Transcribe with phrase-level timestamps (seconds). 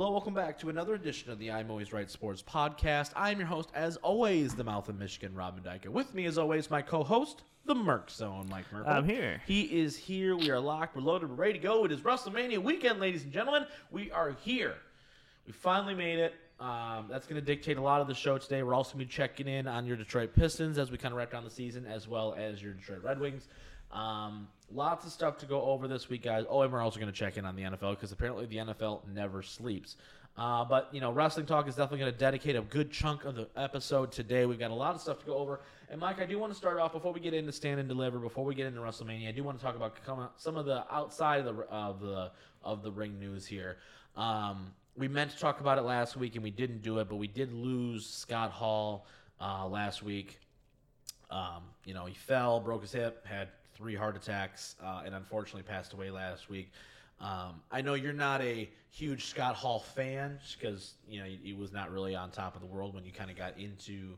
[0.00, 3.10] Hello, welcome back to another edition of the I'm Always Right Sports podcast.
[3.14, 5.84] I'm your host, as always, the mouth of Michigan, Robin Dyke.
[5.90, 8.90] With me, as always, my co-host, the Merc Zone, Mike Merkel.
[8.90, 9.42] I'm here.
[9.46, 10.36] He is here.
[10.36, 10.96] We are locked.
[10.96, 11.28] We're loaded.
[11.28, 11.84] We're ready to go.
[11.84, 13.66] It is WrestleMania weekend, ladies and gentlemen.
[13.90, 14.76] We are here.
[15.46, 16.32] We finally made it.
[16.58, 18.62] Um, that's going to dictate a lot of the show today.
[18.62, 21.18] We're also going to be checking in on your Detroit Pistons as we kind of
[21.18, 23.48] wrap down the season, as well as your Detroit Red Wings.
[23.92, 26.44] Um, lots of stuff to go over this week, guys.
[26.48, 29.08] Oh, and we're also going to check in on the NFL because apparently the NFL
[29.12, 29.96] never sleeps.
[30.36, 33.34] Uh, but you know, wrestling talk is definitely going to dedicate a good chunk of
[33.34, 34.46] the episode today.
[34.46, 35.60] We've got a lot of stuff to go over.
[35.90, 38.18] And Mike, I do want to start off before we get into Stand and Deliver,
[38.18, 39.28] before we get into WrestleMania.
[39.28, 39.96] I do want to talk about
[40.36, 42.30] some of the outside of the of the
[42.62, 43.78] of the ring news here.
[44.16, 47.16] Um, we meant to talk about it last week and we didn't do it, but
[47.16, 49.06] we did lose Scott Hall
[49.40, 50.40] uh, last week.
[51.30, 53.48] Um, you know, he fell, broke his hip, had
[53.80, 56.70] three heart attacks, uh, and unfortunately passed away last week.
[57.20, 61.52] Um, I know you're not a huge Scott Hall fan because you know he, he,
[61.52, 64.16] was not really on top of the world when you kind of got into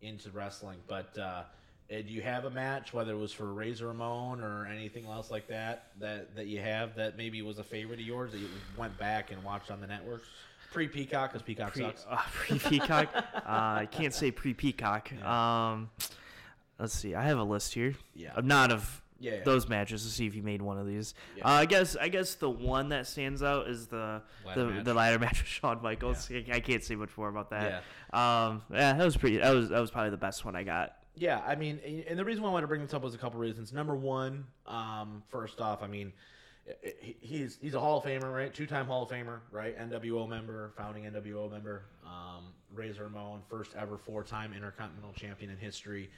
[0.00, 0.78] into wrestling.
[0.86, 1.42] But uh,
[1.88, 5.48] do you have a match, whether it was for Razor Ramon or anything else like
[5.48, 8.96] that, that that you have that maybe was a favorite of yours that you went
[8.98, 10.22] back and watched on the network?
[10.72, 12.06] Pre Peacock, because Peacock pre, sucks.
[12.08, 15.10] Uh, pre Peacock, uh, I can't say pre Peacock.
[15.10, 15.72] Yeah.
[15.72, 15.90] Um,
[16.78, 17.94] let's see, I have a list here.
[18.14, 18.32] Yeah.
[18.42, 21.14] Not of yeah, those matches to see if you made one of these.
[21.36, 21.46] Yeah.
[21.46, 24.84] Uh, I guess I guess the one that stands out is the ladder the, match.
[24.84, 26.28] the ladder match with Shawn Michaels.
[26.28, 26.40] Yeah.
[26.52, 27.84] I can't say much more about that.
[28.12, 28.46] Yeah.
[28.46, 29.38] Um, yeah, that was pretty.
[29.38, 30.96] That was that was probably the best one I got.
[31.14, 33.18] Yeah, I mean, and the reason why I wanted to bring this up was a
[33.18, 33.72] couple reasons.
[33.72, 36.12] Number one, um, first off, I mean,
[37.20, 38.52] he's he's a Hall of Famer, right?
[38.52, 39.78] Two time Hall of Famer, right?
[39.78, 41.84] NWO member, founding NWO member.
[42.04, 46.10] Um, Razor Ramon, first ever four time Intercontinental Champion in history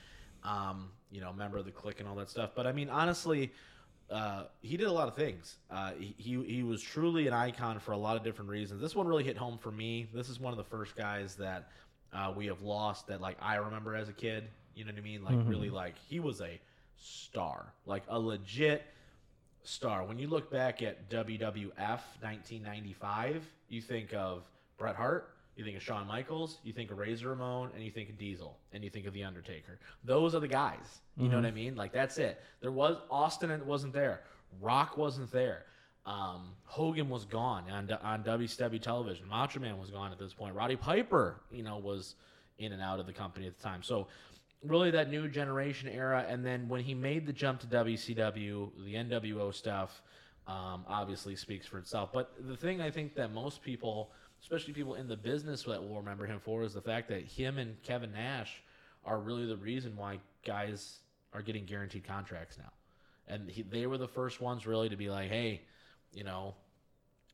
[0.44, 2.50] um, you know, member of the clique and all that stuff.
[2.54, 3.52] But I mean, honestly,
[4.10, 5.56] uh, he did a lot of things.
[5.70, 8.80] Uh, he, he was truly an icon for a lot of different reasons.
[8.80, 10.08] This one really hit home for me.
[10.12, 11.68] This is one of the first guys that
[12.12, 14.44] uh, we have lost that like I remember as a kid.
[14.74, 15.24] You know what I mean?
[15.24, 15.48] Like mm-hmm.
[15.48, 16.60] really, like he was a
[16.96, 18.84] star, like a legit
[19.62, 20.04] star.
[20.04, 24.44] When you look back at WWF 1995, you think of
[24.78, 28.10] Bret Hart, you think of Shawn Michaels, you think of Razor Ramon, and you think
[28.10, 29.78] of Diesel, and you think of The Undertaker.
[30.04, 31.00] Those are the guys.
[31.16, 31.32] You mm-hmm.
[31.32, 31.76] know what I mean?
[31.76, 32.40] Like that's it.
[32.60, 34.22] There was Austin and wasn't there.
[34.60, 35.66] Rock wasn't there.
[36.06, 39.28] Um, Hogan was gone on on WCW television.
[39.28, 40.54] Macho Man was gone at this point.
[40.54, 42.16] Roddy Piper, you know, was
[42.58, 43.82] in and out of the company at the time.
[43.82, 44.06] So
[44.62, 46.24] really that new generation era.
[46.28, 50.02] And then when he made the jump to WCW, the NWO stuff
[50.46, 52.10] um, obviously speaks for itself.
[52.12, 54.10] But the thing I think that most people
[54.44, 57.56] especially people in the business that will remember him for, is the fact that him
[57.56, 58.62] and Kevin Nash
[59.02, 60.98] are really the reason why guys
[61.32, 62.70] are getting guaranteed contracts now.
[63.26, 65.62] And he, they were the first ones really to be like, hey,
[66.12, 66.54] you know,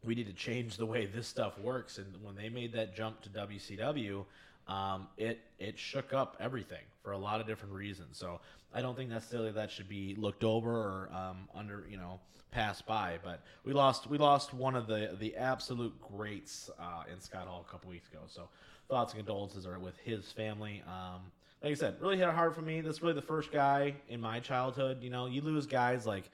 [0.04, 1.98] we need to change the way this stuff works.
[1.98, 4.24] And when they made that jump to WCW,
[4.70, 8.16] um, it it shook up everything for a lot of different reasons.
[8.16, 8.40] So
[8.72, 12.20] I don't think necessarily that should be looked over or um, under you know
[12.52, 13.18] passed by.
[13.22, 17.64] But we lost we lost one of the the absolute greats uh, in Scott Hall
[17.68, 18.20] a couple weeks ago.
[18.28, 18.48] So
[18.88, 20.82] thoughts and condolences are with his family.
[20.86, 21.20] Um,
[21.62, 22.80] like I said, really hit hard for me.
[22.80, 25.02] This is really the first guy in my childhood.
[25.02, 26.30] You know, you lose guys like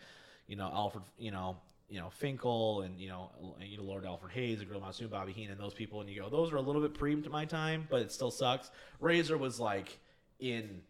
[0.47, 1.05] you know Alfred.
[1.19, 1.57] You know
[1.89, 3.31] you know Finkel and you know
[3.61, 6.29] you know Lord Alfred Hayes, the Gorilla Monsoon, Bobby Heenan, those people, and you go,
[6.29, 8.71] those are a little bit pre to my time, but it still sucks.
[9.01, 9.99] Razor was like
[10.41, 10.81] in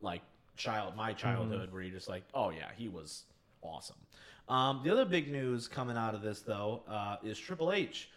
[0.00, 0.22] like
[0.56, 1.72] child my childhood mm-hmm.
[1.72, 3.24] where you're just like, oh yeah, he was
[3.62, 3.96] awesome.
[4.48, 8.10] Um, the other big news coming out of this though uh, is Triple H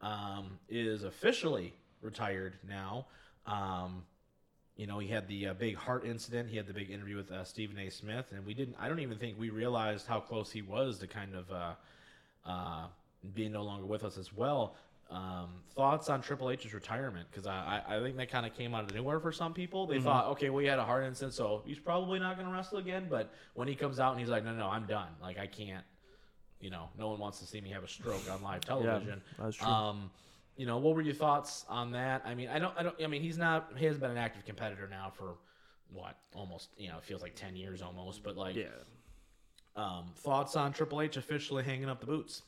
[0.00, 3.06] um, is officially retired now.
[3.46, 4.04] Um,
[4.80, 6.48] you know, he had the uh, big heart incident.
[6.48, 7.90] He had the big interview with uh, Stephen A.
[7.90, 8.76] Smith, and we didn't.
[8.80, 11.72] I don't even think we realized how close he was to kind of uh,
[12.46, 12.86] uh
[13.34, 14.74] being no longer with us as well.
[15.10, 17.26] Um, thoughts on Triple H's retirement?
[17.30, 19.86] Because I, I, I, think that kind of came out of nowhere for some people.
[19.86, 20.04] They mm-hmm.
[20.04, 22.78] thought, okay, well, he had a heart incident, so he's probably not going to wrestle
[22.78, 23.06] again.
[23.10, 25.08] But when he comes out and he's like, no, no, I'm done.
[25.20, 25.84] Like, I can't,
[26.58, 29.20] you know, no one wants to see me have a stroke on live television.
[29.38, 29.66] Yeah, that's true.
[29.66, 30.10] Um,
[30.56, 32.22] you know, what were your thoughts on that?
[32.24, 34.44] I mean, I don't, I don't, I mean, he's not, he has been an active
[34.44, 35.36] competitor now for
[35.92, 38.66] what, almost, you know, it feels like 10 years almost, but like, yeah.
[39.76, 42.42] Um, thoughts on Triple H officially hanging up the boots?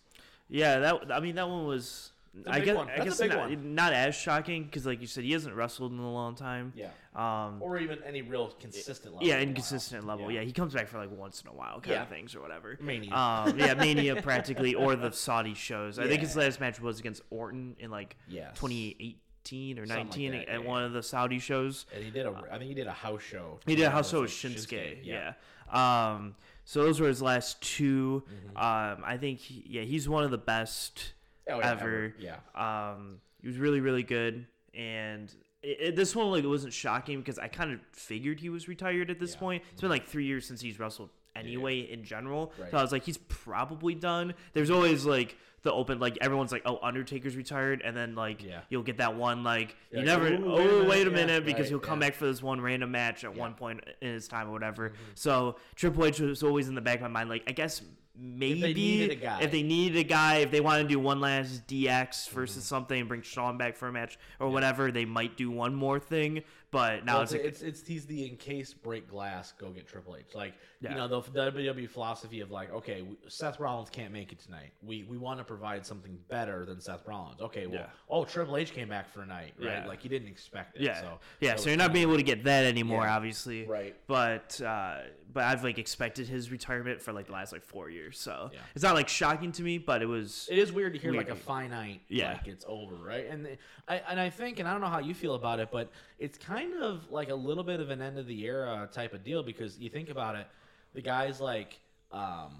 [0.49, 2.11] Yeah, that, I mean, that one was,
[2.49, 5.93] I guess, I guess not, not, as shocking because, like you said, he hasn't wrestled
[5.93, 6.73] in a long time.
[6.75, 6.89] Yeah.
[7.15, 9.29] Um, or even any real consistent level.
[9.29, 10.31] Yeah, inconsistent level.
[10.31, 10.41] Yeah.
[10.41, 10.47] yeah.
[10.47, 12.03] he comes back for like once in a while kind yeah.
[12.03, 12.79] of things or whatever.
[12.81, 13.15] Mania.
[13.15, 15.99] Um, yeah, Mania practically, or the Saudi shows.
[15.99, 18.53] I think his last match was against Orton in like yes.
[18.55, 21.85] 2018 or 19 like at one of the Saudi shows.
[21.95, 23.61] And he did a, I think he did a house show.
[23.67, 25.05] He did a house show with Shinsuke.
[25.05, 25.05] Shinsuke.
[25.05, 25.35] Yeah.
[25.71, 26.35] Um,
[26.65, 28.57] so those were his last 2 mm-hmm.
[28.57, 31.13] Um, I think, he, yeah, he's one of the best
[31.51, 32.15] oh, yeah, ever.
[32.19, 32.37] Yeah.
[32.55, 37.39] Um, he was really really good, and it, it, this one like wasn't shocking because
[37.39, 39.41] I kind of figured he was retired at this yeah.
[39.41, 39.63] point.
[39.73, 41.95] It's been like three years since he's wrestled anyway yeah.
[41.95, 42.53] in general.
[42.59, 42.71] Right.
[42.71, 44.35] So I was like, he's probably done.
[44.53, 48.63] There's always like the open like everyone's like oh Undertaker's retired and then like yeah.
[48.69, 51.45] you'll get that one like yeah, you never oh wait a minute, wait a minute
[51.45, 54.27] because right, he'll come back for this one random match at one point in his
[54.27, 54.91] time or whatever.
[54.91, 55.03] Mm-hmm.
[55.15, 57.81] So Triple H was always in the back of my mind like I guess
[58.17, 60.89] maybe if they needed a guy, if they, needed a guy, if they want to
[60.89, 62.69] do one last DX versus mm-hmm.
[62.69, 64.53] something and bring Shawn back for a match or yeah.
[64.53, 66.43] whatever, they might do one more thing.
[66.73, 70.17] But now well, it's, it's, it's he's the in case break glass, go get Triple
[70.17, 70.35] H.
[70.35, 70.91] Like yeah.
[70.91, 74.73] you know the WWE philosophy of like, okay, Seth Rollins can't make it tonight.
[74.83, 77.43] We we want to provide something better than Seth Rollins.
[77.43, 77.87] Okay, well, yeah.
[78.09, 79.87] oh Triple H came back for a night, right?
[79.87, 80.83] Like you didn't expect it.
[80.83, 81.57] Yeah, so yeah.
[81.57, 83.67] So, so you're not being able to get that anymore, obviously.
[83.67, 83.95] Right.
[84.07, 88.19] But uh, but I've like expected his retirement for like the last like four years,
[88.19, 90.49] so it's not like shocking to me, but it was.
[90.51, 91.29] It is weird to hear weird.
[91.29, 93.27] like a finite, yeah, like it's over, right?
[93.29, 93.59] And
[93.89, 95.91] I and I think, and I don't know how you feel about it, but
[96.23, 99.25] it's kind of like a little bit of an end of the era type of
[99.25, 100.47] deal because you think about it,
[100.95, 101.81] the guys like
[102.13, 102.53] um,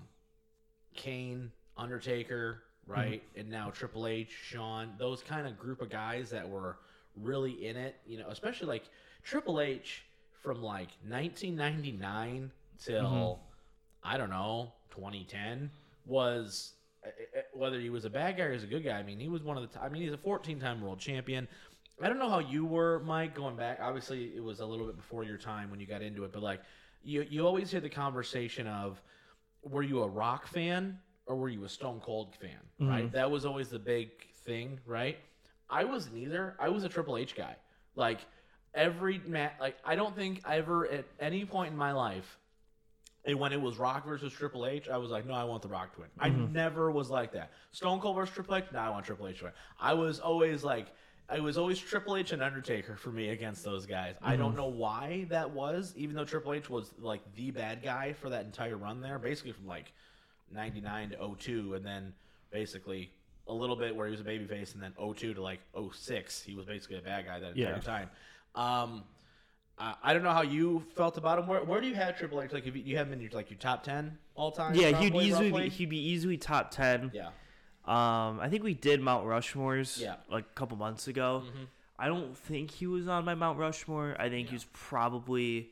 [0.97, 3.41] Kane, Undertaker, right, mm-hmm.
[3.41, 6.79] and now Triple H, Shawn, those kind of group of guys that were
[7.17, 8.83] really in it, you know, especially like
[9.23, 10.03] Triple H
[10.43, 12.51] from like 1999
[12.85, 13.41] till mm-hmm.
[14.03, 15.71] I don't know 2010
[16.05, 16.73] was
[17.05, 18.99] eh, eh, whether he was a bad guy or was a good guy.
[18.99, 19.69] I mean, he was one of the.
[19.69, 21.47] T- I mean, he's a 14-time world champion.
[22.03, 23.79] I don't know how you were, Mike, going back.
[23.81, 26.43] Obviously, it was a little bit before your time when you got into it, but
[26.43, 26.61] like
[27.05, 29.01] you, you always hear the conversation of,
[29.63, 32.51] were you a Rock fan or were you a Stone Cold fan?
[32.81, 32.89] Mm-hmm.
[32.89, 33.13] Right.
[33.13, 34.11] That was always the big
[34.45, 35.19] thing, right?
[35.71, 36.57] I was neither.
[36.59, 37.57] I was a Triple H guy.
[37.95, 38.21] Like
[38.75, 42.39] every match, like I don't think I ever at any point in my life
[43.25, 45.69] and when it was Rock versus Triple H, I was like, no, I want the
[45.69, 46.09] Rock to win.
[46.21, 46.45] Mm-hmm.
[46.45, 47.53] I never was like that.
[47.71, 49.53] Stone Cold versus Triple H, no, I want Triple H to win.
[49.79, 50.89] I was always like,
[51.29, 54.15] I was always Triple H and Undertaker for me against those guys.
[54.17, 54.27] Mm-hmm.
[54.27, 54.59] I don't mm-hmm.
[54.59, 58.45] know why that was, even though Triple H was like the bad guy for that
[58.45, 59.93] entire run there, basically from like
[60.53, 62.13] 99 to 02, and then
[62.51, 63.13] basically
[63.49, 65.61] a little bit where he was a babyface, and then 02 to like
[65.93, 67.79] 06, he was basically a bad guy that entire yeah.
[67.79, 68.11] time.
[68.55, 69.05] Um,
[69.79, 71.49] I don't know how you felt about him.
[71.49, 72.53] Where, where do you have Triple H?
[72.53, 74.75] Like, if you, you have him in your like your top ten all time?
[74.75, 77.11] Yeah, he'd easily be, he'd be easily top ten.
[77.13, 77.31] Yeah.
[77.85, 80.17] Um, I think we did Mount Rushmore's yeah.
[80.31, 81.43] like a couple months ago.
[81.45, 81.65] Mm-hmm.
[81.99, 84.17] I don't think he was on my Mount Rushmore.
[84.19, 84.51] I think yeah.
[84.51, 85.71] he was probably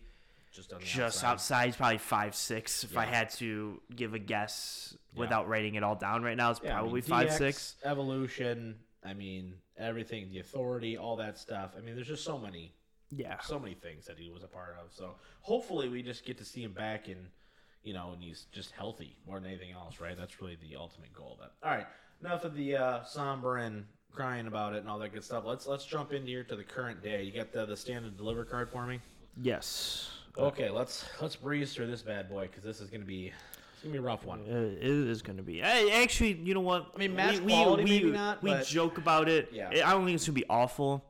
[0.52, 1.66] just, just outside.
[1.66, 2.84] He's probably five six.
[2.84, 3.00] If yeah.
[3.00, 6.90] I had to give a guess without writing it all down right now, it's probably
[6.90, 7.76] I mean, five six.
[7.84, 8.76] Evolution.
[9.04, 11.72] I mean, everything, the authority, all that stuff.
[11.76, 12.74] I mean, there's just so many
[13.10, 14.92] yeah, so many things that he was a part of.
[14.92, 17.26] So hopefully we just get to see him back and
[17.82, 20.16] you know, and he's just healthy more than anything else, right?
[20.16, 21.38] That's really the ultimate goal.
[21.40, 21.86] That all right.
[22.22, 25.44] Enough of the uh, somber and crying about it and all that good stuff.
[25.46, 27.22] Let's let's jump in here to the current day.
[27.22, 29.00] You got the the stand and deliver card for me?
[29.42, 30.10] Yes.
[30.36, 33.32] Okay, let's let's breeze through this bad boy because this is gonna be
[33.72, 34.40] it's gonna be a rough one.
[34.40, 35.62] Uh, it is gonna be.
[35.62, 36.88] I, actually, you know what?
[36.94, 38.42] I mean, match we, quality we, maybe not.
[38.42, 38.66] We but...
[38.66, 39.48] joke about it.
[39.52, 39.70] Yeah.
[39.86, 41.02] I don't think it's gonna be awful.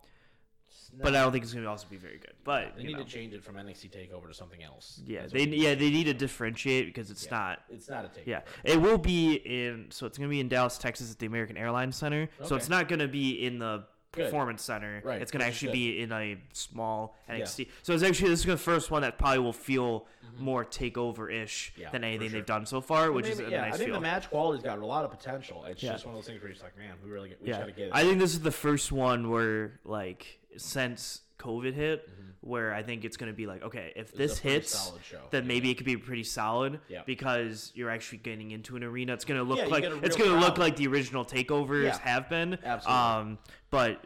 [0.99, 2.35] But I don't think it's going to also be very good.
[2.45, 3.05] But they need know.
[3.05, 5.01] to change it from NXT Takeover to something else.
[5.07, 7.63] Yeah, they yeah they need to differentiate because it's yeah, not.
[7.69, 8.27] It's not a takeover.
[8.27, 9.87] Yeah, it will be in.
[9.91, 12.23] So it's going to be in Dallas, Texas, at the American Airlines Center.
[12.23, 12.49] Okay.
[12.49, 15.03] So it's not going to be in the performance center.
[15.05, 15.23] Right.
[15.23, 17.59] It's going to actually be in a small NXT.
[17.59, 17.73] Yeah.
[17.83, 20.45] So it's actually this is the first one that probably will feel mm-hmm.
[20.45, 22.39] more takeover ish yeah, than anything sure.
[22.39, 23.95] they've done so far, which maybe, is a yeah, nice I think feel.
[23.95, 25.65] the match quality's got a lot of potential.
[25.65, 27.49] It's just one of those things where you're just like, man, we really get, we
[27.49, 27.59] yeah.
[27.59, 27.93] got to get it.
[27.95, 32.31] I think this is the first one where like since COVID hit, mm-hmm.
[32.41, 34.93] where I think it's going to be like, okay, if this hits,
[35.31, 37.03] then maybe it could be pretty solid yeah.
[37.07, 39.13] because you're actually getting into an arena.
[39.15, 42.29] It's going to look yeah, like it's going to look like the original takeovers have
[42.29, 42.59] been.
[42.65, 43.03] Absolutely.
[43.03, 43.39] Um,
[43.71, 44.05] but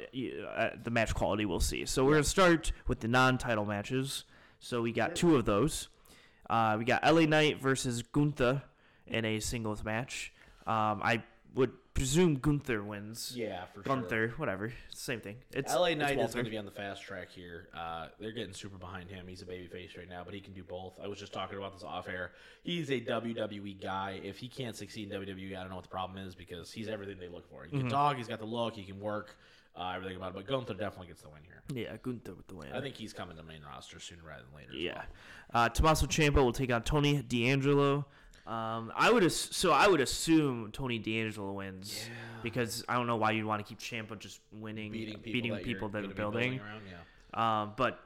[0.56, 1.84] uh, the match quality we'll see.
[1.86, 4.24] So we're going to start with the non-title matches.
[4.58, 5.88] So we got two of those.
[6.48, 8.62] Uh, we got LA Knight versus Gunther
[9.06, 10.32] in a singles match.
[10.66, 11.22] Um, I
[11.54, 13.32] would presume Gunther wins.
[13.34, 13.82] Yeah, for sure.
[13.82, 14.36] Gunther, sure.
[14.36, 15.36] whatever, same thing.
[15.52, 17.68] It's LA Knight is going to be on the fast track here.
[17.76, 19.26] Uh, they're getting super behind him.
[19.28, 20.98] He's a babyface right now, but he can do both.
[21.02, 22.32] I was just talking about this off air.
[22.62, 24.20] He's a WWE guy.
[24.22, 26.88] If he can't succeed in WWE, I don't know what the problem is because he's
[26.88, 27.64] everything they look for.
[27.64, 27.88] He can mm-hmm.
[27.88, 28.16] talk.
[28.16, 28.74] He's got the look.
[28.74, 29.36] He can work.
[29.76, 31.60] Uh, everything about it, but Gunther definitely gets the win here.
[31.74, 32.68] Yeah, Gunther with the win.
[32.72, 34.72] I think he's coming to main roster sooner rather than later.
[34.72, 35.02] Yeah,
[35.52, 35.64] well.
[35.64, 38.06] uh, Tommaso Ciampa will take on Tony D'Angelo.
[38.46, 42.14] Um, I would ass- so I would assume Tony D'Angelo wins yeah.
[42.42, 45.52] because I don't know why you'd want to keep Ciampa just winning, beating people beating
[45.52, 46.60] that, people that are building.
[46.60, 47.62] Around, yeah.
[47.62, 48.00] Um, but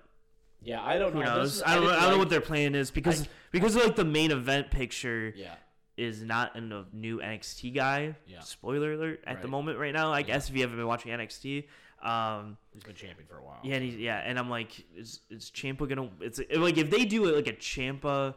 [0.63, 1.37] yeah, I don't who know.
[1.37, 1.57] knows?
[1.57, 3.75] Is, I, don't, I, I don't like, know what their plan is because I, because
[3.75, 5.33] of like the main event picture.
[5.37, 5.55] Yeah.
[5.97, 8.15] is not in a new NXT guy.
[8.29, 8.39] Yeah.
[8.39, 9.43] Spoiler alert at right.
[9.43, 10.13] the moment right now.
[10.13, 10.27] I yeah.
[10.27, 11.65] guess if you haven't been watching NXT.
[12.01, 13.59] Um, he's been champion for a while.
[13.65, 16.09] Yeah, and he's, yeah, and I'm like, is is Ciampa gonna?
[16.21, 18.35] It's like if they do it like a Ciampa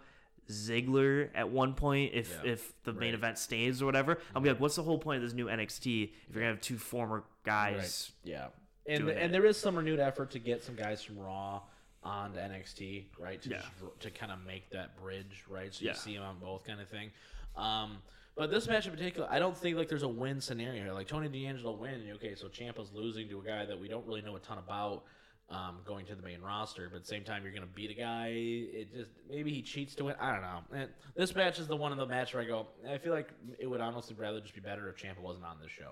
[0.51, 2.51] Ziggler at one point, if yeah.
[2.51, 3.13] if the main right.
[3.15, 6.03] event stays or whatever, I'll be like, what's the whole point of this new NXT
[6.03, 8.11] if you're gonna have two former guys?
[8.25, 8.31] Right.
[8.31, 8.47] Yeah,
[8.87, 11.61] and and there is some renewed effort to get some guys from Raw
[12.03, 13.41] on to NXT, right?
[13.41, 13.61] To yeah.
[13.99, 15.73] to kind of make that bridge, right?
[15.73, 15.95] So you yeah.
[15.95, 17.11] see them on both kind of thing.
[17.55, 17.97] Um,
[18.35, 20.93] but this match in particular, I don't think like there's a win scenario.
[20.93, 24.21] Like Tony D'Angelo win, okay, so Ciampa's losing to a guy that we don't really
[24.21, 25.03] know a ton about.
[25.51, 27.91] Um, going to the main roster, but at the same time you're going to beat
[27.91, 28.29] a guy.
[28.33, 30.15] It just maybe he cheats to win.
[30.17, 30.59] I don't know.
[30.73, 32.67] And this match is the one of the match where I go.
[32.89, 33.29] I feel like
[33.59, 35.91] it would honestly rather just be better if Ciampa wasn't on this show.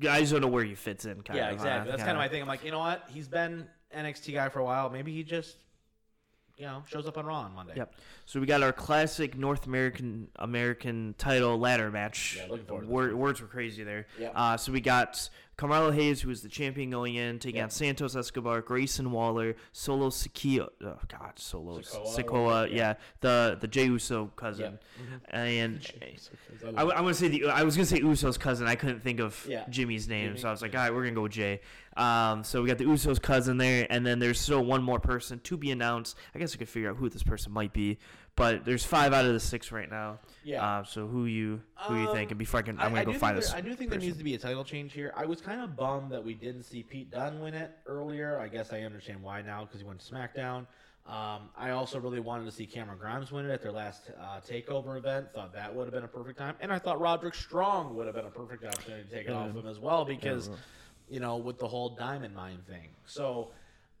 [0.00, 1.22] Yeah, I just don't know where he fits in.
[1.34, 1.88] yeah, of, exactly.
[1.88, 2.40] Uh, That's kind of my thing.
[2.40, 3.04] I'm like, you know what?
[3.10, 4.88] He's been NXT guy for a while.
[4.88, 5.56] Maybe he just
[6.62, 7.72] you know, shows up on Raw on Monday.
[7.74, 7.92] Yep.
[8.24, 12.38] So we got our classic North American American title ladder match.
[12.38, 12.88] Yeah, looking forward.
[12.88, 14.06] Word, words were crazy there.
[14.16, 14.28] Yeah.
[14.28, 17.64] Uh, so we got Carmelo Hayes, who was the champion going in, taking yep.
[17.64, 20.68] on Santos Escobar, Grayson Waller, Solo Sikoa.
[20.84, 22.68] Oh God, Solo Sikoa.
[22.68, 22.76] yeah.
[22.76, 22.94] yeah.
[23.22, 25.36] the the Jey Uso cousin, mm-hmm.
[25.36, 25.84] and
[26.76, 28.68] I, I, want to say the I was gonna say Uso's cousin.
[28.68, 29.64] I couldn't think of yeah.
[29.68, 30.40] Jimmy's name, Jimmy.
[30.40, 31.60] so I was like, all right, we're gonna go with Jey.
[31.96, 35.40] Um, so we got the Usos cousin there, and then there's still one more person
[35.40, 36.16] to be announced.
[36.34, 37.98] I guess we could figure out who this person might be,
[38.34, 40.18] but there's five out of the six right now.
[40.42, 40.64] Yeah.
[40.64, 42.30] Uh, so who you who um, you think?
[42.30, 43.52] And before I can, I'm gonna I go find this.
[43.52, 43.90] I do think person.
[43.90, 45.12] there needs to be a title change here.
[45.16, 48.38] I was kind of bummed that we didn't see Pete Dunne win it earlier.
[48.38, 50.66] I guess I understand why now because he went to SmackDown.
[51.04, 54.40] Um, I also really wanted to see Cameron Grimes win it at their last uh,
[54.40, 55.32] takeover event.
[55.34, 58.14] Thought that would have been a perfect time, and I thought Roderick Strong would have
[58.14, 60.48] been a perfect opportunity to take it off him as well because
[61.12, 62.88] you know, with the whole diamond mine thing.
[63.04, 63.50] So,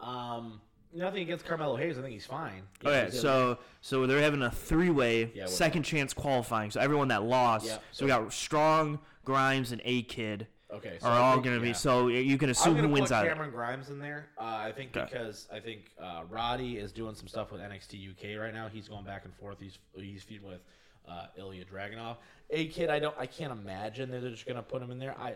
[0.00, 0.62] um,
[0.94, 1.98] nothing against Carmelo Hayes.
[1.98, 2.62] I think he's fine.
[2.84, 6.70] okay, so so they're having a three-way yeah, second chance qualifying.
[6.70, 7.66] So everyone that lost.
[7.66, 10.46] Yeah, so, so we got Strong, Grimes, and A Kid.
[10.72, 11.72] Okay, so are all going to yeah.
[11.72, 13.26] be so you can assume who wins out.
[13.26, 14.30] Cameron Grimes in there.
[14.38, 15.06] Uh, I think okay.
[15.12, 18.68] because I think uh, Roddy is doing some stuff with NXT UK right now.
[18.72, 19.58] He's going back and forth.
[19.60, 20.62] He's he's feeding with
[21.06, 22.16] uh, Ilya Dragunov.
[22.50, 25.14] A kid, I don't, I can't imagine they're just going to put him in there.
[25.18, 25.34] I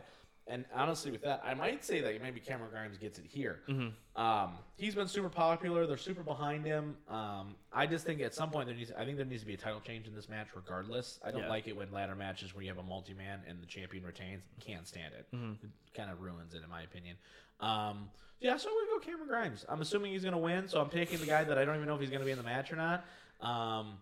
[0.49, 3.61] and honestly, with that, I might say that maybe Cameron Grimes gets it here.
[3.69, 4.21] Mm-hmm.
[4.21, 5.87] Um, he's been super popular.
[5.87, 6.97] They're super behind him.
[7.09, 8.93] Um, I just think at some point there needs.
[8.97, 11.19] I think there needs to be a title change in this match, regardless.
[11.25, 11.49] I don't yeah.
[11.49, 14.43] like it when ladder matches where you have a multi-man and the champion retains.
[14.61, 15.27] Can't stand it.
[15.35, 15.65] Mm-hmm.
[15.65, 17.17] It kind of ruins it, in my opinion.
[17.59, 18.09] Um,
[18.41, 19.65] yeah, so I'm gonna go Cameron Grimes.
[19.69, 21.95] I'm assuming he's gonna win, so I'm taking the guy that I don't even know
[21.95, 23.05] if he's gonna be in the match or not.
[23.41, 23.95] Um,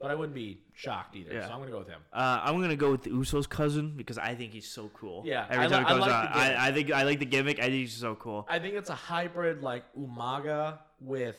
[0.00, 1.34] but I wouldn't be shocked either.
[1.34, 1.46] Yeah.
[1.46, 2.00] So I'm gonna go with him.
[2.12, 5.22] Uh, I'm gonna go with the Usos cousin because I think he's so cool.
[5.26, 7.58] Yeah, every time li- it comes I like I, I, think I like the gimmick.
[7.58, 8.46] I think he's so cool.
[8.48, 11.36] I think it's a hybrid like Umaga with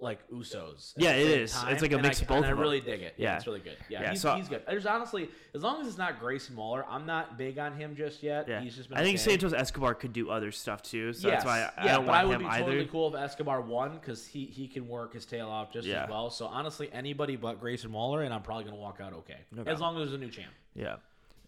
[0.00, 0.94] like Usos.
[0.96, 1.52] Yeah, it is.
[1.52, 1.72] Time.
[1.72, 2.44] It's like a mix I, of both.
[2.44, 3.14] I really dig it.
[3.16, 3.76] Yeah, it's really good.
[3.88, 4.62] Yeah, yeah he's, so, he's good.
[4.66, 8.22] There's honestly, as long as it's not Grayson Waller, I'm not big on him just
[8.22, 8.48] yet.
[8.48, 8.60] Yeah.
[8.60, 8.90] he's just.
[8.92, 9.30] I think okay.
[9.30, 11.36] Santos Escobar could do other stuff too, so yes.
[11.36, 12.64] that's why I, yeah, I don't but want I would him be either.
[12.64, 16.04] totally cool if Escobar won because he he can work his tail off just yeah.
[16.04, 16.30] as well.
[16.30, 19.70] So honestly, anybody but Grayson Waller, and I'm probably gonna walk out okay, okay.
[19.70, 20.52] as long as there's a new champ.
[20.74, 20.96] Yeah.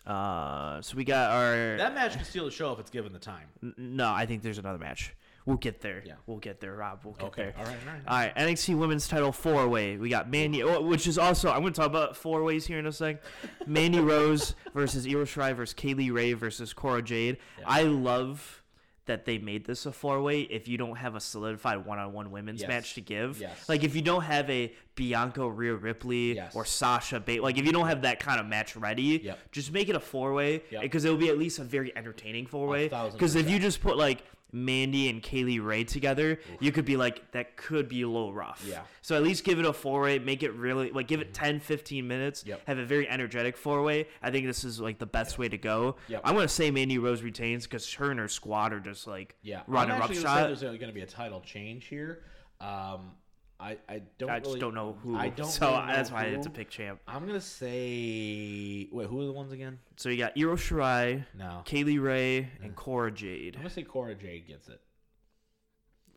[0.07, 3.19] Uh, so we got our that match can steal the show if it's given the
[3.19, 3.47] time.
[3.76, 5.14] No, I think there's another match.
[5.47, 6.02] We'll get there.
[6.04, 6.14] Yeah.
[6.26, 7.00] We'll get there, Rob.
[7.04, 7.42] We'll get okay.
[7.42, 7.54] there.
[7.59, 8.02] All right, all right.
[8.06, 8.37] All right.
[8.37, 9.97] NXT Women's Title four way.
[9.97, 12.78] We got Mandy, oh, which is also I'm going to talk about four ways here
[12.78, 13.23] in a sec.
[13.66, 17.38] Mandy Rose versus Io Shirai versus Kay Lee Ray versus Cora Jade.
[17.59, 17.64] Yeah.
[17.66, 18.61] I love
[19.06, 22.12] that they made this a four way if you don't have a solidified one on
[22.12, 22.68] one women's yes.
[22.68, 23.40] match to give.
[23.40, 23.68] Yes.
[23.68, 26.54] Like if you don't have a Bianca Rhea Ripley yes.
[26.54, 29.40] or Sasha Banks, like if you don't have that kind of match ready, yep.
[29.50, 31.09] just make it a four way because yep.
[31.09, 32.88] it will be at least a very entertaining four way.
[32.88, 36.38] Because if you just put like Mandy and Kay Lee Ray together, Oof.
[36.61, 38.64] you could be like, that could be a little rough.
[38.69, 38.83] Yeah.
[39.02, 41.45] So at least give it a four way, make it really, like, give it mm-hmm.
[41.45, 42.62] 10, 15 minutes, yep.
[42.66, 44.09] have a very energetic four way.
[44.23, 45.97] I think this is, like, the best way to go.
[46.09, 46.23] Yep.
[46.25, 49.37] I'm going to say Mandy Rose retains because her and her squad are just, like,
[49.42, 49.62] yeah.
[49.66, 50.47] running I'm shot.
[50.47, 52.23] There's going to be a title change here.
[52.61, 53.12] Um,
[53.60, 54.30] I, I don't.
[54.30, 55.16] I just don't know who.
[55.16, 55.46] I don't.
[55.46, 57.00] So really that's why it's a pick champ.
[57.06, 58.88] I'm gonna say.
[58.90, 59.78] Wait, who are the ones again?
[59.96, 63.56] So you got Io Shirai, no, Kay Lee Ray, and Cora Jade.
[63.56, 64.80] I'm gonna say Cora Jade gets it.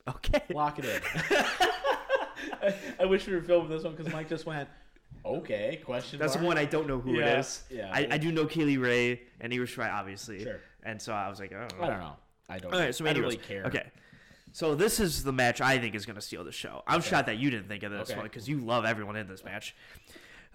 [0.07, 0.41] Okay.
[0.53, 1.01] Lock it in.
[2.62, 4.67] I, I, wish we were filming this one because Mike just went,
[5.25, 6.41] okay, question That's mark?
[6.41, 7.63] the one I don't know who yeah, it is.
[7.69, 7.89] Yeah.
[7.91, 10.43] I, I do know Kay Lee Ray and Io Shirai, obviously.
[10.43, 10.59] Sure.
[10.83, 11.67] And so I was like, oh.
[11.81, 12.13] I don't know.
[12.50, 13.63] I don't All right, so I don't really care.
[13.65, 13.89] Okay.
[14.53, 16.83] So this is the match I think is going to steal the show.
[16.88, 17.10] I'm okay.
[17.10, 18.17] shocked that you didn't think of this okay.
[18.17, 19.75] one because you love everyone in this match.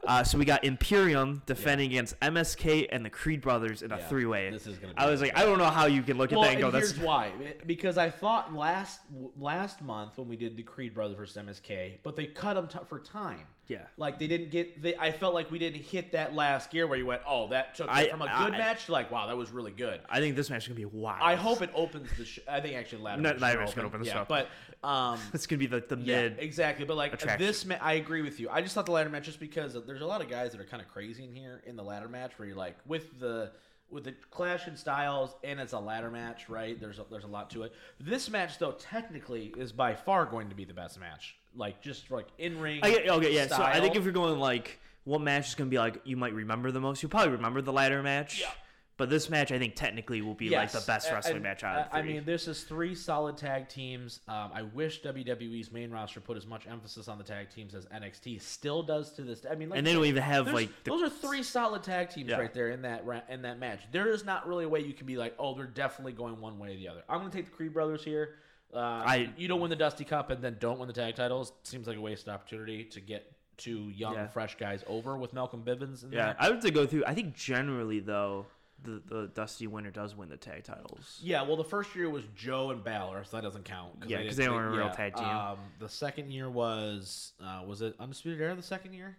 [0.07, 1.97] Uh, so we got Imperium defending yeah.
[1.97, 4.51] against MSK and the Creed brothers in a yeah, three-way.
[4.51, 4.95] This is gonna.
[4.97, 6.69] I was like, I don't know how you can look well, at that and go.
[6.69, 7.33] And here's That's why.
[7.67, 9.01] Because I thought last
[9.37, 12.79] last month when we did the Creed brothers versus MSK, but they cut them t-
[12.87, 13.47] for time.
[13.69, 13.83] Yeah.
[13.99, 14.81] Like they didn't get.
[14.81, 17.75] They, I felt like we didn't hit that last gear where you went, oh, that
[17.75, 20.01] took I, from a good I, match to like, wow, that was really good.
[20.09, 21.21] I think this match is gonna be wild.
[21.23, 22.25] I hope it opens the.
[22.25, 23.21] Sh- I think actually ladder.
[23.21, 24.27] No, ladder match gonna open the yeah, show.
[24.27, 24.49] But
[24.83, 26.39] um, it's gonna be the the yeah, mid.
[26.39, 26.87] Exactly.
[26.87, 27.47] But like attraction.
[27.47, 28.49] this, ma- I agree with you.
[28.49, 30.67] I just thought the ladder match just because there's a lot of guys that are
[30.67, 33.53] kind of crazy in here in the ladder match where you're like with the
[33.91, 36.79] with the clash in styles and it's a ladder match, right?
[36.79, 37.73] There's a, there's a lot to it.
[38.01, 41.37] This match though technically is by far going to be the best match.
[41.59, 42.81] Like just like in ring.
[42.85, 43.47] Okay, yeah.
[43.47, 43.59] Style.
[43.59, 46.17] So I think if you're going like what match is going to be like you
[46.17, 48.41] might remember the most, you'll probably remember the ladder match.
[48.41, 48.51] Yeah.
[48.99, 50.75] But this match, I think, technically will be yes.
[50.75, 53.69] like the best wrestling and, match out of I mean, this is three solid tag
[53.69, 54.19] teams.
[54.27, 57.87] Um, I wish WWE's main roster put as much emphasis on the tag teams as
[57.87, 59.47] NXT still does to this.
[59.49, 62.11] I mean, like, and then we even have like the, those are three solid tag
[62.11, 62.39] teams yeah.
[62.39, 63.83] right there in that in that match.
[63.93, 66.59] There is not really a way you can be like, oh, they're definitely going one
[66.59, 67.05] way or the other.
[67.09, 68.35] I'm going to take the Creed brothers here.
[68.73, 71.53] Uh, I you don't win the Dusty Cup and then don't win the tag titles.
[71.63, 74.27] Seems like a wasted opportunity to get two young, yeah.
[74.29, 76.03] fresh guys over with Malcolm Bivens.
[76.05, 76.37] yeah, there.
[76.39, 77.05] I would say go through.
[77.07, 78.47] I think generally though
[78.85, 81.21] the, the Dusty winner does win the tag titles.
[81.23, 84.01] Yeah, well, the first year was Joe and Balor, so that doesn't count.
[84.01, 84.93] Cause yeah, because they, they, weren't a real yeah.
[84.93, 85.25] tag team.
[85.25, 88.55] Um, the second year was uh, was it Undisputed Era?
[88.55, 89.17] The second year.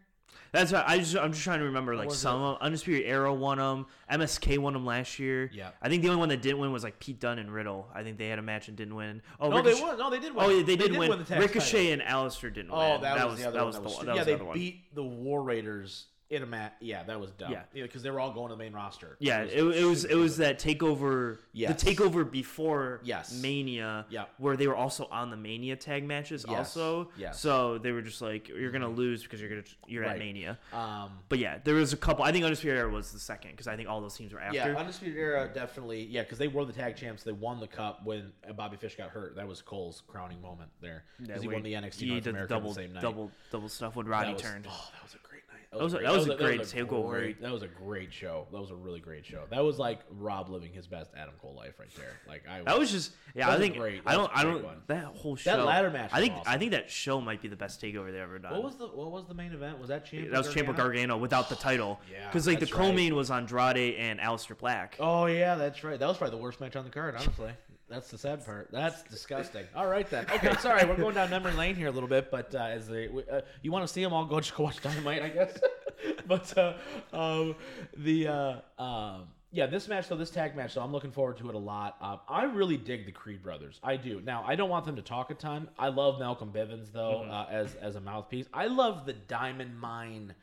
[0.52, 0.84] That's right.
[0.88, 3.86] I just I'm just trying to remember like some of Undisputed Era won them.
[4.12, 5.50] MSK won them last year.
[5.54, 5.70] Yeah.
[5.82, 7.88] I think the only one that didn't win was like Pete Dunne and Riddle.
[7.94, 9.22] I think they had a match and didn't win.
[9.40, 9.98] Oh, no, Ricochet- they won.
[10.00, 10.46] No, they did win.
[10.46, 11.10] Oh, yeah, they, did, win.
[11.10, 12.08] win the Ricochet title.
[12.08, 12.92] and Aleister didn't oh, win.
[12.92, 13.84] Oh, that, that was, was, the other that one.
[13.84, 16.76] Was that was the, yeah, they beat the War Raiders in a mat.
[16.80, 17.52] Yeah, that was dumb.
[17.52, 19.18] Yeah, because they were all going to the main roster.
[19.20, 21.38] Yeah, it was it, it was, it was that takeover.
[21.54, 21.82] Yes.
[21.82, 23.40] the takeover before yes.
[23.42, 24.06] Mania.
[24.10, 26.46] Yeah, where they were also on the Mania tag matches.
[26.48, 26.58] Yes.
[26.58, 27.32] Also, yeah.
[27.32, 30.14] So they were just like, you're gonna lose because you're gonna you're right.
[30.14, 30.60] at Mania.
[30.72, 32.24] Um, but yeah, there was a couple.
[32.24, 34.58] I think Undisputed Era was the second because I think all those teams were after.
[34.58, 36.04] Yeah, Undisputed Era definitely.
[36.06, 37.24] Yeah, because they were the tag champs.
[37.24, 39.36] They won the cup when Bobby Fish got hurt.
[39.36, 42.70] That was Cole's crowning moment there because yeah, he won the NXT North America double,
[42.70, 43.02] the same night.
[43.02, 44.68] Double double stuff when Roddy was, turned.
[44.70, 45.29] Oh, that was a
[45.72, 47.40] that was, a, that was, a, great takeover.
[47.40, 48.48] That was a great show.
[48.52, 49.44] That was a really great show.
[49.52, 52.14] That was like Rob living his best Adam Cole life right there.
[52.28, 52.58] Like I.
[52.58, 53.52] Was, that was just yeah.
[53.52, 54.02] I think great.
[54.04, 54.32] I don't.
[54.34, 54.64] I don't.
[54.64, 54.82] One.
[54.88, 55.56] That whole show.
[55.56, 56.10] That ladder match.
[56.12, 56.34] I think.
[56.34, 56.54] Awesome.
[56.54, 58.52] I think that show might be the best takeover they ever done.
[58.54, 59.78] What was the What was the main event?
[59.78, 60.32] Was that Ciampa?
[60.32, 62.00] That was Ciampa Gargano without the title.
[62.12, 62.26] yeah.
[62.26, 63.18] Because like the co-main right.
[63.18, 64.96] was Andrade and Aleister Black.
[65.00, 66.00] Oh yeah, that's right.
[66.00, 67.52] That was probably the worst match on the card, honestly.
[67.90, 68.70] That's the sad part.
[68.72, 69.66] That's disgusting.
[69.76, 70.26] All right then.
[70.32, 73.08] Okay, sorry, we're going down memory lane here a little bit, but uh, as they,
[73.08, 75.58] uh, you want to see them all, go just go watch Dynamite, I guess.
[76.28, 76.74] but uh,
[77.12, 77.56] um,
[77.98, 81.50] the uh, um, yeah, this match though, this tag match, so I'm looking forward to
[81.50, 81.98] it a lot.
[82.00, 83.80] Um, I really dig the Creed brothers.
[83.84, 84.22] I do.
[84.24, 85.68] Now, I don't want them to talk a ton.
[85.80, 87.32] I love Malcolm Bivens though mm-hmm.
[87.32, 88.46] uh, as as a mouthpiece.
[88.54, 90.36] I love the Diamond Mine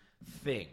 [0.42, 0.66] thing.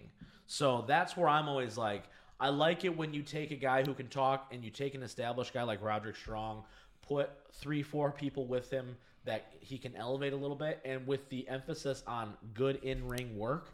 [0.47, 2.03] So that's where I'm always like
[2.43, 5.01] I like it when you take a guy who can talk and you take an
[5.01, 6.65] established guy like Roderick Strong,
[7.01, 11.29] put three, four people with him that he can elevate a little bit, and with
[11.29, 13.69] the emphasis on good in ring work,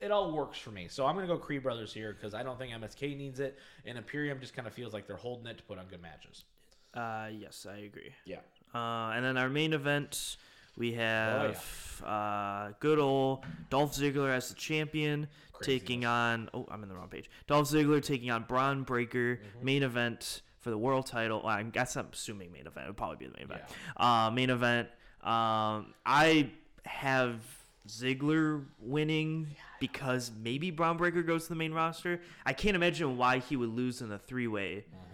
[0.00, 0.86] it all works for me.
[0.88, 3.58] So I'm going to go Creed Brothers here because I don't think MSK needs it,
[3.84, 6.44] and Imperium just kind of feels like they're holding it to put on good matches.
[6.94, 8.12] Uh, yes, I agree.
[8.24, 8.38] Yeah.
[8.72, 10.36] Uh, and then our main event,
[10.76, 12.12] we have oh, yeah.
[12.12, 15.28] uh, good old Dolph Ziggler as the champion
[15.62, 16.48] taking on.
[16.54, 17.30] Oh, I'm in the wrong page.
[17.46, 19.64] Dolph Ziggler taking on Bron Breakker, Mm-hmm.
[19.64, 21.42] Main event for the world title.
[21.44, 22.86] Well, I guess I'm assuming main event.
[22.86, 23.62] It would probably be the main event.
[23.98, 24.26] Yeah.
[24.26, 24.88] Uh, main event.
[25.22, 26.50] Um, I
[26.84, 27.40] have
[27.88, 29.48] Ziggler winning
[29.80, 32.20] because maybe Bron Breakker goes to the main roster.
[32.44, 34.84] I can't imagine why he would lose in a three way.
[34.88, 35.09] Mm-hmm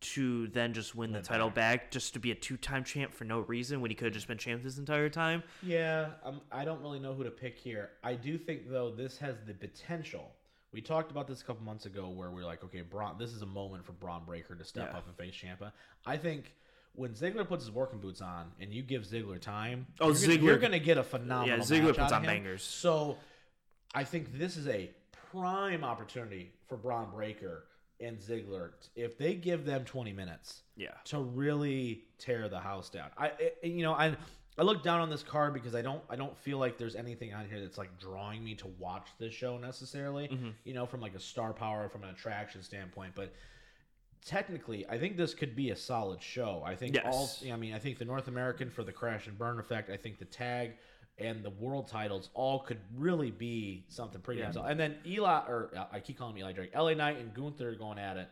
[0.00, 3.40] to then just win the title back just to be a two-time champ for no
[3.40, 5.42] reason when he could have just been champ this entire time.
[5.62, 7.90] Yeah, um, I don't really know who to pick here.
[8.04, 10.32] I do think though this has the potential.
[10.72, 13.32] We talked about this a couple months ago where we are like, okay, Bron, this
[13.32, 14.98] is a moment for Bron Breakker to step yeah.
[14.98, 15.72] up and face Ciampa.
[16.06, 16.54] I think
[16.94, 20.26] when Ziggler puts his working boots on and you give Ziggler time, oh, you're Ziggler,
[20.26, 21.58] gonna, you're gonna get a phenomenal.
[21.58, 22.62] Yeah, Ziggler puts on bangers.
[22.62, 23.16] So,
[23.94, 24.90] I think this is a
[25.32, 27.64] prime opportunity for Bron Breakker
[28.00, 33.10] and Ziggler, if they give them 20 minutes, yeah, to really tear the house down.
[33.16, 33.32] I,
[33.62, 34.16] you know, I
[34.58, 37.32] I look down on this card because I don't I don't feel like there's anything
[37.32, 40.28] on here that's like drawing me to watch this show necessarily.
[40.28, 40.50] Mm-hmm.
[40.64, 43.32] You know, from like a star power, from an attraction standpoint, but
[44.24, 46.62] technically, I think this could be a solid show.
[46.66, 47.04] I think yes.
[47.06, 47.52] all.
[47.52, 49.90] I mean, I think the North American for the crash and burn effect.
[49.90, 50.72] I think the tag
[51.18, 54.52] and the world titles all could really be something pretty yeah.
[54.66, 57.74] And then Eli, or uh, I keep calling him Eli Drake, LA Knight and Gunther
[57.74, 58.28] going at it.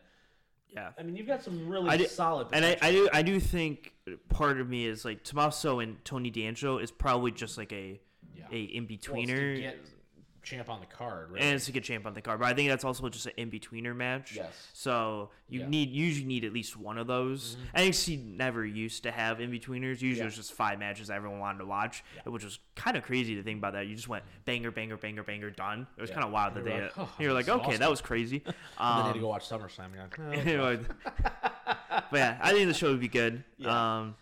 [0.69, 2.49] Yeah, I mean you've got some really do, solid.
[2.49, 2.71] Potential.
[2.71, 3.93] And I, I, do, I do think
[4.29, 7.99] part of me is like Tommaso and Tony D'Angelo is probably just like a,
[8.35, 8.45] yeah.
[8.51, 9.73] a in betweener.
[10.47, 11.41] Champ on the card, right?
[11.41, 12.39] And it's a good champ on the card.
[12.39, 14.33] But I think that's also just an in betweener match.
[14.35, 14.67] Yes.
[14.73, 15.69] So you yeah.
[15.69, 17.57] need usually need at least one of those.
[17.75, 17.89] Mm-hmm.
[17.89, 20.01] NXT never used to have in betweeners.
[20.01, 20.23] Usually yeah.
[20.23, 22.31] it was just five matches everyone wanted to watch, yeah.
[22.31, 23.73] which was kind of crazy to think about.
[23.73, 25.85] That you just went banger, banger, banger, banger, done.
[25.97, 26.81] It was kind of wild that they.
[26.81, 27.79] Like, oh, you're like, okay, awesome.
[27.79, 28.43] that was crazy.
[28.45, 29.87] Um, and then had to go watch SummerSlam.
[29.93, 30.07] Again.
[30.57, 30.77] Oh,
[31.89, 33.43] but yeah, I think the show would be good.
[33.65, 34.15] Um,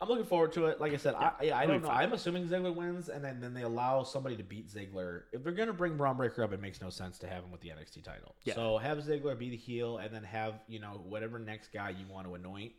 [0.00, 0.80] I'm looking forward to it.
[0.80, 1.88] Like I said, yeah, I, yeah, I don't know.
[1.88, 5.22] I'm assuming Ziggler wins, and then, then they allow somebody to beat Ziggler.
[5.32, 7.60] If they're gonna bring Bron Breakker up, it makes no sense to have him with
[7.60, 8.36] the NXT title.
[8.44, 8.54] Yeah.
[8.54, 12.06] So have Ziggler be the heel, and then have you know whatever next guy you
[12.08, 12.72] want to anoint,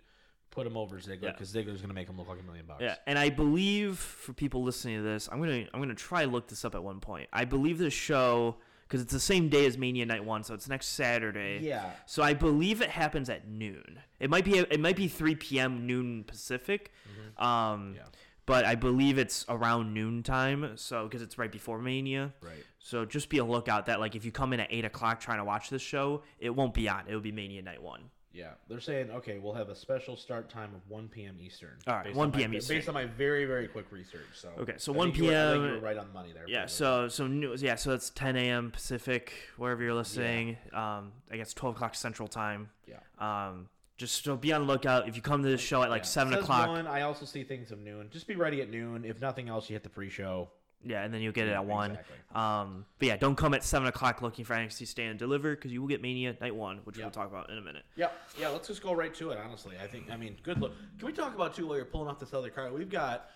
[0.50, 1.62] put him over Ziggler because yeah.
[1.62, 2.82] Ziggler's gonna make him look like a million bucks.
[2.82, 6.48] Yeah, and I believe for people listening to this, I'm gonna I'm gonna try look
[6.48, 7.28] this up at one point.
[7.34, 8.56] I believe this show
[8.90, 11.60] because it's the same day as Mania Night One, so it's next Saturday.
[11.62, 11.92] Yeah.
[12.08, 14.00] So I believe it happens at noon.
[14.20, 15.86] It might be it might be 3 p.m.
[15.86, 16.92] noon Pacific.
[17.08, 17.46] Mm-hmm.
[17.46, 18.04] Um, yeah.
[18.48, 22.34] But I believe it's around noon time, so because it's right before Mania.
[22.42, 22.66] Right.
[22.80, 25.38] So just be a lookout that like if you come in at eight o'clock trying
[25.38, 27.04] to watch this show, it won't be on.
[27.08, 28.10] It will be Mania Night One.
[28.32, 31.38] Yeah, they're saying okay, we'll have a special start time of 1 p.m.
[31.42, 31.78] Eastern.
[31.88, 32.52] All right, 1 p.m.
[32.52, 32.78] My, Eastern.
[32.78, 34.28] Based on my very very quick research.
[34.34, 35.56] So okay, so 1 p.m.
[35.56, 36.46] You were, right on the money there.
[36.48, 38.72] Yeah, so so yeah, so it's 10 a.m.
[38.72, 40.58] Pacific wherever you're listening.
[40.72, 40.98] Yeah.
[40.98, 42.70] Um, I guess 12 o'clock Central Time.
[42.88, 43.00] Yeah.
[43.20, 46.04] Um, just so be on the lookout if you come to the show at like
[46.04, 46.08] yeah.
[46.08, 46.70] seven o'clock.
[46.70, 48.10] One, I also see things of noon.
[48.12, 49.04] Just be ready at noon.
[49.06, 50.50] If nothing else, you hit the pre-show.
[50.84, 51.92] Yeah, and then you'll get it at one.
[51.92, 52.16] Exactly.
[52.34, 55.72] Um, but yeah, don't come at seven o'clock looking for NXT Stand and Deliver because
[55.72, 57.06] you will get Mania Night One, which yep.
[57.06, 57.84] we'll talk about in a minute.
[57.96, 58.50] Yeah, yeah.
[58.50, 59.40] Let's just go right to it.
[59.44, 60.10] Honestly, I think.
[60.12, 60.74] I mean, good look.
[60.98, 62.74] Can we talk about too while you're pulling off this other card?
[62.74, 63.30] We've got.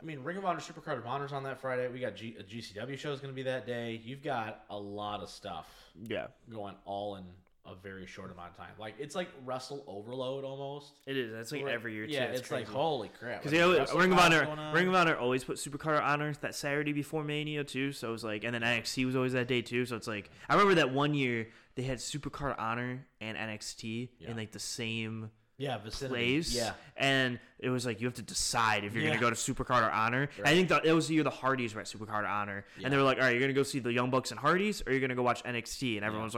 [0.00, 1.88] I mean, Ring of Honor Supercard of Honors on that Friday.
[1.88, 4.00] We got G- a GCW show is going to be that day.
[4.02, 5.68] You've got a lot of stuff.
[6.08, 7.24] Yeah, going all in
[7.70, 8.70] a very short amount of time.
[8.78, 10.92] Like it's like wrestle overload almost.
[11.06, 11.32] It is.
[11.32, 12.06] That's like every year.
[12.06, 12.12] Too.
[12.12, 13.42] Yeah, it's, it's like holy crap.
[13.42, 16.54] Because like, you know, Ring of Honor, Ring of Honor always put Supercard Honor that
[16.54, 17.92] Saturday before Mania too.
[17.92, 19.86] So it was like, and then NXT was always that day too.
[19.86, 24.30] So it's like, I remember that one year they had Supercard Honor and NXT yeah.
[24.30, 26.14] in like the same yeah, vicinity.
[26.14, 26.54] place.
[26.54, 26.72] Yeah.
[26.96, 29.10] And it was like you have to decide if you're yeah.
[29.10, 30.30] gonna go to Supercard or Honor.
[30.38, 30.48] Right.
[30.48, 32.64] I think that it was the year the Hardys were at Supercard or Honor.
[32.78, 32.84] Yeah.
[32.84, 34.82] And they were like, All right, you're gonna go see the Young Bucks and Hardys
[34.86, 36.34] or you're gonna go watch NXT and everyone was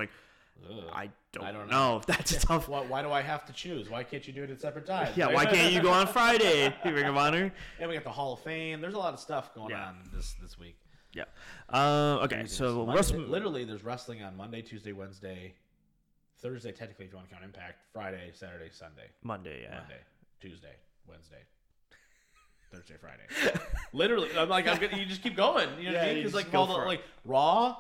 [0.68, 1.98] like I don't, I don't know.
[1.98, 2.02] know.
[2.06, 2.38] That's yeah.
[2.40, 2.68] tough.
[2.68, 3.88] Why, why, do I have to choose?
[3.88, 5.16] Why can't you do it at separate times?
[5.16, 6.74] Yeah, why can't you go on Friday?
[6.84, 7.52] Ring of Honor.
[7.78, 8.80] And we got the Hall of Fame.
[8.80, 9.88] There's a lot of stuff going yeah.
[9.88, 10.76] on this this week.
[11.12, 11.24] Yeah.
[11.68, 15.54] Uh, okay, so Monday, literally, there's wrestling on Monday, Tuesday, Wednesday,
[16.38, 16.70] Thursday.
[16.72, 20.00] Technically, if you want to count Impact, Friday, Saturday, Sunday, Monday, yeah, Monday,
[20.40, 20.76] Tuesday,
[21.08, 21.42] Wednesday.
[22.72, 23.58] Thursday, Friday.
[23.92, 25.68] literally, I'm like, I'm gonna, you just keep going.
[25.78, 26.16] You know yeah, what I mean?
[26.18, 27.76] Because like all the like Raw,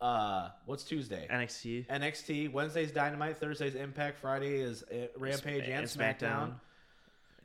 [0.00, 1.26] uh, what's Tuesday?
[1.30, 1.86] NXT.
[1.88, 2.52] NXT.
[2.52, 3.38] Wednesday's Dynamite.
[3.38, 4.18] Thursday's Impact.
[4.18, 6.18] Friday is uh, Rampage and, and SmackDown.
[6.18, 6.52] SmackDown.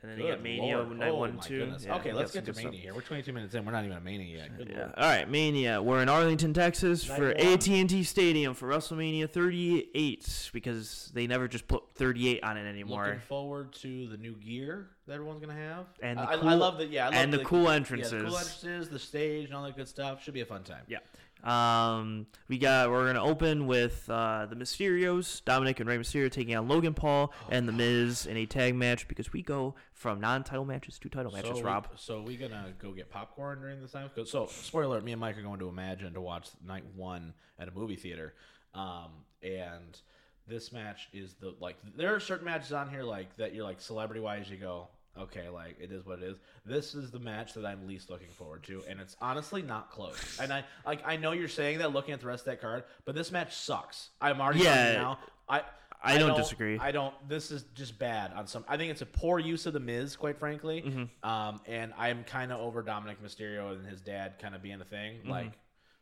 [0.02, 0.98] And then Good you got Mania Lord.
[0.98, 1.72] night oh, one, two.
[1.80, 2.80] Yeah, okay, let's get to Mania stuff.
[2.80, 2.94] here.
[2.94, 3.64] We're 22 minutes in.
[3.64, 4.56] We're not even a Mania yet.
[4.56, 4.78] Good yeah.
[4.78, 4.94] Lord.
[4.96, 5.82] All right, Mania.
[5.82, 11.66] We're in Arlington, Texas night for AT&T Stadium for WrestleMania 38 because they never just
[11.66, 13.06] put 38 on it anymore.
[13.06, 15.86] Looking forward to the new gear that everyone's gonna have.
[16.02, 16.90] And I, cool, I love that.
[16.90, 18.12] Yeah, and the, the cool entrances.
[18.12, 20.22] Yeah, the cool entrances, the stage, and all that good stuff.
[20.22, 20.82] Should be a fun time.
[20.88, 20.98] Yeah.
[21.44, 26.56] Um, we got we're gonna open with uh, the Mysterios, Dominic and Rey Mysterio taking
[26.56, 30.64] on Logan Paul and the Miz in a tag match because we go from non-title
[30.64, 31.58] matches to title matches.
[31.58, 34.10] So Rob, we, so we gonna go get popcorn during this time?
[34.24, 37.68] So spoiler alert: me and Mike are going to Emagine to watch night one at
[37.68, 38.34] a movie theater,
[38.74, 39.10] um,
[39.42, 40.00] and
[40.48, 43.80] this match is the like there are certain matches on here like that you're like
[43.80, 46.36] celebrity wise you go okay, like it is what it is.
[46.64, 50.38] This is the match that I'm least looking forward to, and it's honestly not close.
[50.40, 52.84] And I like I know you're saying that looking at the rest of that card,
[53.04, 54.10] but this match sucks.
[54.20, 55.18] I'm already yeah, now.
[55.48, 55.62] I
[56.02, 56.78] I, I don't, don't, disagree.
[56.78, 57.14] I don't.
[57.28, 58.64] This is just bad on some.
[58.68, 60.82] I think it's a poor use of the Miz, quite frankly.
[60.82, 61.28] Mm-hmm.
[61.28, 64.84] Um, and I'm kind of over Dominic Mysterio and his dad kind of being a
[64.84, 65.16] thing.
[65.16, 65.30] Mm-hmm.
[65.30, 65.52] Like,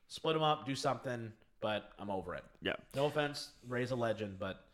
[0.09, 1.33] split them up, do something.
[1.61, 2.45] But I'm over it.
[2.61, 2.75] Yeah.
[2.95, 4.67] No offense, Rey's a legend, but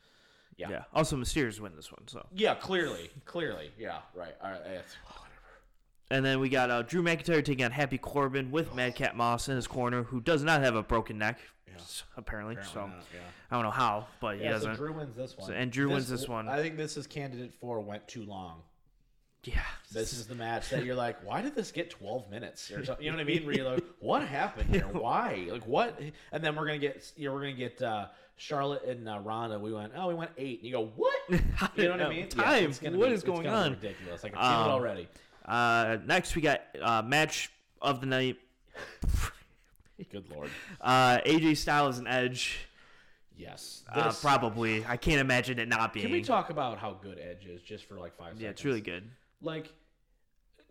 [0.61, 0.69] yeah.
[0.71, 0.85] Yeah.
[0.95, 2.27] Also, Mysterios win this one, so.
[2.35, 4.35] Yeah, clearly, clearly, yeah, right.
[4.43, 4.85] All right, whatever.
[6.11, 9.57] And then we got uh, Drew McIntyre taking on Happy Corbin with Madcap Moss in
[9.57, 11.75] his corner, who does not have a broken neck, yeah.
[12.17, 12.55] apparently.
[12.55, 12.75] apparently.
[12.75, 13.21] so not, yeah.
[13.51, 14.75] I don't know how, but yeah, he doesn't.
[14.75, 16.49] So Drew wins this one, so, and Drew this, wins this one.
[16.49, 18.63] I think this is candidate four went too long.
[19.45, 22.85] Yeah, this is the match that you're like, why did this get 12 minutes or
[22.85, 23.05] something?
[23.05, 23.47] You know what I mean?
[23.47, 24.87] Where you're like, what happened here?
[24.93, 25.47] Why?
[25.51, 25.99] Like what?
[26.31, 27.81] And then we're gonna get, you know, we're gonna get.
[27.83, 28.07] uh
[28.41, 30.61] Charlotte and uh, Ronda, we went, oh, we went eight.
[30.61, 31.15] And you go, what?
[31.77, 32.29] You know what I mean?
[32.29, 32.73] Time.
[32.81, 33.73] Yeah, what be, is going on?
[33.73, 34.25] ridiculous.
[34.25, 35.09] I can feel um, it already.
[35.45, 37.51] Uh, next, we got uh, match
[37.83, 38.39] of the night.
[40.11, 40.49] Good lord.
[40.81, 42.67] Uh, AJ Styles and Edge.
[43.37, 43.83] Yes.
[43.93, 44.87] Uh, probably.
[44.87, 46.07] I can't imagine it not being.
[46.07, 48.43] Can we talk about how good Edge is just for like five seconds?
[48.43, 49.05] Yeah, it's really good.
[49.43, 49.73] Like,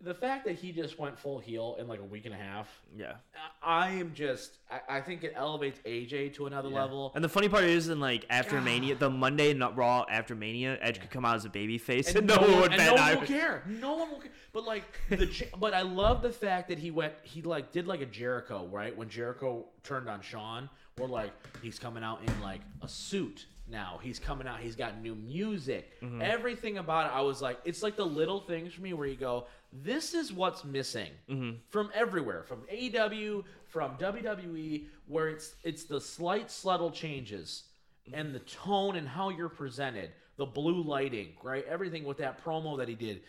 [0.02, 2.68] the fact that he just went full heel in like a week and a half.
[2.96, 3.14] Yeah.
[3.62, 4.58] I am just.
[4.70, 6.82] I, I think it elevates AJ to another yeah.
[6.82, 7.12] level.
[7.14, 8.64] And the funny part is, in like after God.
[8.64, 11.02] Mania, the Monday not Raw after Mania, Edge yeah.
[11.02, 12.72] could come out as a baby face, and, and no, one would.
[12.72, 13.62] And no one will care.
[13.66, 14.32] No one will care.
[14.52, 17.14] But like the, but I love the fact that he went.
[17.22, 20.70] He like did like a Jericho right when Jericho turned on Shawn.
[20.98, 23.98] or like he's coming out in like a suit now.
[24.02, 24.60] He's coming out.
[24.60, 26.00] He's got new music.
[26.02, 26.22] Mm-hmm.
[26.22, 29.16] Everything about it, I was like, it's like the little things for me where you
[29.16, 31.56] go, this is what's missing mm-hmm.
[31.68, 37.64] from everywhere, from AEW, from WWE, where it's it's the slight subtle changes
[38.12, 41.64] and the tone and how you're presented, the blue lighting, right?
[41.68, 43.22] Everything with that promo that he did.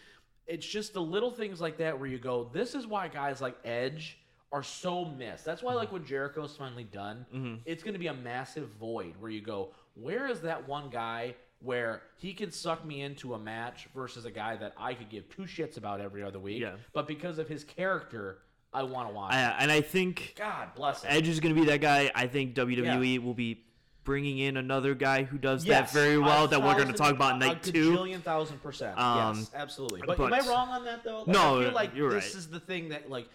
[0.47, 3.55] It's just the little things like that where you go, this is why guys like
[3.63, 4.17] Edge
[4.51, 5.45] are so missed.
[5.45, 7.55] That's why, like when Jericho's finally done, mm-hmm.
[7.65, 11.35] it's going to be a massive void where you go, where is that one guy
[11.59, 15.29] where he can suck me into a match versus a guy that I could give
[15.29, 16.61] two shits about every other week?
[16.61, 16.75] Yeah.
[16.93, 18.39] But because of his character,
[18.73, 19.33] I want to watch.
[19.33, 21.09] I, and I think God bless him.
[21.11, 22.11] Edge is going to be that guy.
[22.15, 23.19] I think WWE yeah.
[23.19, 23.63] will be
[24.03, 27.11] bringing in another guy who does yes, that very well that we're going to talk
[27.11, 27.91] about night a two.
[27.91, 28.97] Million thousand percent.
[28.97, 30.01] Um, yes, absolutely.
[30.05, 31.19] But, but, am I wrong on that though?
[31.19, 32.35] Like, no, I feel like you're this right.
[32.35, 33.27] is the thing that like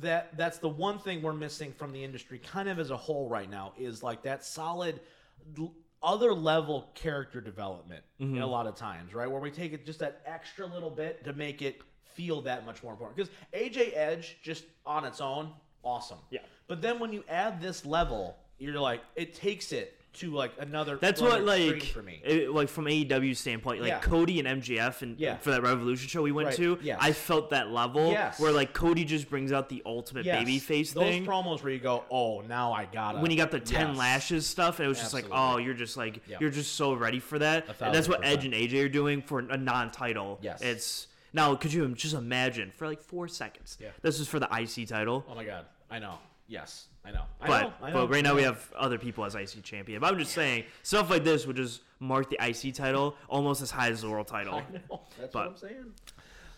[0.00, 3.28] that that's the one thing we're missing from the industry kind of as a whole
[3.28, 5.00] right now is like that solid
[6.02, 8.40] other level character development mm-hmm.
[8.40, 9.30] a lot of times, right?
[9.30, 11.80] Where we take it just that extra little bit to make it
[12.14, 13.16] feel that much more important.
[13.16, 15.50] Because AJ Edge, just on its own,
[15.82, 16.18] awesome.
[16.30, 16.40] Yeah.
[16.68, 20.96] But then when you add this level, you're like, it takes it to like another.
[20.96, 22.20] That's what like for me.
[22.24, 24.00] It, like from AEW standpoint, like yeah.
[24.00, 25.36] Cody and MJF and yeah.
[25.36, 26.56] for that Revolution show we went right.
[26.56, 26.98] to, yes.
[27.00, 28.40] I felt that level yes.
[28.40, 30.38] where like Cody just brings out the ultimate yes.
[30.38, 31.26] baby face Those thing.
[31.26, 33.20] promos where you go, oh, now I got it.
[33.20, 35.28] When you got the ten lashes stuff, it was Absolutely.
[35.28, 36.40] just like, oh, you're just like yep.
[36.40, 37.66] you're just so ready for that.
[37.80, 40.38] And that's what Edge and AJ are doing for a non-title.
[40.42, 41.06] Yes, it's.
[41.32, 43.78] Now, could you just imagine for like four seconds?
[43.80, 43.90] Yeah.
[44.02, 45.24] This is for the IC title.
[45.28, 46.18] Oh my god, I know.
[46.48, 46.88] Yes.
[47.04, 47.22] I know.
[47.40, 50.00] I but know, I know, but right now we have other people as IC champion.
[50.00, 53.70] But I'm just saying stuff like this would just mark the IC title almost as
[53.70, 54.54] high as the world title.
[54.54, 55.00] I know.
[55.18, 55.92] That's but, what I'm saying.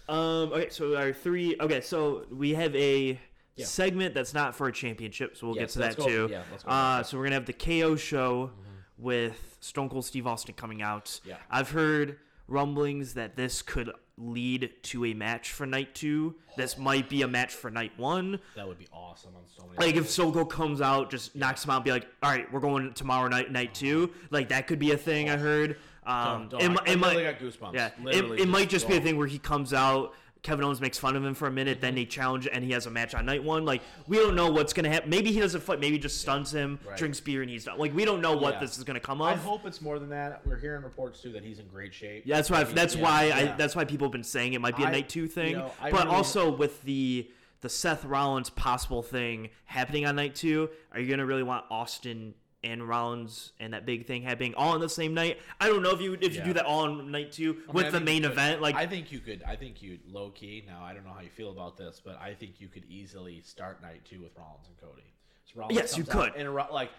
[0.09, 1.57] Um, okay, so our three.
[1.61, 3.19] Okay, so we have a
[3.57, 3.65] yeah.
[3.65, 6.29] segment that's not for a championship, so we'll yes, get to that go, too.
[6.31, 9.03] Yeah, let's go uh, so we're gonna have the KO show mm-hmm.
[9.03, 11.21] with Stone Cold Steve Austin coming out.
[11.25, 11.37] Yeah.
[11.51, 16.35] I've heard rumblings that this could lead to a match for night two.
[16.57, 18.39] This might be a match for night one.
[18.57, 19.79] That would be awesome on so many.
[19.79, 22.93] Like if Soko comes out, just knocks him out, be like, "All right, we're going
[22.93, 24.11] tomorrow night, night two.
[24.31, 25.31] Like that could be a thing.
[25.31, 25.77] I heard.
[26.05, 26.63] Um, don't, don't.
[26.63, 27.75] It, I, it might, got goosebumps.
[27.75, 30.99] Yeah, it, it might just be a thing where he comes out, Kevin Owens makes
[30.99, 31.97] fun of him for a minute, then mm-hmm.
[31.99, 33.65] they challenge and he has a match on night one.
[33.65, 35.09] Like we don't know what's gonna happen.
[35.09, 35.79] Maybe he doesn't fight.
[35.79, 36.97] Maybe just stuns him, right.
[36.97, 37.79] drinks beer, and he's done.
[37.79, 38.61] Like we don't know what yeah.
[38.61, 39.37] this is gonna come up.
[39.37, 40.45] I hope it's more than that.
[40.45, 42.25] We're hearing reports too that he's in great shape.
[42.27, 42.65] Yeah, that's why.
[42.65, 43.25] That's yeah, why.
[43.27, 43.37] Yeah.
[43.37, 43.57] I.
[43.57, 45.51] That's why people have been saying it might be a I, night two thing.
[45.51, 50.35] You know, but really also with the the Seth Rollins possible thing happening on night
[50.35, 54.75] two, are you gonna really want Austin and Rollins and that big thing happening all
[54.75, 55.39] on the same night.
[55.61, 56.41] I don't know if you if yeah.
[56.41, 58.61] you do that all on night two I mean, with the main event.
[58.61, 59.43] Like I think you could.
[59.47, 60.65] I think you low key.
[60.67, 63.43] Now I don't know how you feel about this, but I think you could easily
[63.43, 65.13] start night two with Rollins and Cody.
[65.47, 66.35] So Rollins yes, you could.
[66.37, 66.91] And like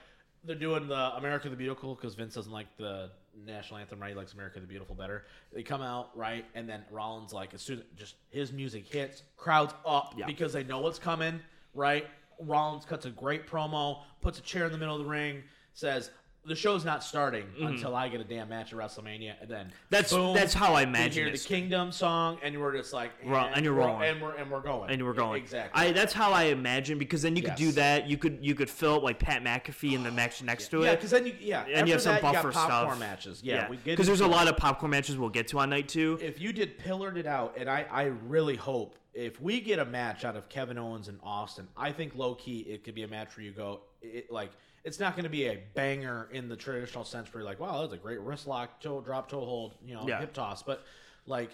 [0.43, 3.11] they're doing the America the Beautiful because Vince doesn't like the
[3.45, 4.09] national anthem, right?
[4.09, 5.23] He likes America the Beautiful better.
[5.53, 9.23] They come out right, and then Rollins like as soon as just his music hits,
[9.37, 10.25] crowds up yeah.
[10.25, 11.39] because they know what's coming,
[11.73, 12.07] right?
[12.39, 15.43] Rollins cuts a great promo, puts a chair in the middle of the ring,
[15.73, 16.11] says
[16.45, 17.67] the show's not starting mm-hmm.
[17.67, 20.81] until I get a damn match at WrestleMania, and then that's boom, that's how I
[20.81, 21.17] imagine.
[21.17, 24.35] You hear the Kingdom song, and we're just like, and, and you're rolling, and we're
[24.35, 25.41] and we're going, and we're going.
[25.41, 25.81] exactly.
[25.81, 27.51] I that's how I imagine because then you yes.
[27.51, 28.07] could do that.
[28.07, 30.79] You could you could fill it like Pat McAfee in the match next yeah.
[30.79, 30.85] to it.
[30.85, 32.99] Yeah, because then you yeah, and you have some that, buffer you popcorn stuff.
[32.99, 33.41] matches.
[33.43, 34.05] Yeah, because yeah.
[34.05, 36.19] there's a lot of popcorn matches we'll get to on night two.
[36.21, 39.85] If you did pillared it out, and I I really hope if we get a
[39.85, 43.07] match out of Kevin Owens and Austin, I think low key it could be a
[43.07, 44.51] match where you go it like
[44.83, 47.81] it's not going to be a banger in the traditional sense where you're like, wow,
[47.81, 50.19] that's a great wrist lock, toe drop, toe hold, you know, yeah.
[50.19, 50.61] hip toss.
[50.61, 50.83] But
[51.25, 51.51] like,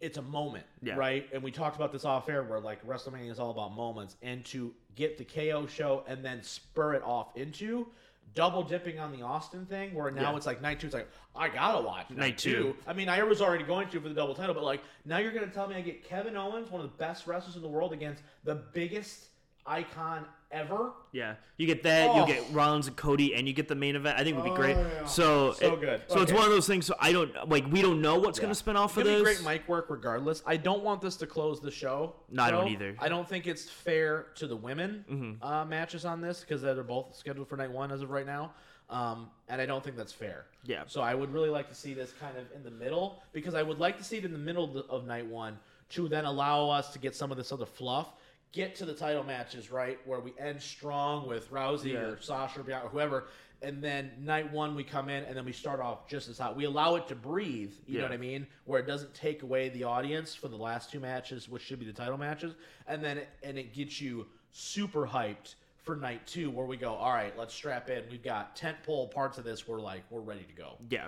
[0.00, 0.94] it's a moment, yeah.
[0.94, 1.26] right?
[1.32, 4.44] And we talked about this off air where like WrestleMania is all about moments, and
[4.46, 7.86] to get the KO show and then spur it off into
[8.34, 10.36] double dipping on the Austin thing, where now yeah.
[10.36, 10.86] it's like night two.
[10.86, 12.52] It's like I gotta watch night, night two.
[12.52, 12.76] two.
[12.86, 15.32] I mean, I was already going to for the double title, but like now you're
[15.32, 17.92] gonna tell me I get Kevin Owens, one of the best wrestlers in the world,
[17.92, 19.28] against the biggest
[19.66, 20.92] icon ever.
[21.12, 22.10] Yeah, you get that.
[22.10, 22.20] Oh.
[22.20, 24.18] You get Rollins and Cody, and you get the main event.
[24.18, 24.76] I think it would be great.
[24.76, 25.06] Oh, yeah.
[25.06, 26.02] So, so it, good.
[26.08, 26.22] So okay.
[26.22, 26.86] it's one of those things.
[26.86, 27.70] So I don't like.
[27.70, 28.42] We don't know what's yeah.
[28.42, 29.22] going to spin off it's of this.
[29.22, 30.42] Great mic work, regardless.
[30.46, 32.14] I don't want this to close the show.
[32.30, 32.94] No, I don't either.
[32.98, 35.44] I don't think it's fair to the women mm-hmm.
[35.44, 38.52] uh, matches on this because they're both scheduled for night one as of right now.
[38.90, 40.46] Um, and I don't think that's fair.
[40.64, 40.82] Yeah.
[40.86, 43.62] So I would really like to see this kind of in the middle because I
[43.62, 45.58] would like to see it in the middle of night one
[45.90, 48.08] to then allow us to get some of this other fluff.
[48.52, 52.00] Get to the title matches, right, where we end strong with Rousey Yeah.
[52.00, 53.28] or Sasha or whoever,
[53.62, 56.56] and then night one we come in and then we start off just as hot.
[56.56, 59.68] We allow it to breathe, you know what I mean, where it doesn't take away
[59.68, 62.54] the audience for the last two matches, which should be the title matches,
[62.88, 66.92] and then it, and it gets you super hyped for night two, where we go,
[66.94, 68.02] all right, let's strap in.
[68.10, 69.66] We've got tent pole parts of this.
[69.68, 70.76] We're like, we're ready to go.
[70.90, 71.06] Yeah.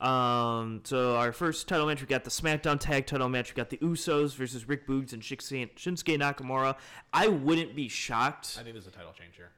[0.00, 3.54] Um, so our first title match, we got the SmackDown Tag Title match.
[3.54, 6.76] We got the Usos versus Rick Boogs and Shinsuke, Shinsuke Nakamura.
[7.12, 8.56] I wouldn't be shocked.
[8.58, 9.50] I think there's a title change here.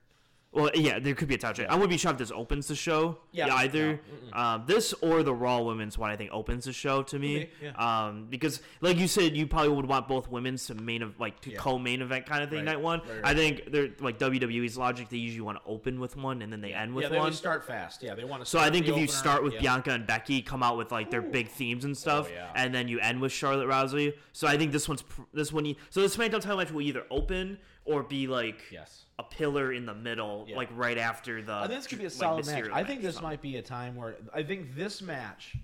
[0.54, 1.68] Well, yeah, there could be a title change.
[1.70, 3.16] I wouldn't be shocked if this opens the show.
[3.32, 4.00] Yeah, either
[4.34, 6.10] um, this or the Raw Women's one.
[6.10, 7.48] I think opens the show to me.
[7.60, 11.18] Be, Um, because like you said, you probably would want both women's to main of
[11.18, 11.56] like to Yeah.
[11.58, 13.00] co-main event kind of thing Right, night one.
[13.00, 15.08] right, I think they're like WWE's logic.
[15.08, 17.02] They usually want to open with one and then they end with one.
[17.04, 17.24] yeah, they one.
[17.28, 18.02] always start fast.
[18.02, 18.46] Yeah, they want to.
[18.50, 19.60] So I think if you start with yeah.
[19.60, 22.50] Bianca and Becky, come out with like their big themes and stuff, Oh, yeah.
[22.54, 24.12] and then you end with Charlotte Rousey.
[24.32, 25.64] So I think this one's pr- this one.
[25.64, 29.04] You, so the SmackDown title match will either open or be like Yes.
[29.18, 30.56] a pillar in the middle, Yeah.
[30.56, 31.52] like right after the.
[31.52, 32.64] I think this could be a like, solid match.
[32.72, 35.56] I think this might be a time where I think this match,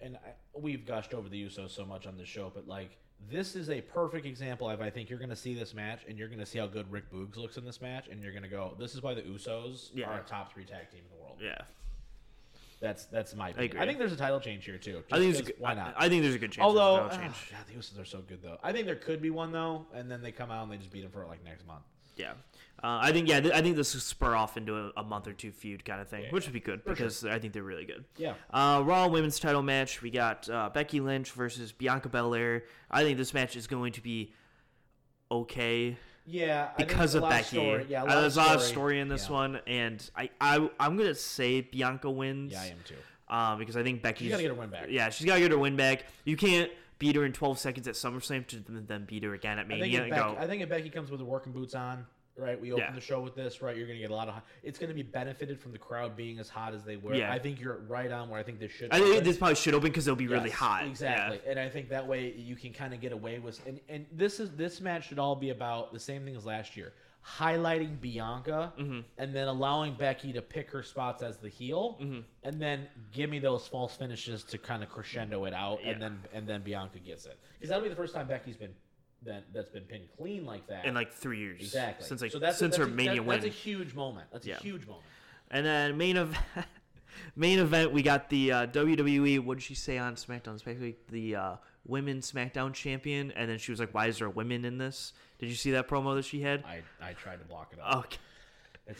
[0.00, 2.96] and I, we've gushed over the Usos so much on the show, but like
[3.30, 6.18] this is a perfect example of I think you're going to see this match and
[6.18, 8.42] you're going to see how good Rick Boogs looks in this match, and you're going
[8.42, 10.08] to go, this is why the Usos Yeah.
[10.10, 11.38] are a top three tag team in the world.
[11.40, 11.58] Yeah,
[12.84, 13.48] That's that's my.
[13.48, 13.62] Opinion.
[13.62, 13.80] I, agree.
[13.80, 15.02] I think there's a title change here too.
[15.10, 15.94] I think there's a good, why not?
[15.96, 16.64] I, I think there's a good chance.
[16.64, 17.30] Although, God,
[17.66, 18.58] the Usos are so good though.
[18.62, 20.92] I think there could be one though, and then they come out and they just
[20.92, 21.82] beat them for like next month.
[22.16, 22.32] yeah,
[22.82, 25.26] uh, I think yeah, th- I think this will spur off into a, a month
[25.26, 26.94] or two feud kind of thing, Yeah, which would be good For sure.
[26.94, 28.04] because I think they're really good.
[28.18, 28.34] Yeah.
[28.52, 30.02] Uh, Raw Women's Title match.
[30.02, 32.64] We got uh, Becky Lynch versus Bianca Belair.
[32.90, 34.34] I think this match is going to be
[35.30, 35.96] okay.
[36.26, 37.56] Yeah, because of Becky.
[37.56, 37.86] Story.
[37.88, 39.00] Yeah, a Uh, there's a lot of story.
[39.00, 39.32] in this Yeah.
[39.34, 42.52] one, and I, I I'm gonna say Bianca wins.
[42.52, 42.94] Yeah, I am too.
[43.28, 44.86] Um, because I think Becky's She's got to get her win back.
[44.90, 46.04] Yeah, she's gotta get her win back.
[46.24, 49.66] You can't beat her in 12 seconds at SummerSlam to then beat her again at
[49.66, 50.36] I think, if Becky, go.
[50.38, 52.60] I think if Becky comes with the working boots on, right?
[52.60, 52.92] We open Yeah.
[52.94, 53.76] the show with this, right?
[53.76, 54.34] You're going to get a lot of.
[54.62, 57.14] It's going to be benefited from the crowd being as hot as they were.
[57.14, 57.32] Yeah.
[57.32, 58.92] I think you're right on where I think this should.
[58.92, 60.86] I think this probably should open because it'll be really Yes, hot.
[60.86, 63.64] Exactly, and I think that way you can kind of get away with.
[63.66, 66.76] And, and this is this match should all be about the same thing as last
[66.76, 66.92] year,
[67.26, 69.00] highlighting Bianca, Mm-hmm.
[69.18, 72.20] and then allowing Becky to pick her spots as the heel, Mm-hmm.
[72.42, 75.92] and then give me those false finishes to kind of crescendo it out, Yeah.
[75.92, 78.74] and then and then Bianca gets it because that'll be the first time Becky's been
[79.26, 80.84] that that's been pinned clean like that.
[80.84, 81.60] In like three years.
[81.60, 82.06] exactly.
[82.06, 83.40] Since like so that's since that's her a, Mania that- win.
[83.40, 84.28] That's a huge moment.
[84.32, 84.56] That's Yeah.
[84.56, 85.04] a huge moment.
[85.50, 86.42] And then main event,
[87.36, 89.40] main event, we got the uh, WWE.
[89.40, 90.54] What did she say on SmackDown?
[90.54, 91.56] Especially the uh,
[91.86, 93.30] women's SmackDown champion.
[93.32, 95.86] And then she was like, "Why is there women in this?" Did you see that
[95.88, 96.64] promo that she had?
[96.64, 97.96] I I tried to block it out.
[98.06, 98.18] Okay.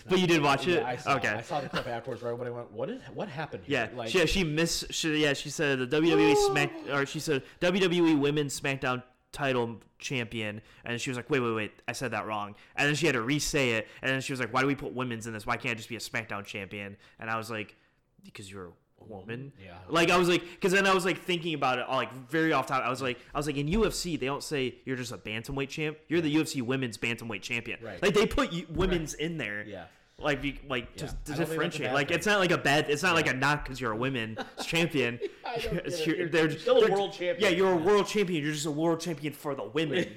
[0.08, 0.84] But you did watch Yeah, it?
[0.84, 1.28] I saw, Okay.
[1.28, 3.02] I saw the clip afterwards where everybody went, "What is?
[3.12, 3.90] What happened?" Here?
[3.92, 7.42] Yeah, like she she miss she yeah she said the WWE Smack or she said
[7.60, 9.02] WWE Women's SmackDown
[9.34, 12.54] title champion and she was like wait wait wait I said that wrong.
[12.76, 14.74] And then she had to re-say it and then she was like why do we
[14.74, 15.46] put women's in this?
[15.46, 16.96] Why can't it just be a SmackDown champion?
[17.18, 17.76] And I was like
[18.24, 19.52] because you're a woman.
[19.62, 19.74] Yeah.
[19.88, 22.52] like I was like because then I was like thinking about it all like very
[22.52, 25.12] off top I was like I was like in UFC they don't say you're just
[25.12, 25.98] a bantamweight champ.
[26.08, 27.78] You're the UFC Women's bantamweight champion.
[27.82, 28.02] Right.
[28.02, 29.64] like they put women's in there.
[29.66, 29.84] Yeah.
[30.18, 31.10] Like be, like to, Yeah.
[31.10, 31.92] to I don't think that's a differentiate.
[31.92, 32.16] Like thing.
[32.16, 32.88] it's not like a bad.
[32.88, 35.18] It's not like a knock because you're a women's champion.
[35.46, 35.92] I don't get it.
[36.06, 37.36] You're- You're- they're- you're still a world champion.
[37.40, 38.42] Yeah, you're a world champion.
[38.44, 40.14] You're just a world champion for the women.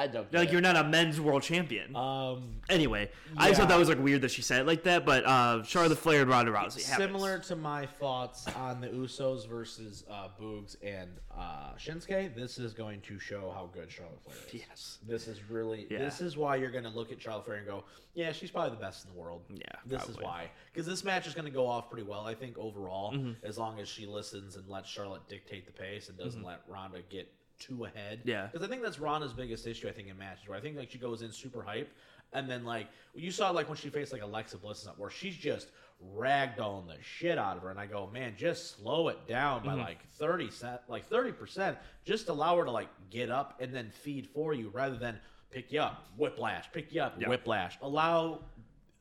[0.00, 0.32] I don't.
[0.32, 1.94] like you're not a men's world champion.
[1.94, 5.04] Um, anyway, I just thought that was like weird that she said it like that.
[5.04, 6.86] But uh, Charlotte Flair and Ronda Rousey.
[6.88, 6.96] happens.
[6.96, 12.72] similar to my thoughts on the Usos versus uh, Boogs and uh, Shinsuke, this is
[12.72, 14.54] going to show how good Charlotte Flair is.
[14.68, 14.98] Yes.
[15.06, 15.86] This is really.
[15.90, 15.98] Yeah.
[15.98, 17.84] This is why you're going to look at Charlotte Flair and go,
[18.14, 20.50] "Yeah, she's probably the best in the world." Yeah, This is why.
[20.72, 23.44] Because this match is going to go off pretty well, I think, overall, Mm-hmm.
[23.44, 27.00] as long as she listens and lets Charlotte dictate the pace and doesn't let Ronda
[27.10, 27.30] get
[27.60, 28.20] too ahead.
[28.20, 28.28] Mm-hmm.
[28.28, 28.48] Yeah.
[28.50, 30.90] Because I think that's Ronda's biggest issue, I think, in matches, where I think like
[30.90, 31.88] she goes in super hype,
[32.32, 35.10] and then like you saw like when she faced like Alexa Bliss and stuff, where
[35.10, 35.68] she's just
[36.16, 39.68] ragdolling the shit out of her, and I go, man, just slow it down Mm-hmm.
[39.68, 41.76] by like thirty cent, like thirty percent.
[42.04, 45.18] Just allow her to like get up and then feed for you, rather than
[45.50, 47.28] pick you up, whiplash, pick you up, Yeah.
[47.28, 47.76] whiplash.
[47.82, 48.40] Allow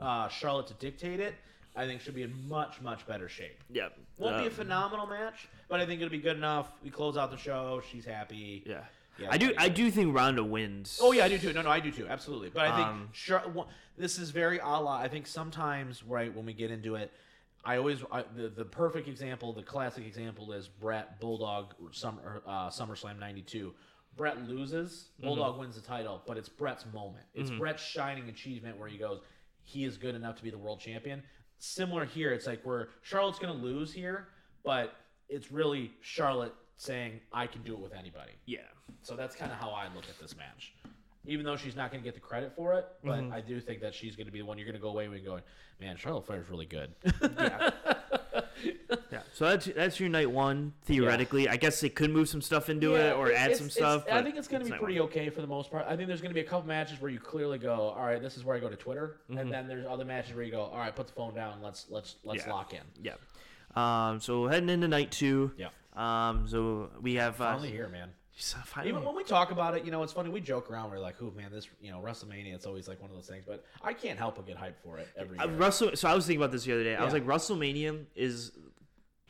[0.02, 1.36] uh, Charlotte to dictate it.
[1.80, 3.58] I think she'll be in much much better shape.
[3.72, 3.88] Yeah.
[4.18, 6.72] Won't be a Um, phenomenal match, but I think it'll be good enough.
[6.84, 7.82] We close out the show.
[7.90, 8.64] She's happy.
[8.66, 8.84] Yeah.
[9.18, 9.54] Yeah, I do.
[9.58, 10.98] I do think Ronda wins.
[11.02, 11.52] Oh yeah, I do too.
[11.54, 12.08] No, no, I do too.
[12.08, 12.50] Absolutely.
[12.50, 12.88] But I think
[13.46, 13.68] Um, one-
[13.98, 14.98] this is very a la.
[14.98, 17.12] I think sometimes, right when we get into it,
[17.66, 22.70] I always I, the the perfect example, the classic example is Bret Bulldog Summer uh,
[22.70, 23.74] SummerSlam '92.
[24.16, 27.26] Bret loses, Bulldog wins the title, but it's Bret's moment.
[27.34, 29.20] It's Bret's shining achievement where he goes,
[29.64, 31.24] he is good enough to be the world champion.
[31.60, 34.30] Similar here, it's like where Charlotte's going to lose here,
[34.64, 34.94] but
[35.28, 38.32] it's really Charlotte saying I can do it with anybody.
[38.46, 38.60] Yeah.
[39.04, 40.74] So that's kind of how I look at this match.
[41.26, 43.34] Even though she's not going to get the credit for it, but Mm-hmm.
[43.34, 45.10] I do think that she's going to be the one you're going to go away
[45.10, 45.44] with going,
[45.82, 46.94] man, Charlotte Flair's really good.
[47.38, 47.70] Yeah.
[49.12, 49.20] yeah.
[49.34, 50.74] So that's that's your night one.
[50.84, 54.06] Theoretically, I guess they could move some stuff into it or add some stuff.
[54.12, 55.10] I think it's going to be pretty one.
[55.10, 55.86] okay for the most part.
[55.88, 58.22] I think there's going to be a couple matches where you clearly go, all right,
[58.22, 59.38] this is where I go to Twitter, Mm-hmm.
[59.40, 61.86] and then there's other matches where you go, all right, put the phone down, let's
[61.90, 62.54] let's let's Yeah.
[62.54, 62.82] lock in.
[63.04, 63.14] Yeah.
[63.76, 64.20] Um.
[64.20, 65.52] So heading into night two.
[65.58, 65.70] Yeah.
[65.96, 66.48] Um.
[66.48, 68.10] So we have uh, Finally here, man.
[68.88, 70.30] Even when we talk about it, you know, it's funny.
[70.30, 70.92] We joke around.
[70.92, 73.44] We're like, "Oh man, this, you know, WrestleMania." It's always like one of those things.
[73.46, 75.56] But I can't help but get hyped for it every Uh, year.
[75.56, 75.92] Russell.
[75.96, 76.96] So I was thinking about this the other day.
[76.96, 78.52] I was like, WrestleMania is,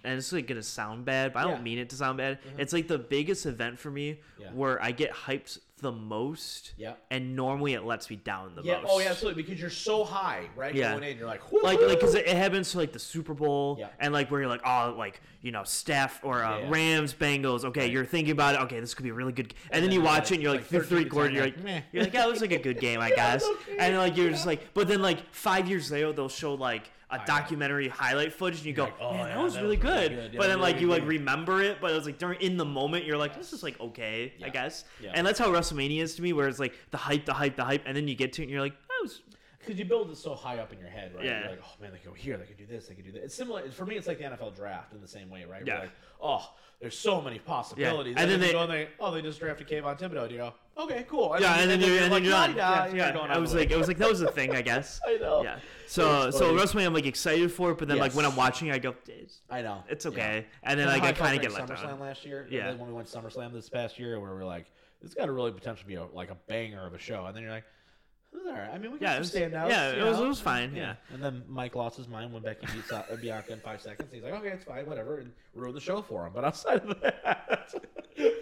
[0.04, 1.46] and it's like gonna sound bad, but I Yeah.
[1.48, 1.56] Mm-hmm.
[1.56, 2.40] don't mean it to sound bad.
[2.58, 4.48] It's like the biggest event for me Yeah.
[4.54, 6.74] where I get hyped the most.
[6.78, 6.94] Yeah.
[7.10, 8.82] And normally it lets me down the yeah.
[8.82, 8.88] most.
[8.92, 9.44] Oh yeah, absolutely.
[9.44, 10.76] Because you're so high, right?
[10.76, 10.92] Yeah.
[10.92, 13.78] Going in, you're like, Like, like, cause it, it happens to like the Super Bowl,
[13.80, 13.88] Yeah.
[14.00, 16.70] and like where you're like, oh, like you know, staff or uh, Yeah.
[16.70, 17.64] Rams, Bengals.
[17.64, 17.92] Okay, Right.
[17.92, 18.62] you're thinking about it.
[18.64, 19.54] Okay, this could be a really good.
[19.72, 21.64] And, then then you watch like- it, and you're like, like three 10, you're like,
[21.64, 21.82] meh.
[21.94, 23.46] you're like, yeah, it was like a good game, I guess.
[23.46, 26.92] okay, And like you're just like, but then like five years later, they'll show like
[27.12, 29.78] a documentary highlight footage, and you go, like, oh, man, yeah, that was that really
[29.78, 30.10] was really good.
[30.16, 30.34] good.
[30.34, 32.66] Yeah, But then like you like remember it, but it was like during in the
[32.66, 34.84] moment, you're like, this is like okay, I guess.
[35.02, 35.12] Yeah.
[35.16, 37.64] And that's how WrestleMania is to me, where it's like the hype, the hype, the
[37.66, 39.22] hype, and then you get to it, and you're like, that was.
[39.60, 41.26] because you build it so high up in your head, right?
[41.26, 41.40] Yeah.
[41.42, 43.12] You're like, oh man, they can go here, they can do this, they can do
[43.14, 43.24] that.
[43.24, 43.96] It's similar for me.
[43.96, 45.62] It's like the NFL draft in the same way, right?
[45.66, 45.80] We're Yeah.
[45.80, 45.92] like,
[46.22, 48.16] oh, there's so many possibilities.
[48.16, 48.22] yeah.
[48.22, 50.24] And then you they- go and they, oh, they just drafted Kayvon Thibodeaux.
[50.24, 51.36] And you go, okay, cool.
[51.40, 52.56] Yeah, and then, you're, and then like, you're done.
[52.56, 53.04] "La-di-da," Yeah, yeah.
[53.06, 55.00] you're going I was like, I was like, that was the thing, I guess.
[55.08, 55.44] I know.
[55.44, 55.60] Yeah.
[55.88, 56.54] So It's so.
[56.54, 58.96] WrestleMania, I'm like excited for it, but then like when I'm watching, I go,
[59.50, 59.84] I know.
[59.90, 60.12] it's Yeah.
[60.12, 62.00] okay, and then like I kind of get let SummerSlam down.
[62.00, 62.48] last year.
[62.50, 62.74] Yeah.
[62.76, 64.66] when we went to SummerSlam this past year, where we're like,
[65.02, 67.42] this got to really potentially be a, like a banger of a show, and then
[67.44, 67.64] you're like,
[68.32, 68.46] it was.
[68.46, 69.70] I mean, we got Yeah, it some was- standouts.
[69.70, 70.96] yeah, it was- it was fine, yeah.
[71.12, 74.14] And then Mike lost his mind when Becky beat uh, Bianca in five seconds.
[74.14, 76.34] He's like, okay, it's fine, whatever, and ruined the show for him.
[76.36, 77.74] But outside of that.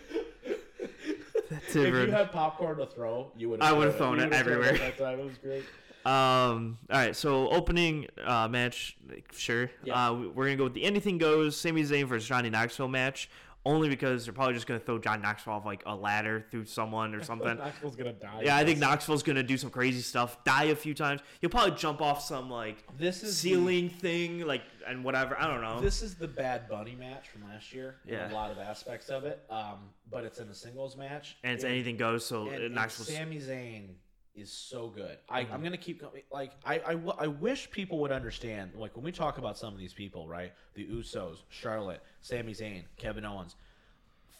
[1.51, 3.61] That's If you had popcorn to throw, you would.
[3.61, 4.77] I would've thrown it everywhere.
[4.77, 5.19] That time.
[5.19, 5.63] It was great.
[6.05, 6.77] Um.
[6.89, 7.15] All right.
[7.15, 8.97] So opening uh, match,
[9.35, 9.69] sure.
[9.83, 10.09] Yeah.
[10.09, 11.57] Uh, we- we're gonna go with the anything goes.
[11.57, 13.29] Sami Zayn versus Johnny Knoxville match.
[13.67, 17.13] Only because they're probably just gonna throw John Knoxville off like a ladder through someone
[17.13, 17.57] or something.
[17.57, 18.41] Knoxville's gonna die.
[18.45, 21.21] Yeah, I think Knoxville's gonna do some crazy stuff, die a few times.
[21.41, 25.37] He'll probably jump off some like This is the- ceiling thing, like and whatever.
[25.39, 25.81] I don't know.
[25.81, 27.97] This is the Bad Bunny match from last year.
[28.05, 28.31] Yeah.
[28.31, 29.43] a lot of aspects of it.
[29.49, 32.25] Um, but it's in a singles match, and it's And- anything goes.
[32.25, 33.89] So And, and, and Sami Zayn
[34.33, 35.17] is so good.
[35.27, 35.53] I, Mm-hmm.
[35.53, 36.21] I'm gonna keep going.
[36.31, 36.95] Like I
[37.27, 38.71] wish people would understand.
[38.75, 40.53] Like when we talk about some of these people, right?
[40.75, 43.55] The Usos, Charlotte, Sami Zayn, Kevin Owens,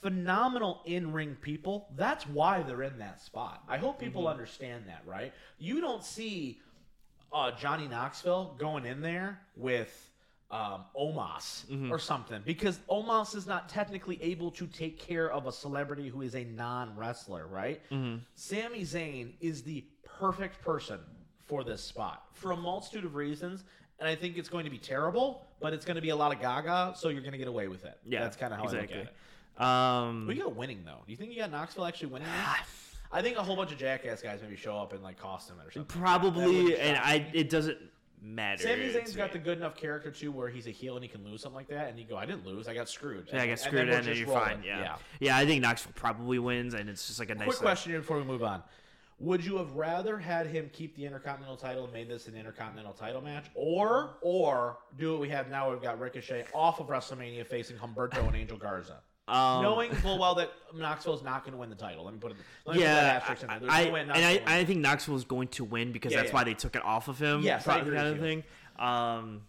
[0.01, 1.87] phenomenal in-ring people.
[1.95, 3.63] That's why they're in that spot.
[3.67, 4.31] I hope people Mm-hmm.
[4.31, 5.33] understand that, right?
[5.57, 6.59] You don't see
[7.31, 10.09] uh, Johnny Knoxville going in there with
[10.51, 11.91] um, Omos Mm-hmm.
[11.91, 16.21] or something because Omos is not technically able to take care of a celebrity who
[16.21, 17.81] is a non-wrestler, right?
[17.91, 18.17] Mm-hmm.
[18.35, 19.83] Sami Zayn is the
[20.19, 20.99] perfect person
[21.45, 23.63] for this spot for a multitude of reasons.
[23.99, 26.33] And I think it's going to be terrible, but it's going to be a lot
[26.33, 27.97] of gaga, so you're going to get away with it.
[28.05, 28.95] yeah, that's kind of how exactly.
[28.95, 29.17] I look at it.
[29.59, 31.01] Um, We got winning though.
[31.05, 32.27] Do you think you got Knoxville actually winning?
[32.27, 32.95] This?
[33.11, 35.57] I think a whole bunch of jackass guys maybe show up and like cost him
[35.59, 36.01] it or something.
[36.01, 37.77] Probably, wouldn't and I it doesn't
[38.21, 38.63] matter.
[38.63, 41.23] Sami Zayn's got the good enough character too, where he's a heel and he can
[41.23, 43.47] lose something like that, and you go, "I didn't lose, I got screwed." Yeah, I
[43.47, 44.45] got screwed in, and just you're rolling.
[44.45, 44.63] fine.
[44.63, 44.97] Yeah.
[45.19, 47.45] yeah, I think Knoxville probably wins, and it's just like a nice.
[47.45, 48.61] Quick uh, question here before we move on:
[49.19, 52.93] Would you have rather had him keep the Intercontinental title and made this an Intercontinental
[52.93, 55.71] title match, or or do what we have now?
[55.71, 58.99] We've got Ricochet off of WrestleMania facing Humberto and Angel Garza.
[59.27, 62.05] Um, Knowing full well that Knoxville's not going to win the title.
[62.05, 62.37] Let me put it.
[62.37, 63.69] Me put that Yeah, in there.
[63.69, 64.41] I, no way and I.
[64.45, 66.35] I think Knoxville is going to win because Yeah, that's yeah.
[66.35, 67.41] why they took it off of him.
[67.41, 68.43] Yes, I agree kind of thing.
[68.79, 69.41] Um,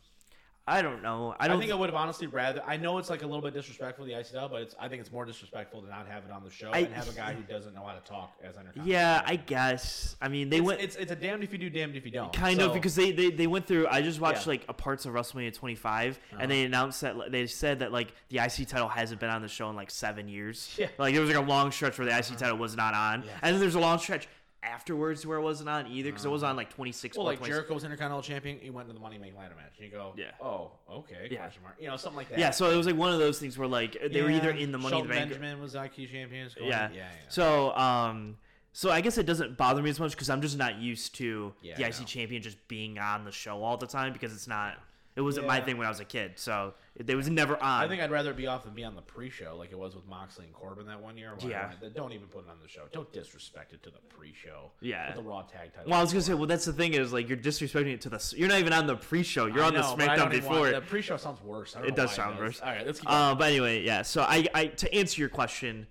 [0.68, 1.34] I don't know.
[1.38, 2.62] I I don't think I would have honestly rather.
[2.66, 4.74] I know it's like a little bit disrespectful to the ICW, but it's.
[4.78, 7.08] I think it's more disrespectful to not have it on the show I- and have
[7.08, 8.86] a guy who doesn't know how to talk as Intercontinental.
[8.92, 10.16] Yeah, I guess.
[10.20, 12.10] I mean, they It's, went it's it's a damned if you do, damned if you
[12.12, 12.32] don't.
[12.32, 13.86] kind So- of because they, they they went through.
[13.88, 14.50] I just watched Yeah.
[14.50, 16.36] like a parts of WrestleMania 25, Uh-huh.
[16.42, 19.48] and they announced that they said that like the IC title hasn't been on the
[19.48, 20.74] show in like seven years.
[20.78, 20.86] Yeah.
[20.86, 20.94] Uh-huh.
[21.04, 23.38] Like there was like a long stretch where the IC title was not on, Yes.
[23.42, 24.28] and then there's a long stretch
[24.62, 27.16] afterwards where it wasn't on either because it was on like 26.
[27.16, 27.22] Uh-huh.
[27.22, 28.58] well, like 26 Jericho was Intercontinental champion.
[28.60, 30.32] He went to the Money Making Ladder match, and you go, Yeah.
[30.40, 31.38] oh, okay, Yeah.
[31.38, 31.76] question mark.
[31.80, 32.38] You know, something like that.
[32.38, 34.72] Yeah, so it was like one of those things where like they were either in
[34.72, 35.30] the Money Shelton in the Bank.
[35.30, 36.50] Benjamin was IC champion.
[36.60, 36.64] Yeah.
[36.66, 37.08] yeah, yeah.
[37.28, 38.36] So um,
[38.72, 41.52] so I guess it doesn't bother me as much because I'm just not used to
[41.62, 42.04] Yeah, the I IC know.
[42.06, 44.74] champion just being on the show all the time because it's not.
[45.18, 45.52] It wasn't yeah.
[45.54, 47.82] my thing when I was a kid, so it, was never on.
[47.82, 50.06] I think I'd rather be off than be on the pre-show, like it was with
[50.06, 51.32] Moxley and Corbin that one year.
[51.44, 51.72] yeah.
[51.80, 52.82] Don't, don't even put it on the show.
[52.92, 54.70] Don't disrespect it to the pre-show.
[54.80, 55.12] Yeah.
[55.12, 55.90] the Raw tag title.
[55.90, 58.10] Well, I was gonna say, well, that's the thing is like you're disrespecting it to
[58.10, 58.34] the.
[58.36, 59.46] You're not even on the pre-show.
[59.46, 60.60] You're I on know, the SmackDown before.
[60.60, 61.74] Want, the pre-show sounds worse.
[61.84, 62.60] it does sound worse.
[62.60, 63.10] All right, let's keep.
[63.10, 64.02] Uh, but anyway, yeah.
[64.02, 65.88] So I, I, to answer your question,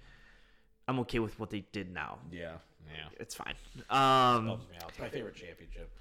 [0.88, 2.20] I'm okay with what they did now.
[2.32, 2.54] Yeah.
[2.88, 3.10] Yeah.
[3.20, 3.56] It's fine.
[3.90, 5.92] Um, it's my favorite championship.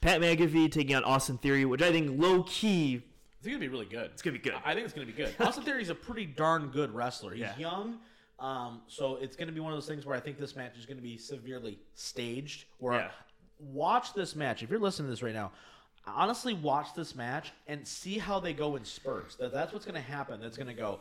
[0.00, 3.02] Pat McAfee taking on Austin Theory, which I think low key.
[3.38, 4.10] It's gonna be really good.
[4.12, 4.54] It's gonna be good.
[4.64, 5.34] I think it's gonna be good.
[5.38, 7.32] Austin Theory is a pretty darn good wrestler.
[7.32, 7.58] He's yeah.
[7.58, 7.98] young,
[8.38, 10.86] um, so it's gonna be one of those things where I think this match is
[10.86, 12.64] gonna be severely staged.
[12.78, 13.10] Where yeah.
[13.58, 15.52] watch this match if you're listening to this right now.
[16.06, 19.36] Honestly, watch this match and see how they go in spurts.
[19.36, 20.40] That, that's what's gonna happen.
[20.40, 21.00] That's gonna go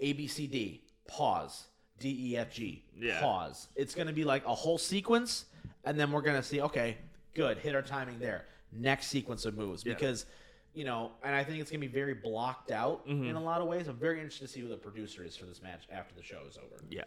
[0.00, 1.66] A B C D pause
[1.98, 3.20] D E F G yeah.
[3.20, 3.68] pause.
[3.76, 5.46] It's gonna be like a whole sequence,
[5.84, 6.98] and then we're gonna see okay
[7.34, 8.46] good, hit our timing there.
[8.72, 10.26] Next sequence of moves because
[10.74, 13.24] you know, and I think it's gonna be very blocked out mm-hmm.
[13.24, 13.86] in a lot of ways.
[13.86, 16.40] I'm very interested to see who the producer is for this match after the show
[16.48, 16.82] is over.
[16.90, 17.04] Yeah.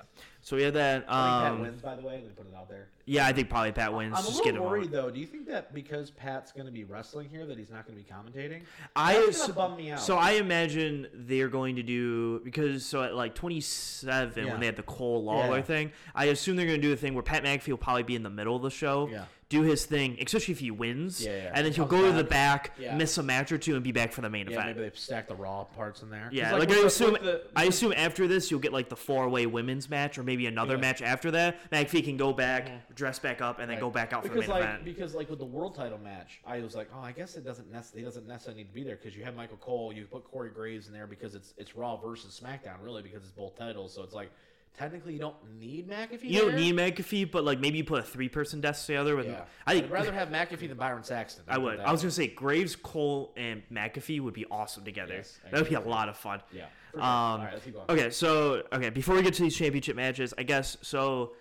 [0.48, 1.04] So we have that.
[1.10, 2.22] Um, I think Pat um, wins, by the way.
[2.24, 2.88] We put it out there.
[3.04, 4.16] Yeah, I think probably Pat wins.
[4.18, 5.10] I'm a little worried though.
[5.10, 8.06] Do you think that because Pat's gonna be wrestling here, that he's not gonna be
[8.06, 8.62] commentating?
[8.96, 10.00] I so, bum me out.
[10.00, 14.50] So I imagine they're going to do because so at like 27 yeah.
[14.50, 15.64] when they had the Cole Lawler yeah.
[15.64, 18.24] thing, I assume they're gonna do a thing where Pat McAfee will probably be in
[18.24, 19.10] the middle of the show.
[19.12, 21.24] Yeah do his thing, especially if he wins.
[21.24, 21.52] Yeah, yeah.
[21.54, 22.12] And then he'll go back.
[22.12, 22.96] to the back, yeah.
[22.96, 24.78] miss a match or two, and be back for the main yeah, event.
[24.78, 26.30] Maybe they stack the Raw parts in there.
[26.32, 29.30] Yeah, like, like I assume, the, I assume after this you'll get like the four
[29.30, 30.82] way women's match, or maybe another yeah.
[30.82, 31.70] match after that.
[31.72, 32.94] McAfee can go back, mm-hmm.
[32.94, 33.82] dress back up, and then right.
[33.82, 34.86] go back out because for the main like, event.
[34.86, 37.72] Because like with the world title match, I was like, oh, I guess it doesn't
[37.72, 40.50] necessarily, doesn't necessarily need to be there because you have Michael Cole, you put Corey
[40.50, 44.04] Graves in there because it's it's Raw versus SmackDown really because it's both titles, so
[44.04, 44.30] it's like
[44.78, 46.24] technically you don't need McAfee.
[46.24, 49.28] You don't need McAfee, but like maybe you put a three person desk together with.
[49.28, 49.44] Yeah.
[49.66, 51.44] I would rather have McAfee than Byron Saxton.
[51.48, 51.80] I would.
[51.80, 55.16] I was gonna say Graves, Cole, and McAfee would be awesome together.
[55.16, 56.42] Yes, that would be a lot of fun.
[56.52, 56.66] Yeah.
[57.00, 57.48] Um,
[57.90, 61.34] okay, so okay, before we get to these championship matches, I guess so.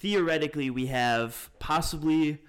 [0.00, 2.42] Theoretically, we have possibly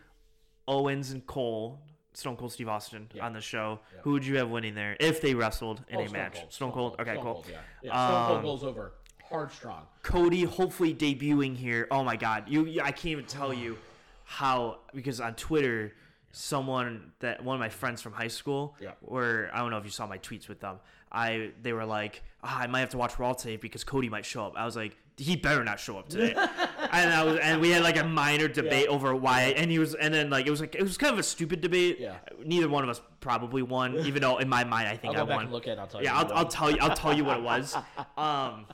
[0.67, 1.79] Owens and Cole,
[2.13, 3.25] Stone Cold Steve Austin yeah.
[3.25, 3.79] on the show.
[3.93, 4.01] Yeah.
[4.03, 6.35] Who would you have winning there if they wrestled in oh, a Stone match?
[6.39, 6.53] Cold.
[6.53, 6.95] Stone, Cold.
[6.99, 7.33] Okay, Stone cool.
[7.35, 7.57] Cold, yeah.
[7.83, 8.07] yeah.
[8.07, 8.93] Stone Cold um, goes over
[9.29, 9.83] hard strong.
[10.03, 11.87] Cody hopefully debuting here.
[11.91, 13.77] Oh my god, you I can't even tell you
[14.23, 15.93] how because on Twitter
[16.31, 18.91] someone that one of my friends from high school yeah.
[19.01, 20.79] where I don't know if you saw my tweets with them.
[21.15, 24.25] I they were like, oh, I might have to watch Raw today because Cody might
[24.25, 24.53] show up.
[24.57, 26.33] I was like, he better not show up today.
[26.91, 28.91] and I was and we had like a minor debate yeah.
[28.91, 31.19] over why and he was and then like it was like it was kind of
[31.19, 31.99] a stupid debate.
[31.99, 32.17] Yeah.
[32.43, 35.35] Neither one of us probably won, even though in my mind I think I'll I
[35.35, 35.51] won.
[35.51, 36.27] look at I'll tell yeah, you.
[36.27, 37.75] Yeah, I'll, I'll tell you I'll tell you what it was.
[38.17, 38.65] Um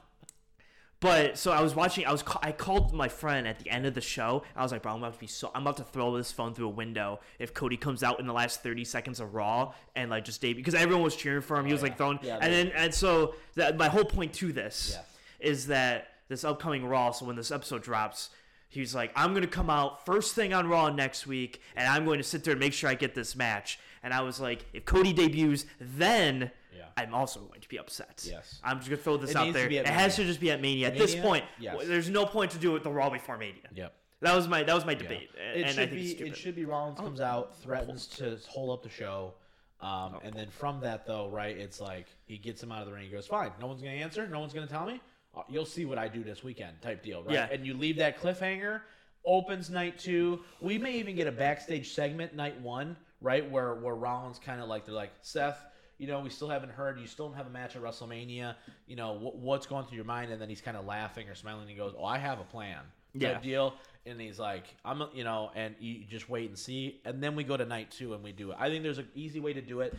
[1.01, 2.05] but so I was watching.
[2.05, 4.43] I was I called my friend at the end of the show.
[4.55, 5.49] I was like, "Bro, I'm about to be so.
[5.55, 8.33] I'm about to throw this phone through a window if Cody comes out in the
[8.33, 11.65] last 30 seconds of Raw and like just debut because everyone was cheering for him.
[11.65, 14.33] He oh, was oh, like throwing, yeah, and then and so that, my whole point
[14.35, 15.05] to this yes.
[15.39, 17.11] is that this upcoming Raw.
[17.11, 18.29] So when this episode drops,
[18.69, 22.19] he's like, "I'm gonna come out first thing on Raw next week, and I'm going
[22.19, 24.85] to sit there and make sure I get this match." And I was like, if
[24.85, 26.51] Cody debuts, then
[26.97, 28.25] I'm also going to be upset.
[28.29, 28.59] Yes.
[28.63, 29.69] I'm just gonna throw this it out there.
[29.69, 30.87] It has to just be at Mania.
[30.87, 31.07] At Mania?
[31.07, 31.75] this point, yes.
[31.85, 33.61] there's no point to do it the Raw before Mania.
[33.73, 33.93] Yep.
[34.21, 35.29] That was my that was my debate.
[35.35, 35.59] Yeah.
[35.59, 37.03] It and should be it should be Rollins oh.
[37.03, 39.33] comes out, threatens to hold up the show.
[39.81, 40.19] Um, oh.
[40.23, 43.05] and then from that though, right, it's like he gets him out of the ring.
[43.05, 44.27] He goes, "Fine, no one's gonna answer.
[44.27, 45.01] No one's gonna tell me.
[45.35, 47.33] Uh, you'll see what I do this weekend." Type deal, right?
[47.33, 47.49] Yeah.
[47.51, 48.81] And you leave that cliffhanger.
[49.25, 50.41] Opens night two.
[50.61, 54.67] We may even get a backstage segment night one, right, where where Rollins kind of
[54.67, 55.65] like they're like Seth,
[56.01, 56.99] you know, we still haven't heard.
[56.99, 58.55] You still don't have a match at WrestleMania.
[58.87, 60.31] You know, what's going through your mind?
[60.31, 61.61] And then he's kind of laughing or smiling.
[61.61, 62.79] and he goes, "Oh, I have a plan."
[63.13, 63.39] Yeah.
[63.39, 63.75] deal.
[64.07, 67.01] And he's like, "I'm," you know, and you just wait and see.
[67.05, 68.57] And then we go to night two and we do it.
[68.59, 69.93] I think there's an easy way to do it.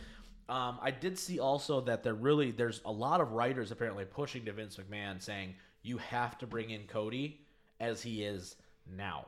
[0.49, 4.43] Um, I did see also that there really there's a lot of writers apparently pushing
[4.43, 7.39] to Vince McMahon saying you have to bring in Cody
[7.79, 8.57] as he is
[8.93, 9.27] now.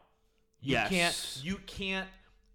[0.60, 0.90] You yes.
[0.90, 2.10] can't you can't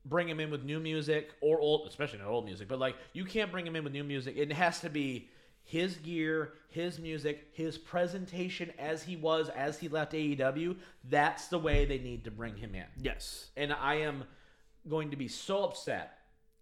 [0.05, 3.25] bring him in with new music or old, especially not old music, but like you
[3.25, 4.37] can't bring him in with new music.
[4.37, 5.29] It has to be
[5.63, 10.77] his gear, his music, his presentation as he was as he left AEW.
[11.09, 12.87] That's the way they need to bring him in.
[13.01, 13.51] Yes.
[13.57, 14.25] And I am
[14.89, 16.19] going to be so upset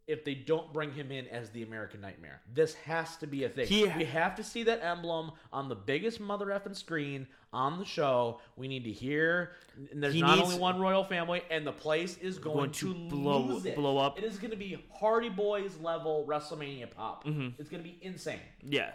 [0.06, 2.40] if they don't bring him in as the American Nightmare.
[2.52, 3.66] This has to be a thing.
[3.66, 7.84] He, we have to see that emblem on the biggest mother effing screen on the
[7.84, 8.40] show.
[8.56, 9.52] We need to hear.
[9.92, 12.94] And there's not needs, only one royal family, and the place is going, going to,
[12.94, 13.76] to, blow lose it.
[13.76, 14.18] blow up.
[14.18, 17.24] It is going to be Hardy Boys level WrestleMania pop.
[17.24, 17.60] Mm-hmm.
[17.60, 18.40] It's going to be insane.
[18.62, 18.90] Yeah.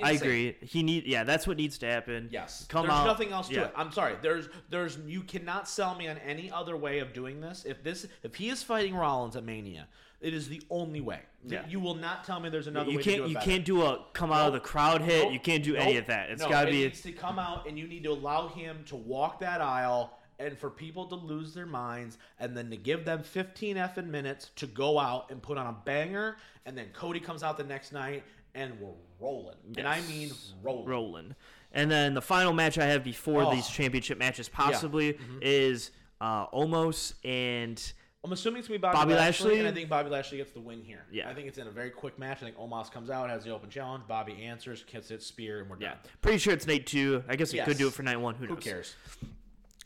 [0.00, 0.56] I agree.
[0.60, 2.28] He need yeah, that's what needs to happen.
[2.30, 2.66] Yes.
[2.68, 2.86] Come on.
[2.86, 3.06] There's out.
[3.06, 3.64] nothing else to yeah.
[3.64, 3.72] it.
[3.74, 4.14] I'm sorry.
[4.22, 7.64] There's there's you cannot sell me on any other way of doing this.
[7.66, 9.88] If this if he is fighting Rollins at Mania,
[10.20, 11.20] it is the only way.
[11.46, 11.64] Yeah.
[11.68, 13.50] You will not tell me there's another You way to do can't it you better.
[13.50, 15.24] can't do a come out of the crowd hit.
[15.24, 15.32] Nope.
[15.32, 16.30] You can't do any of that.
[16.30, 18.48] It's No, got to it be needs to come out, and you need to allow
[18.48, 22.76] him to walk that aisle, and for people to lose their minds, and then to
[22.76, 26.86] give them 15 effing minutes to go out and put on a banger, and then
[26.92, 28.90] Cody comes out the next night, and we're
[29.20, 29.56] rolling.
[29.76, 30.30] And I mean
[30.62, 30.86] rolling.
[30.88, 31.34] rolling.
[31.72, 33.50] And then the final match I have before Oh.
[33.54, 35.90] these championship matches possibly is
[36.20, 37.92] uh Omos and
[38.28, 39.58] I'm assuming it's gonna be Bobby, Bobby Lashley, Lashley?
[39.60, 41.06] and I think Bobby Lashley gets the win here.
[41.10, 41.30] Yeah.
[41.30, 42.38] I think it's in a very quick match.
[42.42, 44.04] I think Omos comes out, has the open challenge.
[44.06, 45.96] Bobby answers, gets hit spear, and we're done.
[46.04, 47.24] yeah, pretty sure it's night two.
[47.26, 48.34] I guess we could do it for night one.
[48.34, 48.94] Who Who cares?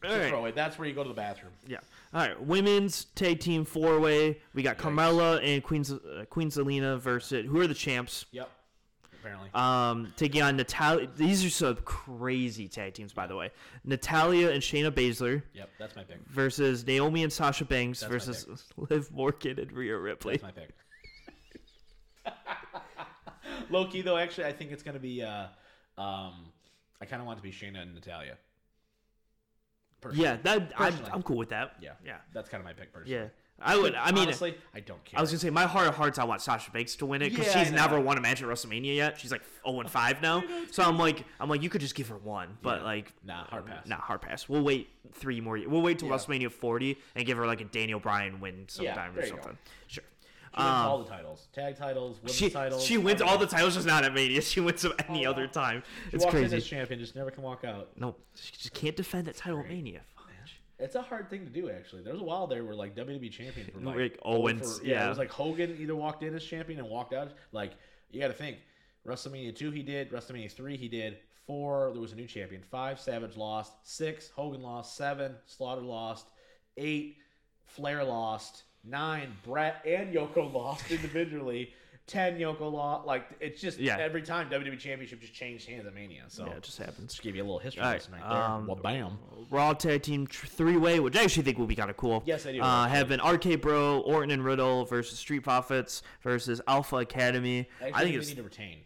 [0.05, 0.29] All right.
[0.29, 0.51] throwaway.
[0.51, 1.53] That's where you go to the bathroom.
[1.69, 1.77] Yeah.
[2.13, 2.43] All right.
[2.43, 4.41] Women's tag team four way.
[4.53, 8.27] We got Carmella and Queen uh, Queen Zelina versus who are the champs.
[8.33, 8.51] Yep.
[9.23, 9.51] Apparently.
[9.55, 11.09] Um, taking on Natalya.
[11.17, 13.51] These are some crazy tag teams, by the way.
[13.85, 15.71] Natalya and Shayna Baszler yep.
[15.79, 16.19] That's my pick.
[16.29, 20.39] versus Naomi and Sasha Banks That's versus Liv Morgan and Rhea Ripley.
[20.39, 20.71] That's my pick.
[23.71, 25.23] Loki, though, actually, I think it's going to be.
[25.23, 25.47] Uh,
[25.97, 26.47] um,
[27.01, 28.37] I kind of want it to be Shayna and Natalya.
[30.01, 30.25] Personally.
[30.25, 31.77] Yeah, that I'm, I'm cool with that.
[31.81, 31.93] Yeah.
[32.05, 32.17] Yeah.
[32.33, 33.15] That's kind of my pick, personally.
[33.17, 33.29] Yeah.
[33.65, 33.95] I would.
[33.95, 35.19] I mean, honestly, I don't care.
[35.19, 36.19] I was gonna say my heart of hearts.
[36.19, 38.49] I want Sasha Banks to win it because Yeah, she's never won a match at
[38.49, 39.19] WrestleMania yet.
[39.21, 40.43] She's like 0 and 5 now.
[40.71, 42.85] so I'm like, I'm like, you could just give her one, but Yeah.
[42.85, 43.87] like, Nah, hard pass.
[43.87, 44.49] Nah, hard pass.
[44.49, 45.57] We'll wait three more.
[45.57, 46.15] ye- We'll wait till Yeah.
[46.17, 49.37] WrestleMania 40 and give her like a Daniel Bryan win sometime or you go.
[49.37, 49.59] something.
[49.87, 50.05] Sure.
[50.55, 52.85] She wins Um, all the titles, tag titles, women's she titles.
[52.85, 54.43] she wins all the titles, just not at Mania.
[54.43, 55.83] She wins them any Oh, other time.
[56.11, 56.57] She It's walks in crazy.
[56.59, 57.89] as champion, just never can walk out.
[57.97, 60.03] No, she just can't defend that title at Mania.
[60.83, 62.03] It's a hard thing to do, actually.
[62.03, 64.95] There was a while there where like WWE champion were like, Like Owens, for- yeah,
[64.95, 65.07] yeah.
[65.07, 67.33] it was like Hogan either walked in as champion and walked out.
[67.53, 67.73] Like
[68.11, 68.59] you got to think,
[69.07, 73.01] WrestleMania two he did, WrestleMania three he did, four there was a new champion, five
[73.01, 76.27] Savage lost, six Hogan lost, seven Slaughter lost,
[76.77, 77.17] eight
[77.65, 81.73] Flair lost, nine Bret and Yoko lost individually.
[82.09, 83.07] Ten Yoko lost.
[83.07, 83.97] Like it's just Yeah.
[83.99, 86.25] every time WWE Championship just changed hands at Mania.
[86.29, 87.13] So Yeah, it just happens.
[87.13, 88.43] just give you a little history right, lesson right there.
[88.43, 89.19] um, well, bam.
[89.51, 92.23] Raw tag team three way, which I actually think will be kind of cool.
[92.27, 92.61] Yes, I do.
[92.61, 97.69] Uh, have been RK Bro, Orton and Riddle versus Street Profits versus Alpha Academy.
[97.81, 98.79] I, I think they need to retain,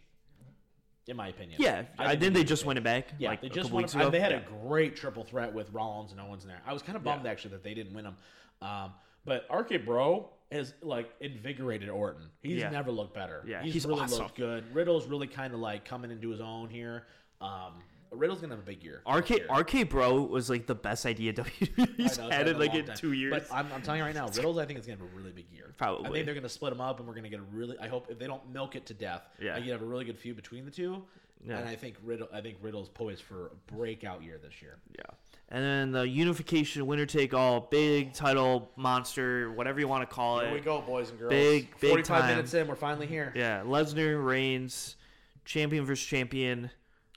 [1.07, 1.59] in my opinion.
[1.59, 1.83] yeah.
[1.97, 3.07] I, think they just win it back?
[3.17, 3.83] Yeah, like they just won.
[3.85, 4.09] ago.
[4.11, 4.39] They had Yeah.
[4.41, 6.61] a great triple threat with Rollins and Owens in there.
[6.67, 7.31] I was kind of bummed Yeah.
[7.31, 8.17] actually that they didn't win them.
[8.61, 8.93] Um,
[9.25, 12.29] but RK Bro has like invigorated Orton.
[12.41, 12.69] He's Yeah.
[12.69, 13.43] never looked better.
[13.45, 14.23] Yeah, he's, he's really awesome.
[14.23, 14.63] looked good.
[14.73, 17.05] Riddle's really kind of like coming into his own here.
[17.41, 19.01] Um, Riddle's gonna have a big year.
[19.05, 19.47] RK year.
[19.53, 22.59] RK Bro was like the best idea WWE's I know, it's had been in a
[22.59, 22.95] like long in time.
[22.97, 23.33] two years.
[23.33, 25.31] But I'm, I'm telling you right now, Riddles I think is gonna have a really
[25.31, 25.65] big year.
[25.69, 26.11] I Probably.
[26.11, 27.77] think they're gonna split them up, and we're gonna get a really.
[27.79, 29.51] I hope if they don't milk it to death, Yeah.
[29.51, 31.03] I think you have a really good feud between the two.
[31.45, 31.59] Yeah.
[31.59, 34.77] And I think Riddle, I think Riddle's poised for a breakout year this year.
[34.97, 35.03] yeah.
[35.49, 40.39] And then the unification winner take all big title monster, whatever you want to call
[40.39, 40.49] Here it.
[40.49, 41.29] Here we go, boys and girls.
[41.29, 42.29] Big, big 45 time.
[42.29, 43.31] minutes in, we're finally here.
[43.33, 44.97] Yeah, Lesnar Reigns,
[45.45, 46.69] champion versus champion.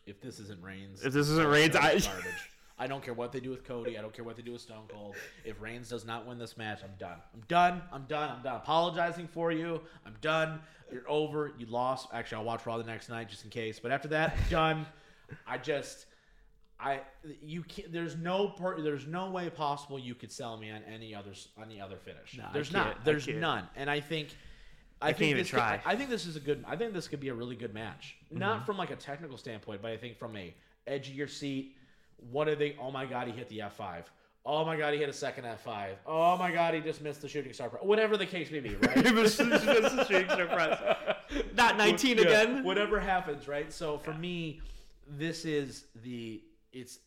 [0.07, 2.07] If this isn't Reigns, If this isn't Reigns, I- garbage.
[2.79, 3.99] I don't care what they do with Cody.
[3.99, 5.15] I don't care what they do with Stone Cold.
[5.45, 7.19] If Reigns does not win this match, I'm done.
[7.35, 7.83] I'm done.
[7.93, 8.31] I'm done.
[8.31, 9.83] I'm done apologizing for you.
[10.07, 10.61] I'm done.
[10.91, 11.53] You're over.
[11.59, 12.09] You lost.
[12.15, 13.79] Actually, I'll watch Raw the next night just in case.
[13.79, 14.87] But after that, I'm done.
[15.47, 16.07] I just,
[16.83, 17.01] I
[17.43, 17.93] you can't.
[17.93, 21.81] There's no per, there's no way possible you could sell me on any other any
[21.81, 22.37] other finish.
[22.39, 23.05] No, there's can't.
[23.05, 23.69] There's none.
[23.77, 24.29] And I think.
[25.03, 25.81] I, can't even this could- try.
[25.87, 26.63] I think this is a good.
[26.69, 28.17] I think this could be a really good match.
[28.27, 28.39] Mm-hmm.
[28.39, 30.55] Not from like a technical standpoint, but I think from a
[30.87, 31.77] edge of your seat.
[32.31, 32.77] What are they?
[32.79, 34.11] Oh my god, he hit the F five.
[34.45, 35.97] Oh my god, he hit a second F five.
[36.07, 37.71] Oh my god, he just missed the shooting star.
[37.71, 38.97] Pro- Whatever the case may be, right?
[41.55, 42.65] Not 19 Yeah, again.
[42.65, 43.73] Whatever happens, right?
[43.73, 44.61] So for me,
[45.09, 46.99] this is the it's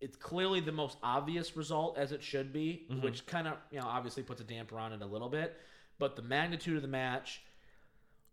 [0.00, 3.02] it's clearly the most obvious result as it should be, Mm-hmm.
[3.02, 5.56] which kind of you know obviously puts a damper on it a little bit.
[5.98, 7.42] But the magnitude of the match,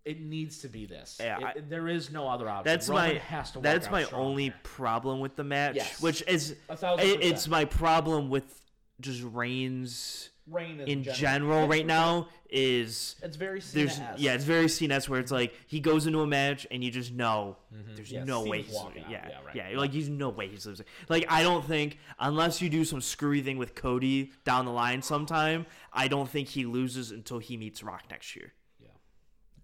[0.06, 1.18] it needs to be this.
[1.20, 2.64] Yeah, It- I- there is no other option.
[2.66, 4.56] That's Roman my that's my only here.
[4.64, 6.02] problem with the match, Yes.
[6.02, 8.60] which is A thousand it- it's my problem with
[9.00, 14.20] just Reigns Reign in general right now is It's very there's Cena-esque.
[14.20, 17.14] yeah it's very Cena-esque where it's like he goes into a match and you just
[17.14, 17.96] know mm-hmm.
[17.96, 19.56] there's Yeah, no way he's yeah Yeah, right.
[19.56, 23.00] yeah like you no way he's losing like I don't think unless you do some
[23.00, 27.56] screwy thing with Cody down the line sometime I don't think he loses until he
[27.56, 28.88] meets Rock next year Yeah.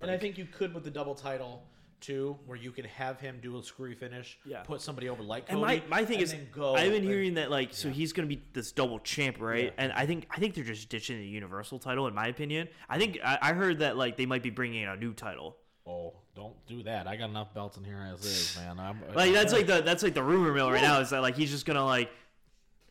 [0.01, 1.63] And I think you could with the double title
[1.99, 4.63] too, where you can have him do a screwy finish, Yeah.
[4.63, 5.83] put somebody over like And Cody.
[5.89, 8.27] my, my thing and is, go I've been and- hearing that like, so he's gonna
[8.27, 9.65] be this double champ, right?
[9.65, 9.71] Yeah.
[9.77, 12.67] And I think I think they're just ditching the Universal title, in my opinion.
[12.89, 15.57] I think I, I heard that like they might be bringing in a new title.
[15.87, 17.07] Oh, don't don't that.
[17.07, 18.79] I got enough belts in here as is, man.
[18.79, 21.35] I'm, like that's like the that's like the rumor mill right now is that like
[21.35, 22.09] he's just gonna like.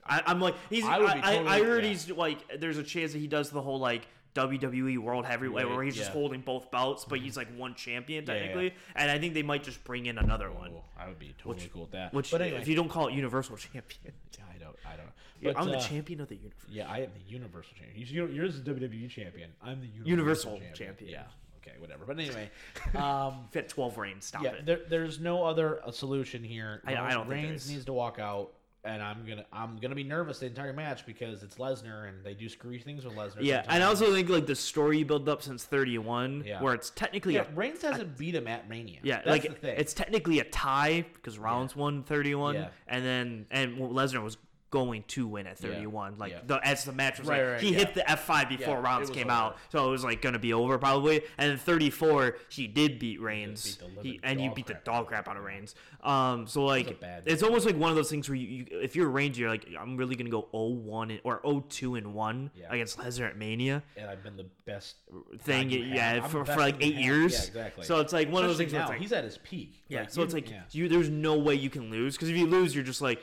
[0.07, 0.85] I, am like he's.
[0.85, 1.89] I, I, totally, I, heard yeah.
[1.91, 2.61] he's like.
[2.61, 6.11] There's a chance that he does the whole like WWE World Heavyweight where he's just
[6.11, 8.65] holding both belts, but he's like one champion technically.
[8.65, 9.03] Yeah, yeah.
[9.03, 10.73] And I think they might just bring in another oh, one.
[10.99, 12.13] I would be totally which, cool with that.
[12.13, 12.61] Which, but anyway.
[12.61, 14.77] if you don't call it Universal Champion, I don't.
[14.87, 15.09] I don't.
[15.43, 16.59] But, I'm uh, the champion of the universe.
[16.69, 18.07] Yeah, I am the Universal Champion.
[18.09, 19.51] You're, you're the WWE champion.
[19.63, 20.75] I'm the Universal, universal champion.
[20.75, 21.11] champion.
[21.11, 21.23] Yeah
[21.67, 22.05] okay, whatever.
[22.07, 22.51] But anyway,
[22.95, 24.27] um, fit twelve reigns.
[24.27, 24.67] Stop yeah, it.
[24.67, 26.83] There, there's no other uh, solution here.
[26.87, 27.29] I, I don't.
[27.29, 28.53] Reigns needs to walk out,
[28.85, 32.35] and I'm gonna I'm gonna be nervous the entire match because it's Lesnar, and they
[32.35, 33.37] do screwy things with Lesnar.
[33.41, 33.75] Yeah, sometimes.
[33.75, 36.63] and I also think like the story built up since 31, yeah.
[36.63, 39.01] where it's technically yeah, a, Reigns hasn't beat him at Mania.
[39.03, 41.83] Yeah, That's like it's technically a tie because Rollins yeah.
[41.83, 42.69] won 31, yeah.
[42.87, 44.37] and then and Lesnar was
[44.75, 46.13] going to win at 31.
[46.13, 46.19] Yeah.
[46.19, 46.39] Like yeah.
[46.45, 47.79] the as the match was right, like right, he yeah.
[47.79, 49.37] hit the F5 before rounds came over.
[49.37, 51.23] out, so it was like gonna be over probably.
[51.39, 55.29] And then 34, he did beat Reigns, beat he, and you beat the dog crap
[55.29, 55.77] out of Reigns.
[56.03, 59.09] Um, so like it's almost like one of those things where you, you if you're
[59.09, 63.39] Reigns, you're like I'm really gonna go 0-1 or 0-2 and one against Lesnar at
[63.39, 63.85] Mania.
[63.97, 64.97] And I've been the best
[65.39, 67.33] thing, yeah, for, for like eight years.
[67.33, 67.85] Yeah, exactly.
[67.85, 68.73] So it's like one Especially of those things.
[68.73, 69.85] Now, like, he's at his peak.
[69.89, 70.01] Yeah.
[70.01, 72.75] Like, so it's like you, there's no way you can lose because if you lose,
[72.75, 73.23] you're just like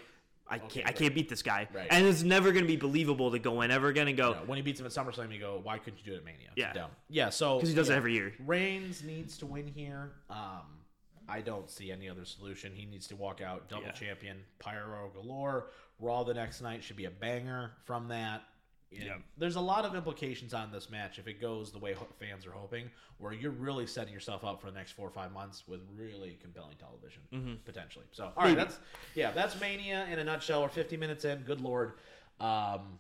[0.51, 0.71] I can't.
[0.71, 1.87] Okay, I can't beat this guy, right.
[1.89, 3.71] and it's never going to be believable to go in.
[3.71, 6.11] Ever going to go when he beats him at SummerSlam, you go, "Why couldn't you
[6.11, 6.91] do it at Mania?" Yeah, dumb.
[7.09, 7.95] Yeah, so because he does yeah.
[7.95, 8.33] it every year.
[8.45, 10.11] Reigns needs to win here.
[10.29, 10.81] Um,
[11.29, 12.73] I don't see any other solution.
[12.75, 13.91] He needs to walk out double yeah.
[13.91, 15.67] champion, pyro galore.
[15.99, 18.43] Raw the next night should be a banger from that.
[18.91, 19.17] Yeah.
[19.37, 22.51] There's a lot of implications on this match if it goes the way fans are
[22.51, 25.79] hoping, where you're really setting yourself up for the next four or five months with
[25.95, 27.53] really compelling television mm-hmm.
[27.63, 28.05] potentially.
[28.11, 28.79] So, all right, that's
[29.15, 30.61] yeah, that's Mania in a nutshell.
[30.61, 31.39] We're 50 minutes in.
[31.39, 31.93] Good lord.
[32.39, 32.99] Um,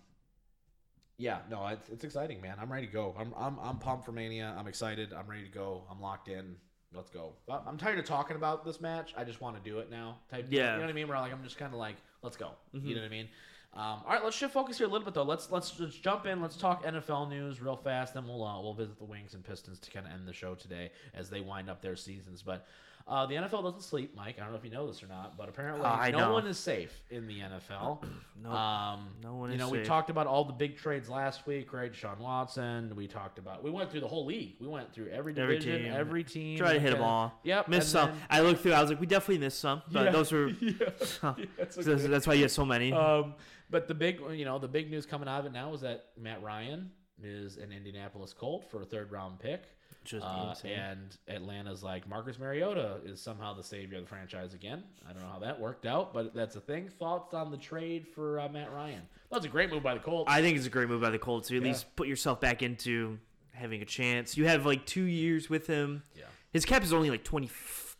[1.17, 2.55] yeah, no, it's, it's exciting, man.
[2.59, 3.15] I'm ready to go.
[3.19, 4.55] I'm, I'm I'm pumped for Mania.
[4.57, 5.13] I'm excited.
[5.13, 5.83] I'm ready to go.
[5.91, 6.55] I'm locked in.
[6.93, 7.33] Let's go.
[7.47, 9.13] I'm tired of talking about this match.
[9.15, 10.17] I just want to do it now.
[10.29, 10.47] Type.
[10.49, 10.71] Yeah.
[10.71, 11.07] You know what I mean?
[11.07, 12.51] Where like I'm just kind of like, let's go.
[12.75, 12.87] Mm-hmm.
[12.87, 13.29] You know what I mean?
[13.73, 15.23] Um, all right, let's shift focus here a little bit though.
[15.23, 16.41] Let's let's just jump in.
[16.41, 18.13] Let's talk NFL news real fast.
[18.13, 20.55] Then we'll uh, we'll visit the Wings and Pistons to kind of end the show
[20.55, 22.41] today as they wind up their seasons.
[22.41, 22.65] But
[23.07, 24.35] uh, the NFL doesn't sleep, Mike.
[24.37, 26.33] I don't know if you know this or not, but apparently uh, no know.
[26.33, 28.03] one is safe in the NFL.
[28.43, 29.49] no, um, no one.
[29.49, 29.53] Is.
[29.53, 29.81] You know, safe.
[29.81, 31.93] we talked about all the big trades last week, right?
[31.93, 32.93] Sean Watson.
[32.95, 33.63] We talked about.
[33.63, 34.55] We went through the whole league.
[34.59, 35.93] We went through every division, every team.
[35.93, 36.57] Every team.
[36.57, 37.39] Try to hit them all.
[37.43, 37.67] Yep.
[37.67, 38.09] Missed some.
[38.09, 38.73] Then, I looked through.
[38.73, 40.47] I was like, we definitely missed some, but yeah, those were.
[40.61, 40.73] yeah,
[41.23, 41.47] okay.
[41.57, 42.93] that's, that's, why you have so many.
[42.93, 43.35] Um,
[43.71, 46.07] but the big, you know, the big news coming out of it now is that
[46.17, 46.91] Matt Ryan
[47.23, 49.63] is an Indianapolis Colt for a third round pick.
[50.03, 54.83] Just uh, and Atlanta's like Marcus Mariota is somehow the savior of the franchise again.
[55.07, 56.89] I don't know how that worked out, but that's a thing.
[56.89, 59.03] Thoughts on the trade for uh, Matt Ryan?
[59.31, 60.31] That's a great move by the Colts.
[60.31, 61.67] I think it's a great move by the Colts to at yeah.
[61.67, 63.19] least put yourself back into
[63.51, 64.35] having a chance.
[64.35, 66.01] You have like two years with him.
[66.15, 66.23] Yeah.
[66.51, 67.47] His cap is only like 20,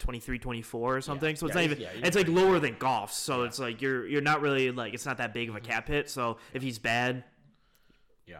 [0.02, 1.30] 23, 24 or something.
[1.30, 1.36] Yeah.
[1.36, 1.82] So it's yeah, not even.
[1.82, 3.14] Yeah, it's like lower than Goff.
[3.14, 5.72] So it's like you're you're not really like it's not that big of a mm-hmm.
[5.72, 6.10] cap hit.
[6.10, 7.24] So if he's bad,
[8.26, 8.38] yeah,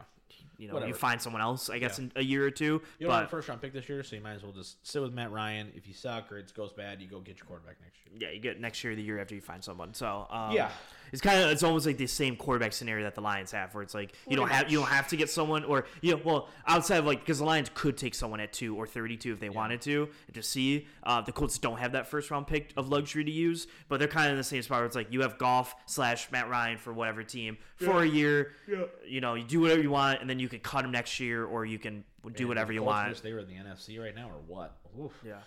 [0.58, 0.90] you know, Whatever.
[0.90, 1.70] you find someone else.
[1.70, 2.82] I guess in a year or two.
[3.00, 4.52] You don't but, have a first round pick this year, so you might as well
[4.52, 5.72] just sit with Matt Ryan.
[5.76, 8.30] If you suck or it goes bad, you go get your quarterback next year.
[8.30, 9.94] Yeah, you get next year, the year after you find someone.
[9.94, 10.70] So um, yeah,
[11.12, 13.84] it's kind of it's almost like the same quarterback scenario that the Lions have, where
[13.84, 16.50] it's like you don't have you don't have to get someone, or you know, well,
[16.68, 19.40] outside of like because the Lions could take someone at two or thirty two if
[19.40, 19.54] they yeah.
[19.54, 20.88] wanted to to see.
[21.04, 24.08] Uh, the Colts don't have that first round pick of luxury to use, but they're
[24.08, 26.78] kind of in the same spot where it's like you have Goff slash Matt Ryan
[26.78, 28.12] for whatever team for yeah.
[28.12, 28.52] a year.
[28.68, 28.84] Yeah.
[29.06, 31.46] You know, you do whatever you want, and then you can cut him next year,
[31.46, 32.04] or you can
[32.36, 33.22] do whatever you want.
[33.22, 34.78] They were in the NFC right now, or what?
[35.00, 35.14] Oof.
[35.26, 35.40] Yeah.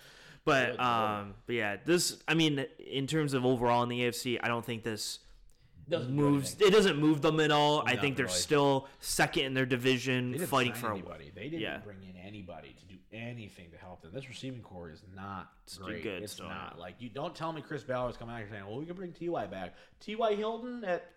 [0.45, 4.49] But um, but yeah, this I mean, in terms of overall in the AFC, I
[4.49, 5.21] don't think this
[5.89, 6.55] doesn't moves.
[6.55, 7.79] Do it doesn't move them at all.
[7.79, 8.39] Not I think they're really.
[8.39, 11.31] still second in their division, fighting for anybody.
[11.31, 11.79] A, they didn't yeah.
[11.79, 14.13] bring in anybody to do anything to help them.
[14.13, 16.03] This receiving core is not it's great.
[16.03, 16.49] Good it's still.
[16.49, 18.87] not like you don't tell me Chris Ballard is coming out here saying, "Well, we
[18.87, 21.11] can bring Ty back." Ty Hilton at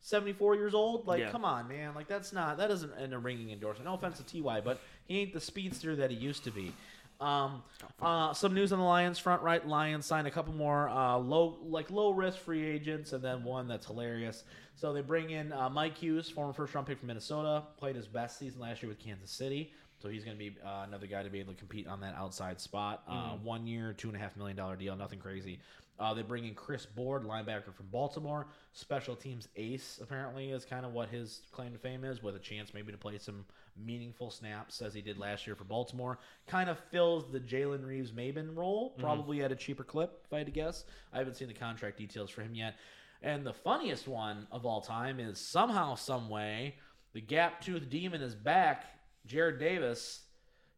[0.00, 1.06] 74 years old.
[1.06, 1.30] Like, yeah.
[1.30, 1.94] come on, man.
[1.94, 3.86] Like, that's not that doesn't end a ringing endorsement.
[3.86, 6.72] No offense to Ty, but he ain't the speedster that he used to be.
[7.20, 7.62] Um,
[8.00, 9.42] uh, some news on the Lions front.
[9.42, 13.42] Right, Lions signed a couple more uh, low, like low risk free agents, and then
[13.44, 14.44] one that's hilarious.
[14.76, 18.06] So they bring in uh, Mike Hughes, former first round pick from Minnesota, played his
[18.06, 19.72] best season last year with Kansas City.
[20.00, 22.14] So he's going to be uh, another guy to be able to compete on that
[22.14, 23.02] outside spot.
[23.08, 23.44] Uh, mm-hmm.
[23.44, 25.58] One year, two and a half million dollar deal, nothing crazy.
[25.98, 28.46] Uh, they bring in Chris Board, linebacker from Baltimore.
[28.72, 32.38] Special teams ace, apparently, is kind of what his claim to fame is, with a
[32.38, 33.44] chance maybe to play some
[33.84, 36.18] meaningful snaps as he did last year for Baltimore.
[36.46, 39.02] Kind of fills the Jalen Reeves Maybin role, mm-hmm.
[39.02, 39.46] probably mm-hmm.
[39.46, 40.84] at a cheaper clip, if I had to guess.
[41.12, 42.76] I haven't seen the contract details for him yet.
[43.22, 46.76] And the funniest one of all time is somehow, some way,
[47.12, 48.84] the gap tooth demon is back.
[49.26, 50.20] Jarrad Davis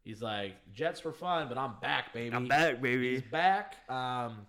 [0.03, 2.35] He's like, Jets were fun, but I'm back, baby.
[2.35, 3.15] I'm back, baby.
[3.15, 3.75] He's back.
[3.87, 4.47] Um,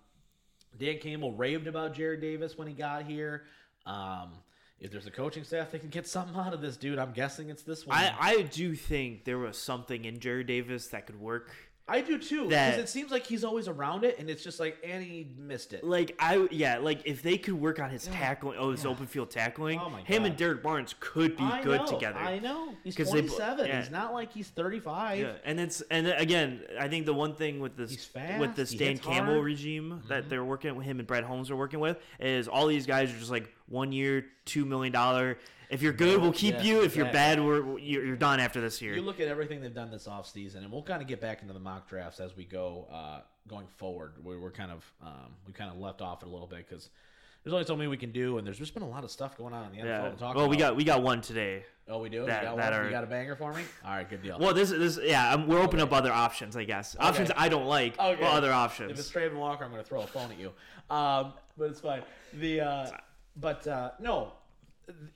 [0.79, 3.43] Dan Campbell raved about Jarrad Davis when he got here.
[3.85, 4.33] Um,
[4.83, 7.49] if there's a coaching staff that can get something out of this dude, I'm guessing
[7.49, 7.97] it's this one.
[7.97, 11.51] I, I do think there was something in Jarrad Davis that could work.
[11.85, 14.77] I do too, because it seems like he's always around it, and it's just like,
[14.85, 15.83] and he missed it.
[15.83, 18.13] Like I, yeah, like if they could work on his yeah.
[18.17, 18.89] tackling, oh, his yeah.
[18.89, 22.19] open field tackling, oh him and Derrick Barnes could be I good know, together.
[22.19, 23.67] I know he's twenty seven.
[23.67, 23.81] Yeah.
[23.81, 25.19] He's not like he's thirty five.
[25.19, 28.73] Yeah, and it's and again, I think the one thing with this fast, with this
[28.73, 29.45] Dan Campbell hard.
[29.45, 30.07] regime mm-hmm.
[30.07, 33.11] that they're working with him and Brad Holmes are working with is all these guys
[33.13, 35.37] are just like one year, two million dollar
[35.73, 36.83] if you're good, we'll keep you.
[36.83, 38.95] If you're bad, we're you're, done after this year.
[38.95, 41.53] You look at everything they've done this offseason, and we'll kind of get back into
[41.53, 44.13] the mock drafts as we go uh, going forward.
[44.23, 46.89] We, we're kind of um, we kind of left off it a little bit because
[47.43, 49.35] there's only so many we can do, and there's just been a lot of stuff
[49.37, 50.09] going on in the NFL yeah.
[50.09, 50.49] to talk well, about.
[50.49, 51.65] we got we got one today.
[51.89, 52.25] Oh, we do.
[52.25, 53.63] That, you, got that are, you got a banger for me.
[53.83, 54.37] All right, good deal.
[54.39, 55.35] Well, this is yeah.
[55.43, 55.95] we're opening okay.
[55.95, 56.95] up other options, I guess.
[56.95, 57.05] Okay.
[57.05, 58.21] Options I don't like, okay.
[58.21, 58.91] but other options.
[58.91, 60.51] If it's Travon Walker, I'm going to throw a phone at you.
[60.89, 62.03] Um, but it's fine.
[62.35, 62.91] The uh,
[63.35, 64.33] but uh, no,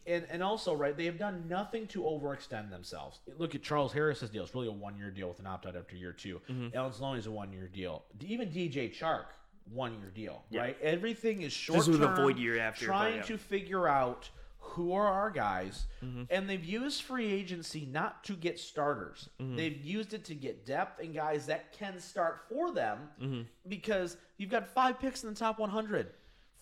[0.05, 3.19] and and also right, they have done nothing to overextend themselves.
[3.37, 5.75] Look at Charles Harris's deal; it's really a one year deal with an opt out
[5.75, 6.77] after year 2 mm-hmm.
[6.77, 8.03] Anzalone is a one year deal.
[8.21, 9.25] Even DJ Chark,
[9.71, 10.43] one year deal.
[10.49, 10.61] Yeah.
[10.61, 11.99] Right, everything is short term.
[11.99, 12.85] with a void year after.
[12.85, 16.23] Trying to figure out who are our guys, mm-hmm.
[16.29, 19.29] and they've used free agency not to get starters.
[19.41, 19.55] Mm-hmm.
[19.55, 23.41] They've used it to get depth and guys that can start for them mm-hmm.
[23.67, 26.07] because you've got five picks in the top 100.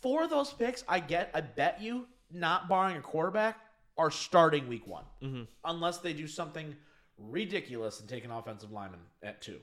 [0.02, 1.32] Four of those picks, I get.
[1.34, 3.58] I bet you not barring a quarterback,
[3.98, 5.44] are starting week one, mm-hmm.
[5.64, 6.76] unless they do something
[7.18, 9.60] ridiculous and take an offensive lineman at two.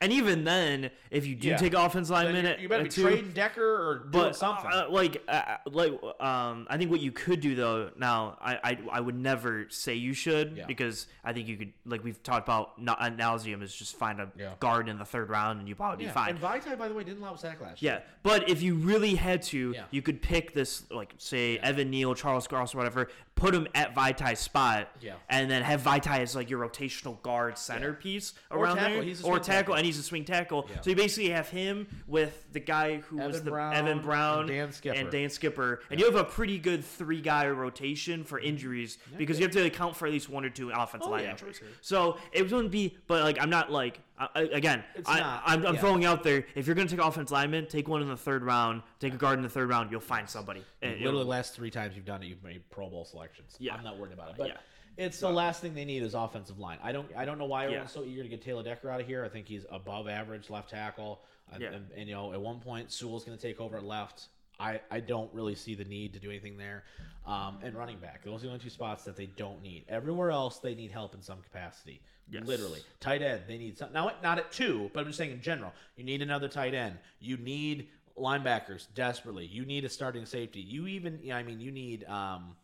[0.00, 1.56] And even then, if you do yeah.
[1.56, 4.70] take offense linemen, you, you better be two, trading Decker or doing but, something.
[4.70, 7.90] Uh, like, uh, like, um, I think what you could do though.
[7.96, 10.66] Now, I, I, I would never say you should yeah.
[10.66, 14.30] because I think you could, like we've talked about, not nauseum is just find a
[14.38, 14.52] yeah.
[14.60, 16.30] guard in the third round and you probably be fine.
[16.30, 17.94] And Vaitai, by the way, didn't allow sack last year.
[17.94, 22.14] Yeah, but if you really had to, you could pick this, like say Evan Neal,
[22.14, 25.14] Charles Cross, or whatever, put him at Vaitai's spot, yeah.
[25.28, 29.74] and then have Vaitai as like your rotational guard centerpiece around there, or tackle, tackle,
[29.74, 30.66] and he's a swing tackle.
[30.68, 30.80] Yeah.
[30.80, 34.40] So you basically have him with the guy who Evan was the Brown, Evan Brown
[34.40, 38.24] and Dan Skipper, and, Dan Skipper, and you have a pretty good three guy rotation
[38.24, 38.48] for mm-hmm.
[38.48, 41.24] injuries because you have to account for at least one or two offensive oh, line
[41.24, 41.56] injuries.
[41.56, 41.68] Sure.
[41.80, 45.72] So it wouldn't be, but like I'm not like I, again, I, am yeah.
[45.74, 46.46] throwing out there.
[46.54, 48.82] If you're going to take offense lineman, take one in the third round.
[48.98, 49.90] Take a guard in the third round.
[49.90, 50.64] You'll find somebody.
[50.80, 53.56] And literally, the last three times you've done it, you've made Pro Bowl selections.
[53.58, 54.36] Yeah, I'm not worried about it.
[54.38, 54.56] But yeah.
[54.96, 56.78] It's the last thing they need is offensive line.
[56.82, 57.08] I don't.
[57.16, 58.02] I don't know why everyone's yeah.
[58.02, 59.24] so eager to get Taylor Decker out of here.
[59.24, 61.20] I think he's above average left tackle.
[61.58, 61.68] Yeah.
[61.72, 64.28] And, and you know, at one point, Sewell's going to take over at left.
[64.58, 66.84] I, I don't really see the need to do anything there.
[67.26, 69.84] Um, and running back, those are the only two spots that they don't need.
[69.88, 72.00] Everywhere else, they need help in some capacity.
[72.30, 72.44] Yes.
[72.46, 73.42] Literally, tight end.
[73.46, 73.92] They need some.
[73.92, 75.72] Now, not at two, but I'm just saying in general.
[75.96, 76.96] You need another tight end.
[77.20, 77.88] You need
[78.18, 79.46] linebackers desperately.
[79.46, 80.60] You need a starting safety.
[80.60, 82.56] You even, yeah, I mean, you need um,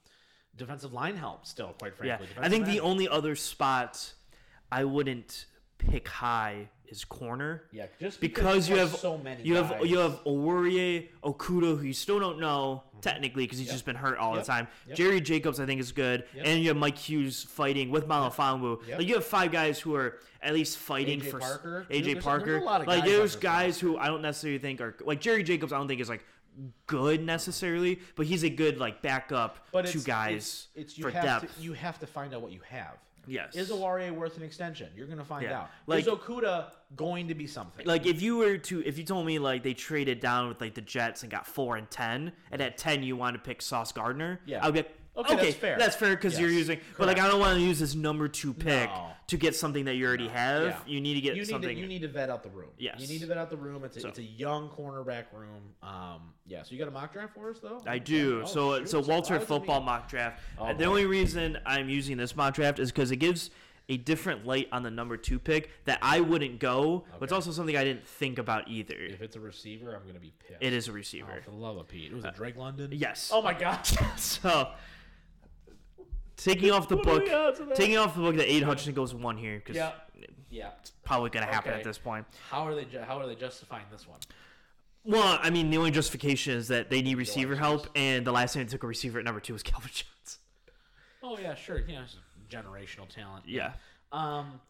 [0.56, 1.74] defensive line help still.
[1.78, 2.42] Quite frankly, yeah.
[2.42, 4.12] I think the only other spot
[4.70, 5.46] I wouldn't
[5.78, 7.64] pick high is corner.
[7.72, 9.42] Yeah, just because, because you have so many.
[9.42, 9.70] You guys.
[9.70, 13.00] have you have Oruwariye Okudah, who you still don't know mm-hmm.
[13.00, 13.74] technically because he's yep.
[13.74, 14.44] just been hurt all yep.
[14.44, 14.68] the time.
[14.88, 14.96] Yep.
[14.96, 18.88] Jerry Jacobs, I think, is good, and you have Mike Hughes fighting with Melifonwu.
[18.88, 21.86] Like you have five guys who are at least fighting AJ for Parker.
[21.90, 22.60] AJ there's, Parker.
[22.60, 25.72] There's like there's guys who I don't necessarily think are like Jerry Jacobs.
[25.72, 26.24] I don't think is like
[26.86, 31.56] good necessarily, but he's a good like backup but to guys it's, it's, for depth.
[31.56, 32.98] To, you have to find out what you have.
[33.26, 33.54] Yes.
[33.54, 34.88] Is Oruwariye worth an extension?
[34.96, 35.60] You're going to find yeah.
[35.60, 35.70] out.
[35.86, 37.86] Like, is Okudah going to be something?
[37.86, 40.74] Like if you were to, if you told me like they traded down with like
[40.74, 43.92] the Jets and got four and ten, and at ten you want to pick Sauce
[43.92, 45.78] Gardner, yeah, I would be like, Okay, okay, that's fair.
[45.78, 46.40] That's fair because yes.
[46.40, 46.98] you're using, Correct.
[46.98, 49.08] but like I don't want to use this number two pick no.
[49.26, 50.62] to get something that you already have.
[50.62, 50.76] Yeah.
[50.86, 51.76] You need to get you need something.
[51.76, 52.70] To, you need to vet out the room.
[52.78, 53.84] Yes, you need to vet out the room.
[53.84, 54.08] It's a, so.
[54.08, 55.74] it's a young cornerback room.
[55.82, 56.62] Um, yeah.
[56.62, 57.82] So you got a mock draft for us though?
[57.86, 58.42] I do.
[58.44, 58.88] Oh, so shoot.
[58.88, 59.86] so Walter football me.
[59.86, 60.40] mock draft.
[60.58, 63.50] Oh, the only reason I'm using this mock draft is because it gives
[63.88, 67.06] a different light on the number two pick that I wouldn't go, okay.
[67.18, 68.96] but it's also something I didn't think about either.
[68.96, 70.62] If it's a receiver, I'm going to be pissed.
[70.62, 71.34] It is a receiver.
[71.36, 72.12] Oh, for the love of Pete.
[72.12, 72.90] It was uh, a Drake London?
[72.92, 73.30] Yes.
[73.32, 73.84] Oh, my God.
[74.16, 74.68] so,
[76.44, 77.24] taking off the book,
[77.74, 79.92] taking off the book that Aidan Hutchinson goes one here because yeah.
[80.50, 80.70] yeah.
[80.80, 81.78] it's probably going to happen okay.
[81.78, 82.26] at this point.
[82.50, 82.86] How are they?
[83.06, 84.20] How are they justifying this one?
[85.04, 88.54] Well, I mean, the only justification is that they need receiver help, and the last
[88.54, 90.38] time they took a receiver at number two was Calvin Jones.
[91.22, 91.80] Oh yeah, sure.
[91.86, 92.04] Yeah,
[92.48, 93.44] generational talent.
[93.46, 93.72] Yeah.
[94.12, 94.60] Um,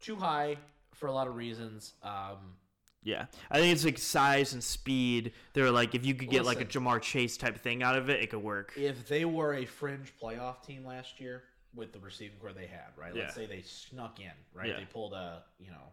[0.00, 0.56] too high
[0.92, 1.94] for a lot of reasons.
[2.02, 2.54] Um,
[3.02, 5.32] yeah, I think it's like size and speed.
[5.52, 8.08] They're like if you could get listen, like a Ja'Marr Chase type thing out of
[8.10, 8.72] it, it could work.
[8.76, 11.42] If they were a fringe playoff team last year,
[11.74, 13.14] with the receiving core they had, right?
[13.14, 14.68] Let's say they snuck in, right?
[14.68, 14.76] Yeah.
[14.76, 15.92] They pulled a you know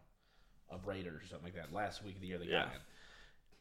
[0.71, 2.65] a Raiders or something like that last week of the year they yeah.
[2.65, 2.73] got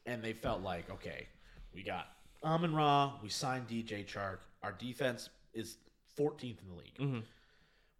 [0.05, 1.27] in, and they felt like okay,
[1.73, 2.07] we got
[2.43, 5.77] Amon Ra, we signed DJ Chark, our defense is
[6.17, 6.97] 14th in the league.
[6.99, 7.19] Mm-hmm.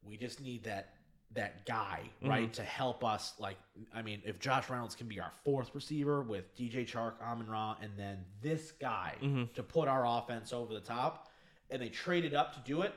[0.03, 0.93] We just need that
[1.35, 2.51] that guy, right, mm-hmm.
[2.53, 3.33] to help us.
[3.39, 3.57] Like,
[3.93, 7.75] I mean, if Josh Reynolds can be our fourth receiver with DJ Chark, Amon Ra,
[7.81, 9.43] and then this guy mm-hmm.
[9.53, 11.29] to put our offense over the top,
[11.69, 12.93] and they traded up to do it,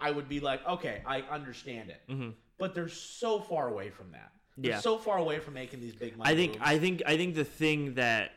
[0.00, 2.00] I would be like, okay, I understand it.
[2.08, 2.30] Mm-hmm.
[2.58, 4.32] But they're so far away from that.
[4.56, 4.80] They're yeah.
[4.80, 6.30] so far away from making these big money.
[6.30, 6.64] I think moves.
[6.64, 8.30] I think I think the thing that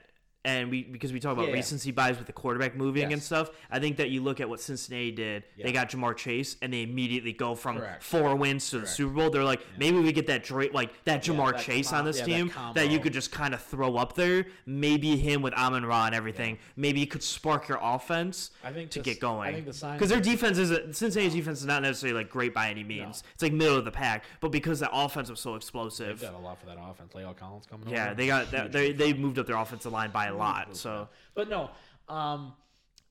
[0.46, 3.14] and we because we talk about yeah, recency bias with the quarterback moving yes.
[3.14, 3.50] and stuff.
[3.70, 5.44] I think that you look at what Cincinnati did.
[5.58, 5.66] Yeah.
[5.66, 8.04] They got Ja'Marr Chase and they immediately go from Correct.
[8.04, 8.88] four wins to Correct.
[8.88, 9.30] the Super Bowl.
[9.30, 12.22] They're like, maybe we get that Drake, like that Ja'Marr that Chase com- on this
[12.22, 14.46] team that, that, you could just kind of throw up there.
[14.66, 16.58] Maybe him with Amon Ra and everything.
[16.78, 19.56] Maybe it could spark your offense I think to this, get going.
[19.64, 23.24] because the their defense is Cincinnati's defense is not necessarily like great by any means.
[23.24, 23.30] No.
[23.34, 26.36] It's like middle of the pack, but because the offense was so explosive, they got
[26.36, 27.12] a lot for that offense.
[27.14, 27.90] La'el Collins coming.
[27.90, 28.16] Yeah, over.
[28.16, 30.76] they got that, they they moved up their offensive line by a lot.
[30.76, 31.08] So.
[31.36, 31.70] But no,
[32.08, 32.54] um,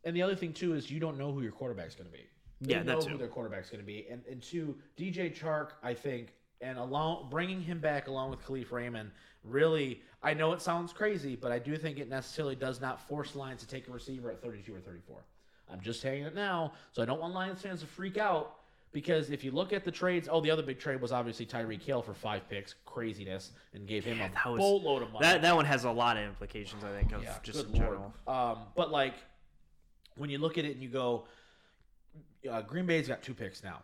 [0.05, 2.25] and the other thing too is you don't know who your quarterback's going to be.
[2.61, 5.95] They yeah, know who their quarterback's going to be, and and two, DJ Chark, I
[5.95, 9.13] think, and along bringing him back along with Kalif Raymond,
[9.45, 13.37] really, I know it sounds crazy, but I do think it necessarily does not force
[13.37, 15.25] Lions to take a receiver at 32 or 34.
[15.71, 18.58] I'm just saying it now, so I don't want Lions fans to freak out
[18.93, 21.83] because if you look at the trades, oh, the other big trade was obviously Tyreek
[21.83, 25.25] Hill for five picks, craziness, and gave him yeah, a was, boatload of money.
[25.25, 28.15] That that one has a lot of implications, I think, of yeah, just in general.
[28.27, 29.15] Um, but like
[30.17, 31.27] when you look at it and you go,
[32.51, 33.83] uh, Green Bay's got two picks now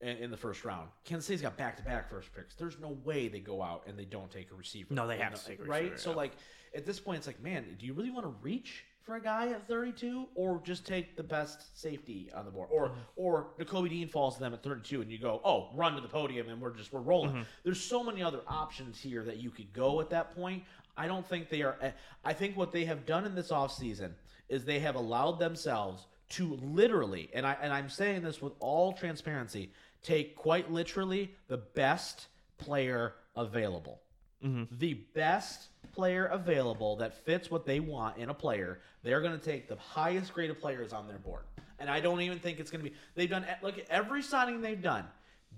[0.00, 0.88] in, in the first round.
[1.04, 2.54] Kansas City's got back to back first picks.
[2.54, 4.92] There's no way they go out and they don't take a receiver.
[4.94, 6.00] No, they have to take a receiver, right.
[6.00, 6.32] So like
[6.74, 8.84] at this point, it's like, man, do you really want to reach?
[9.04, 12.88] For a guy at 32, or just take the best safety on the board, or
[12.88, 12.98] mm-hmm.
[13.16, 16.08] or Nakobe Dean falls to them at 32, and you go, oh, run to the
[16.08, 17.30] podium, and we're just we're rolling.
[17.30, 17.42] Mm-hmm.
[17.64, 20.64] There's so many other options here that you could go at that point.
[20.96, 21.76] I don't think they are.
[22.24, 24.12] I think what they have done in this offseason
[24.48, 28.92] is they have allowed themselves to literally, and I and I'm saying this with all
[28.92, 29.70] transparency,
[30.02, 32.28] take quite literally the best
[32.58, 34.00] player available.
[34.44, 34.76] Mm-hmm.
[34.78, 39.44] The best player available that fits what they want in a player, they're going to
[39.44, 41.44] take the highest graded players on their board.
[41.78, 42.96] And I don't even think it's going to be.
[43.14, 45.04] They've done look at every signing they've done,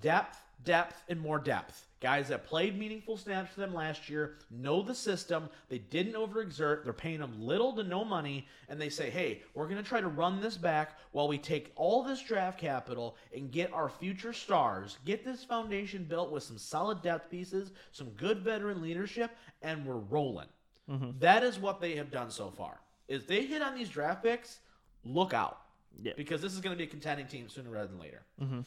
[0.00, 1.86] depth, depth, and more depth.
[2.00, 5.48] Guys that played meaningful snaps for them last year know the system.
[5.68, 6.84] They didn't overexert.
[6.84, 10.00] They're paying them little to no money, and they say, "Hey, we're going to try
[10.00, 14.34] to run this back while we take all this draft capital and get our future
[14.34, 19.30] stars, get this foundation built with some solid depth pieces, some good veteran leadership,
[19.62, 20.48] and we're rolling."
[20.90, 21.18] Mm-hmm.
[21.18, 22.78] That is what they have done so far.
[23.08, 24.58] If they hit on these draft picks,
[25.04, 25.60] look out.
[26.02, 26.12] Yeah.
[26.16, 28.22] Because this is going to be a contending team sooner rather than later.
[28.40, 28.60] Mm-hmm.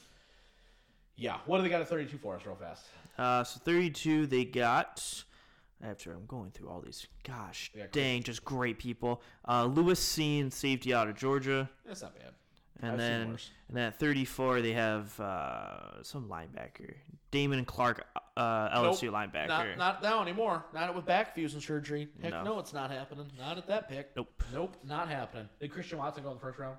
[1.20, 1.38] Yeah.
[1.46, 2.86] What do they got at 32 for us, real fast?
[3.18, 5.24] Uh, so 32, they got.
[5.82, 9.22] After I'm going through all these, gosh yeah, dang, just great people.
[9.48, 11.70] Uh, Lewis Cine safety out of Georgia.
[11.86, 12.34] That's not bad.
[12.82, 13.22] And I've then,
[13.70, 16.96] and then at 34, they have uh, some linebacker,
[17.32, 18.06] Damone Clark,
[18.36, 19.78] uh, LSU nope, linebacker.
[19.78, 20.66] Not, not now anymore.
[20.74, 22.10] Not with back fusion surgery.
[22.22, 22.44] Heck no.
[22.44, 23.28] no, it's not happening.
[23.38, 24.12] Not at that pick.
[24.18, 24.44] Nope.
[24.54, 25.48] Nope, not happening.
[25.62, 26.78] Did Christian Watson go in the first round?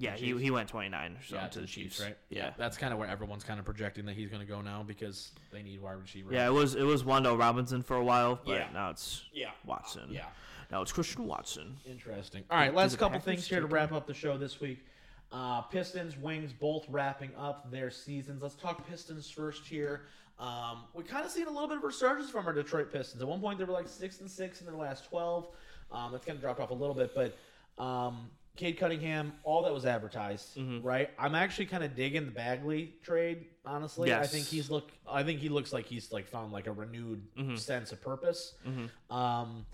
[0.00, 2.16] Yeah, he, he went 29 or yeah, to the Chiefs, Chiefs right?
[2.30, 2.38] Yeah.
[2.38, 2.50] yeah.
[2.56, 5.32] That's kind of where everyone's kind of projecting that he's going to go now because
[5.52, 6.32] they need wide receiver.
[6.32, 8.68] Yeah, it was it was Wan'Dale Robinson for a while, but yeah.
[8.72, 9.50] now it's yeah.
[9.66, 10.08] Watson.
[10.10, 10.24] Yeah.
[10.70, 11.76] Now it's Christian Watson.
[11.84, 12.44] Interesting.
[12.50, 14.86] All right, last couple things here to wrap up the show this week.
[15.32, 18.42] Uh, Pistons, Wings, both wrapping up their seasons.
[18.42, 20.06] Let's talk Pistons first here.
[20.38, 23.20] Um, we kind of seen a little bit of resurgence from our Detroit Pistons.
[23.20, 25.48] At one point, they were like six and six in their last twelve.
[25.92, 27.36] Um, that's kind of dropped off a little bit, but
[27.82, 30.86] um, Cade Cunningham, all that was advertised, mm-hmm.
[30.86, 31.10] right?
[31.18, 33.46] I'm actually kind of digging the Bagley trade.
[33.64, 34.24] Honestly, yes.
[34.24, 34.90] I think he's look.
[35.08, 37.56] I think he looks like he's like found like a renewed mm-hmm.
[37.56, 38.54] sense of purpose.
[38.66, 39.16] Mm-hmm.
[39.16, 39.66] Um,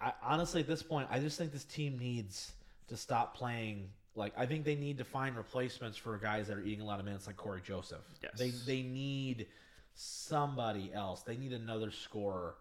[0.00, 2.52] I, honestly, at this point, I just think this team needs
[2.88, 3.88] to stop playing.
[4.14, 6.98] Like, I think they need to find replacements for guys that are eating a lot
[6.98, 8.04] of minutes, like Cory Joseph.
[8.22, 8.32] Yes.
[8.38, 9.46] They they need
[9.94, 11.22] somebody else.
[11.22, 12.56] They need another scorer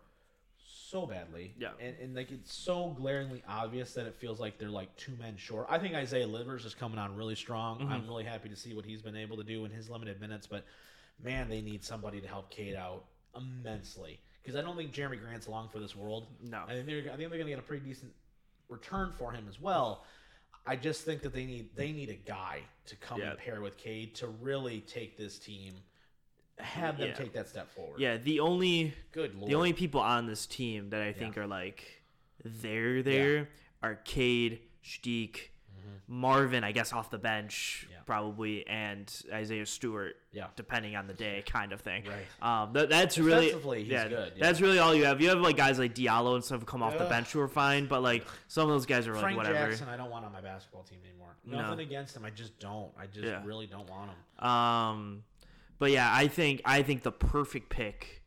[0.92, 1.54] so badly.
[1.58, 1.70] Yeah.
[1.80, 5.38] And, and like it's so glaringly obvious that it feels like they're like two men
[5.38, 5.68] short.
[5.70, 7.80] I think Isaiah Livers is coming on really strong.
[7.80, 7.92] Mm-hmm.
[7.92, 10.46] I'm really happy to see what he's been able to do in his limited minutes,
[10.46, 10.66] but
[11.24, 14.20] man, they need somebody to help Cade out immensely.
[14.44, 16.28] Because I don't think Jerami Grant's long for this world.
[16.44, 16.64] No.
[16.68, 18.12] I think they're, I think they're going to get a pretty decent
[18.70, 20.04] return for him as well.
[20.66, 23.32] I just think that they need they need a guy to come yeah.
[23.32, 25.74] and pair with Cade to really take this team
[26.64, 27.14] have them yeah.
[27.14, 28.00] take that step forward.
[28.00, 29.50] Yeah, the only good Lord.
[29.50, 31.44] the only people on this team that I think yeah.
[31.44, 32.04] are like
[32.44, 33.44] they're there yeah.
[33.84, 35.40] are Cade, mm-hmm.
[36.08, 40.48] Marvin, I guess, off the bench probably, and Isaiah Stewart, yeah.
[40.58, 42.04] depending on the day, kind of thing.
[42.06, 42.64] Right.
[42.64, 45.22] Um, that, that's really yeah, good, That's really all you have.
[45.22, 47.88] You have like guys like Diallo and stuff come off the bench who are fine,
[47.88, 49.70] but like some of those guys are Frank like whatever.
[49.70, 51.38] Jackson, I don't want on my basketball team anymore.
[51.46, 51.84] Nothing no.
[51.84, 52.92] against him, I just don't.
[53.00, 54.46] I just really don't want him.
[54.46, 55.24] Um,
[55.82, 58.22] but yeah, I think I think the perfect pick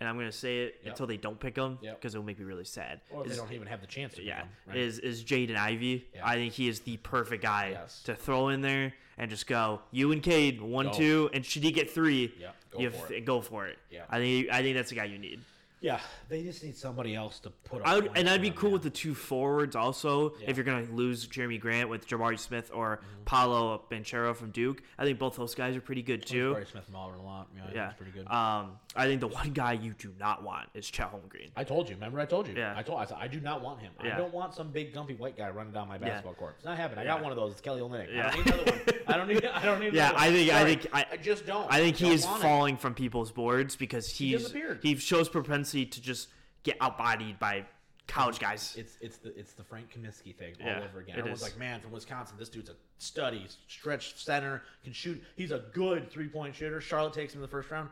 [0.00, 0.92] and I'm gonna say it yep.
[0.92, 2.04] until they don't pick him because yep.
[2.04, 3.00] it'll make me really sad.
[3.10, 4.22] Or is, they don't even have the chance to.
[4.22, 4.76] Yeah, him, right?
[4.76, 6.08] is is Jaden Ivey.
[6.14, 6.20] Yeah.
[6.22, 8.02] I think he is the perfect guy yes.
[8.04, 9.80] to throw in there and just go.
[9.92, 10.92] You and Cade one go.
[10.92, 12.34] two, and should he get three?
[12.38, 13.24] Yeah, go you for it.
[13.24, 13.78] Go for it.
[13.90, 15.40] Yeah, I think I think that's the guy you need.
[15.80, 17.80] Yeah, they just need somebody else to put.
[17.84, 20.34] I would, and I'd be cool with the two forwards also.
[20.40, 20.50] Yeah.
[20.50, 23.24] If you're gonna lose Jerami Grant with Jabari Smith or mm-hmm.
[23.24, 26.52] Paolo Banchero from Duke, I think both those guys are pretty good too.
[26.54, 27.48] Jabari Smith a lot.
[27.56, 27.92] Yeah, yeah.
[27.92, 28.26] pretty good.
[28.30, 31.50] Um, I think the one guy you do not want is Chet Holmgren.
[31.56, 31.94] I told you.
[31.94, 32.54] Remember, I told you.
[32.56, 32.74] Yeah.
[32.76, 33.00] I told.
[33.00, 33.92] I said I do not want him.
[34.04, 34.16] Yeah.
[34.16, 36.56] I don't want some big gumpy white guy running down my basketball court.
[36.58, 36.98] It's not happening.
[37.00, 37.52] I got one of those.
[37.52, 38.14] It's Kelly Olynyk.
[38.14, 38.28] Yeah.
[38.28, 38.80] I don't need another one.
[39.06, 39.44] I don't need.
[39.46, 39.94] I don't need.
[40.00, 40.50] Yeah, I think.
[40.50, 40.60] Sorry.
[40.60, 40.86] I think.
[40.92, 41.66] I, I, just don't.
[41.72, 42.80] I think he is falling it.
[42.80, 46.28] from people's boards because he's he, he shows propensity to just
[46.62, 47.64] get outbodied by
[48.10, 48.74] college guys.
[48.76, 51.16] It's it's the it's the Frank Kaminsky thing all yeah, over again.
[51.18, 55.22] Everyone's like, man, from Wisconsin, this dude's a study, stretch center, can shoot.
[55.36, 56.80] He's a good three point shooter.
[56.80, 57.88] Charlotte takes him in the first round.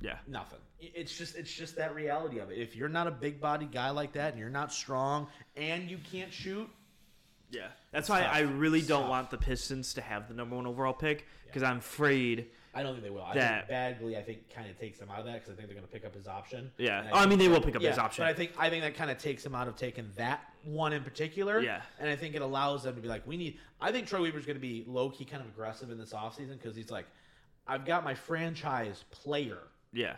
[0.00, 0.60] Yeah, nothing.
[0.80, 2.58] It's just it's just that reality of it.
[2.58, 5.26] If you're not a big body guy like that, and you're not strong,
[5.56, 6.70] and you can't shoot.
[7.50, 10.92] Yeah, that's why I really don't want the Pistons to have the number one overall
[10.92, 11.70] pick because yeah.
[11.70, 12.46] I'm afraid
[12.78, 13.24] I don't think they will.
[13.24, 15.54] I that, think Bagley, I think, kind of takes them out of that because I
[15.54, 16.70] think they're going to pick up his option.
[16.78, 18.22] Yeah, I, oh, I mean they will pick up yeah, his option.
[18.22, 20.92] But I think I think that kind of takes them out of taking that one
[20.92, 21.60] in particular.
[21.60, 23.58] Yeah, and I think it allows them to be like, we need.
[23.80, 26.52] I think Troy Weaver's going to be low key kind of aggressive in this offseason
[26.52, 27.06] because he's like,
[27.66, 29.58] I've got my franchise player.
[29.92, 30.14] Yeah.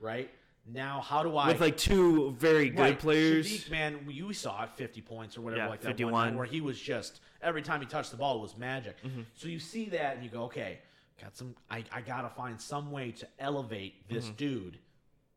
[0.00, 0.30] Right.
[0.72, 2.98] Now, how do I with like two very good right.
[2.98, 3.46] players?
[3.46, 6.12] Saddiq, man, you saw it, fifty points or whatever, yeah, like that 51.
[6.12, 9.02] one where he was just every time he touched the ball was magic.
[9.02, 9.22] Mm-hmm.
[9.34, 10.78] So you see that and you go, okay,
[11.20, 14.36] got some I, I gotta find some way to elevate this mm-hmm.
[14.36, 14.78] dude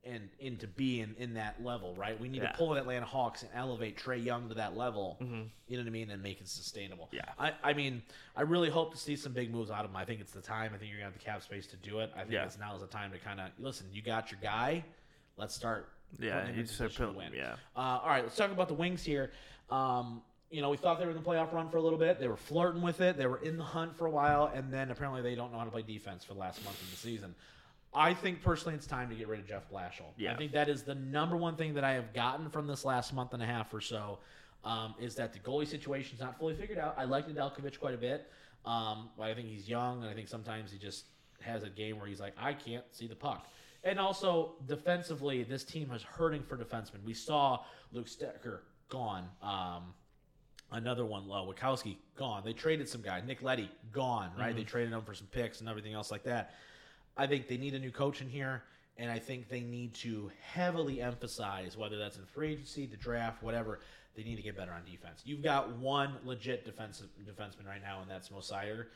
[0.03, 2.19] and into being in that level, right?
[2.19, 2.51] We need yeah.
[2.51, 5.17] to pull the Atlanta Hawks and elevate Trae Young to that level.
[5.21, 5.43] Mm-hmm.
[5.67, 7.09] You know what I mean, and make it sustainable.
[7.11, 7.21] Yeah.
[7.37, 8.01] I, I mean,
[8.35, 9.97] I really hope to see some big moves out of him.
[9.97, 10.71] I think it's the time.
[10.73, 12.11] I think you're gonna have the cap space to do it.
[12.15, 12.45] I think yeah.
[12.45, 13.87] it's now is the time to kind of listen.
[13.91, 14.83] You got your guy.
[15.37, 15.89] Let's start.
[16.19, 17.33] Yeah, you start putting, win.
[17.35, 17.53] Yeah.
[17.75, 19.31] Uh, all right, let's talk about the wings here.
[19.69, 20.21] Um,
[20.51, 22.19] you know, we thought they were in the playoff run for a little bit.
[22.19, 23.17] They were flirting with it.
[23.17, 25.65] They were in the hunt for a while, and then apparently they don't know how
[25.65, 27.33] to play defense for the last month of the season.
[27.93, 30.11] I think personally it's time to get rid of Jeff Blashill.
[30.17, 30.33] Yeah.
[30.33, 33.13] I think that is the number one thing that I have gotten from this last
[33.13, 34.19] month and a half or so
[34.63, 36.95] um, is that the goalie situation is not fully figured out.
[36.97, 38.29] I like Nedeljkovic quite a bit.
[38.65, 41.05] Um, I think he's young, and I think sometimes he just
[41.41, 43.47] has a game where he's like, I can't see the puck.
[43.83, 47.03] And also, defensively, this team is hurting for defensemen.
[47.03, 49.27] We saw Luke Stecher gone.
[49.41, 49.93] Um,
[50.71, 51.51] Another one, low.
[51.51, 52.43] Witkowski, gone.
[52.45, 53.21] They traded some guy.
[53.25, 54.49] Nick Leddy, gone, right?
[54.49, 54.57] Mm-hmm.
[54.57, 56.55] They traded him for some picks and everything else like that.
[57.17, 58.63] I think they need a new coach in here,
[58.97, 63.43] and I think they need to heavily emphasize, whether that's in free agency, the draft,
[63.43, 63.79] whatever,
[64.15, 65.21] they need to get better on defense.
[65.25, 68.87] You've got one legit defensive defenseman right now, and that's Mosier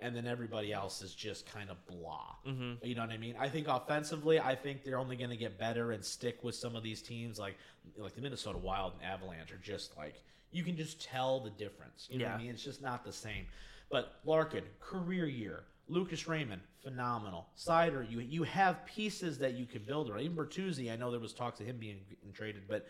[0.00, 2.34] and then everybody else is just kind of blah.
[2.46, 2.86] Mm-hmm.
[2.86, 3.34] You know what I mean?
[3.38, 6.76] I think offensively, I think they're only going to get better and stick with some
[6.76, 7.56] of these teams like
[7.96, 12.08] like the Minnesota Wild and Avalanche are just like you can just tell the difference.
[12.10, 12.32] You know yeah.
[12.32, 12.50] what I mean?
[12.50, 13.46] It's just not the same.
[13.90, 15.64] But Larkin, career year.
[15.90, 17.46] Lucas Raymond, phenomenal.
[17.56, 20.20] Seider, you you have pieces that you can build around.
[20.20, 22.00] Even Bertuzzi, I know there was talks of him being
[22.34, 22.86] traded, but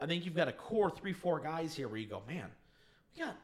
[0.00, 2.48] I think you've got a core three, four guys here where you go, man,
[3.16, 3.36] we got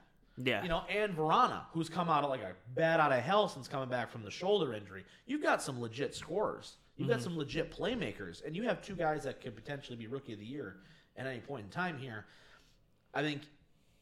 [0.45, 0.63] yeah.
[0.63, 3.67] You know, and Vrana, who's come out of like a bad out of hell since
[3.67, 5.05] coming back from the shoulder injury.
[5.27, 6.77] You've got some legit scorers.
[6.97, 7.17] You've mm-hmm.
[7.17, 8.45] got some legit playmakers.
[8.45, 10.77] And you have two guys that could potentially be rookie of the year
[11.17, 12.27] at any point in time here.
[13.15, 13.43] I think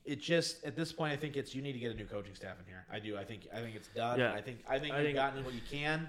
[0.06, 2.34] it just at this point, I think it's you need to get a new coaching
[2.34, 2.84] staff in here.
[2.90, 3.16] I do.
[3.18, 4.18] I think I think it's done.
[4.18, 4.32] Yeah.
[4.32, 6.08] I think I think I you've think, gotten what you can.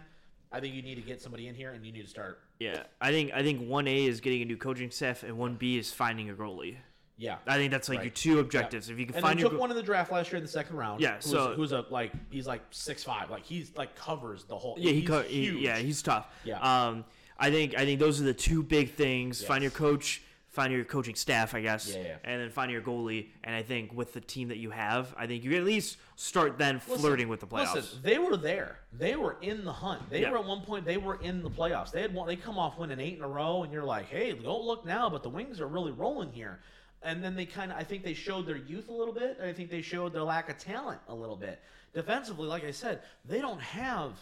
[0.51, 2.39] I think you need to get somebody in here, and you need to start.
[2.59, 5.55] Yeah, I think I think one A is getting a new coaching staff, and one
[5.55, 6.77] B is finding a goalie.
[7.17, 8.05] Yeah, I think that's like right.
[8.05, 8.87] your two objectives.
[8.87, 8.93] Yeah.
[8.93, 10.43] If you can and find your took go- one in the draft last year in
[10.43, 11.01] the second round.
[11.01, 14.75] Yeah, so who's a like he's like six five, like he's like covers the whole.
[14.79, 16.27] Yeah, he, co- he yeah he's tough.
[16.45, 17.03] Yeah, um,
[17.37, 19.41] I think I think those are the two big things.
[19.41, 19.47] Yes.
[19.47, 20.21] Find your coach
[20.57, 22.15] find your coaching staff, I guess, yeah, yeah.
[22.23, 23.27] and then find your goalie.
[23.43, 25.97] And I think with the team that you have, I think you can at least
[26.15, 27.75] start then flirting listen, with the playoffs.
[27.75, 28.79] Listen, they were there.
[28.91, 30.09] They were in the hunt.
[30.09, 30.31] They yeah.
[30.31, 30.83] were at one point.
[30.83, 31.91] They were in the playoffs.
[31.91, 32.27] They had one.
[32.27, 35.11] They come off winning eight in a row, and you're like, hey, don't look now,
[35.11, 36.59] but the Wings are really rolling here.
[37.03, 39.39] And then they kind of, I think they showed their youth a little bit.
[39.39, 41.61] I think they showed their lack of talent a little bit.
[41.93, 44.13] Defensively, like I said, they don't have.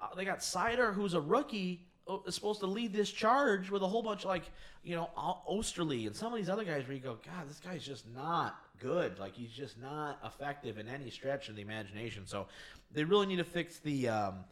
[0.00, 1.82] Uh, they got Seider, who's a rookie
[2.26, 4.44] is supposed to lead this charge with a whole bunch like
[4.82, 5.08] you know
[5.48, 8.56] Oesterle and some of these other guys where you go, God, this guy's just not
[8.78, 9.18] good.
[9.18, 12.26] Like he's just not effective in any stretch of the imagination.
[12.26, 12.46] So
[12.92, 14.44] they really need to fix the um,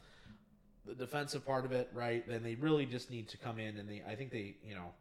[0.87, 2.27] the defensive part of it, right?
[2.27, 4.03] Then they really just need to come in and they.
[4.09, 4.93] I think they, you know,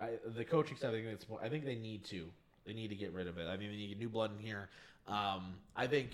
[0.00, 0.92] I, the coaching staff.
[0.92, 1.18] I think.
[1.42, 2.26] I think they need to.
[2.64, 3.46] They need to get rid of it.
[3.48, 4.68] I mean, they need new blood in here.
[5.06, 6.10] Um, I think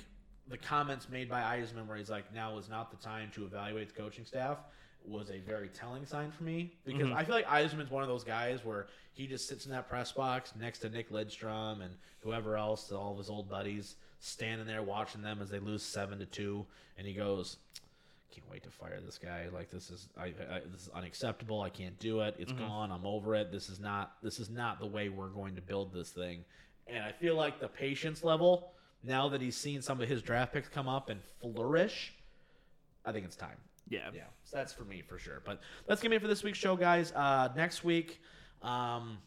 [0.49, 3.95] the comments made by Yzerman, where he's like, "Now is not the time to evaluate
[3.95, 4.59] the coaching staff."
[5.05, 7.17] Was a very telling sign for me because mm-hmm.
[7.17, 10.13] I feel like Yzerman's one of those guys where he just sits in that press
[10.13, 14.83] box next to Nick Lidstrom and whoever else, all of his old buddies, standing there
[14.83, 16.65] watching them as they lose seven to two,
[16.97, 17.59] and he goes,
[18.31, 19.47] "Can't wait to fire this guy.
[19.53, 21.61] Like this is I, I this is unacceptable.
[21.61, 22.35] I can't do it.
[22.39, 22.67] It's mm-hmm.
[22.67, 22.91] gone.
[22.91, 23.53] I'm over it.
[23.53, 26.45] This is not this is not the way we're going to build this thing."
[26.87, 28.73] And I feel like the patience level
[29.03, 32.15] now that he's seen some of his draft picks come up and flourish,
[33.05, 33.57] I think it's time.
[33.89, 34.09] Yeah.
[34.15, 34.23] Yeah.
[34.55, 35.43] That's for me for sure.
[35.45, 37.13] But that's gonna be it for this week's show, guys.
[37.13, 38.21] Uh, next week,
[38.63, 39.19] um,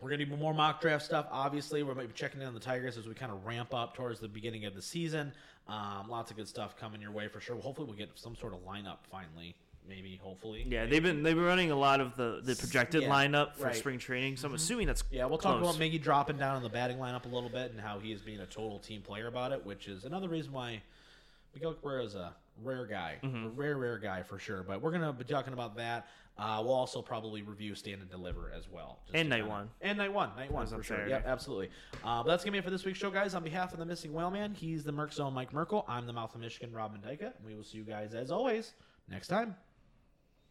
[0.00, 1.26] we're gonna do more mock draft stuff.
[1.30, 3.94] Obviously, we're gonna be checking in on the Tigers as we kind of ramp up
[3.94, 5.32] towards the beginning of the season.
[5.68, 7.56] Um, lots of good stuff coming your way for sure.
[7.56, 9.54] Hopefully, we'll get some sort of lineup finally.
[9.86, 10.66] Maybe, hopefully.
[10.68, 13.64] Yeah, they've been they've been running a lot of the, the projected yeah, lineup for
[13.64, 13.76] right.
[13.76, 14.56] spring training, so I'm mm-hmm.
[14.56, 15.24] assuming that's yeah.
[15.24, 15.54] We'll close.
[15.54, 18.12] talk about Miggy dropping down in the batting lineup a little bit and how he
[18.12, 20.82] is being a total team player about it, which is another reason why
[21.54, 23.46] Miguel Cabrera is a rare guy, mm-hmm.
[23.46, 24.62] a rare, rare guy for sure.
[24.62, 26.08] But we're gonna be talking about that.
[26.36, 29.00] Uh, we'll also probably review Stand and Deliver as well.
[29.12, 29.68] And night one.
[29.80, 30.30] And night one.
[30.36, 31.08] Night one for sure.
[31.08, 31.70] Yeah, absolutely.
[32.04, 33.34] Uh, but that's gonna be it for this week's show, guys.
[33.34, 35.84] On behalf of the missing whale man, he's the Merc Zone Mike Merkel.
[35.88, 37.36] I'm the Mouth of Michigan, Robin Dyka.
[37.36, 38.74] And we will see you guys as always
[39.08, 39.56] next time.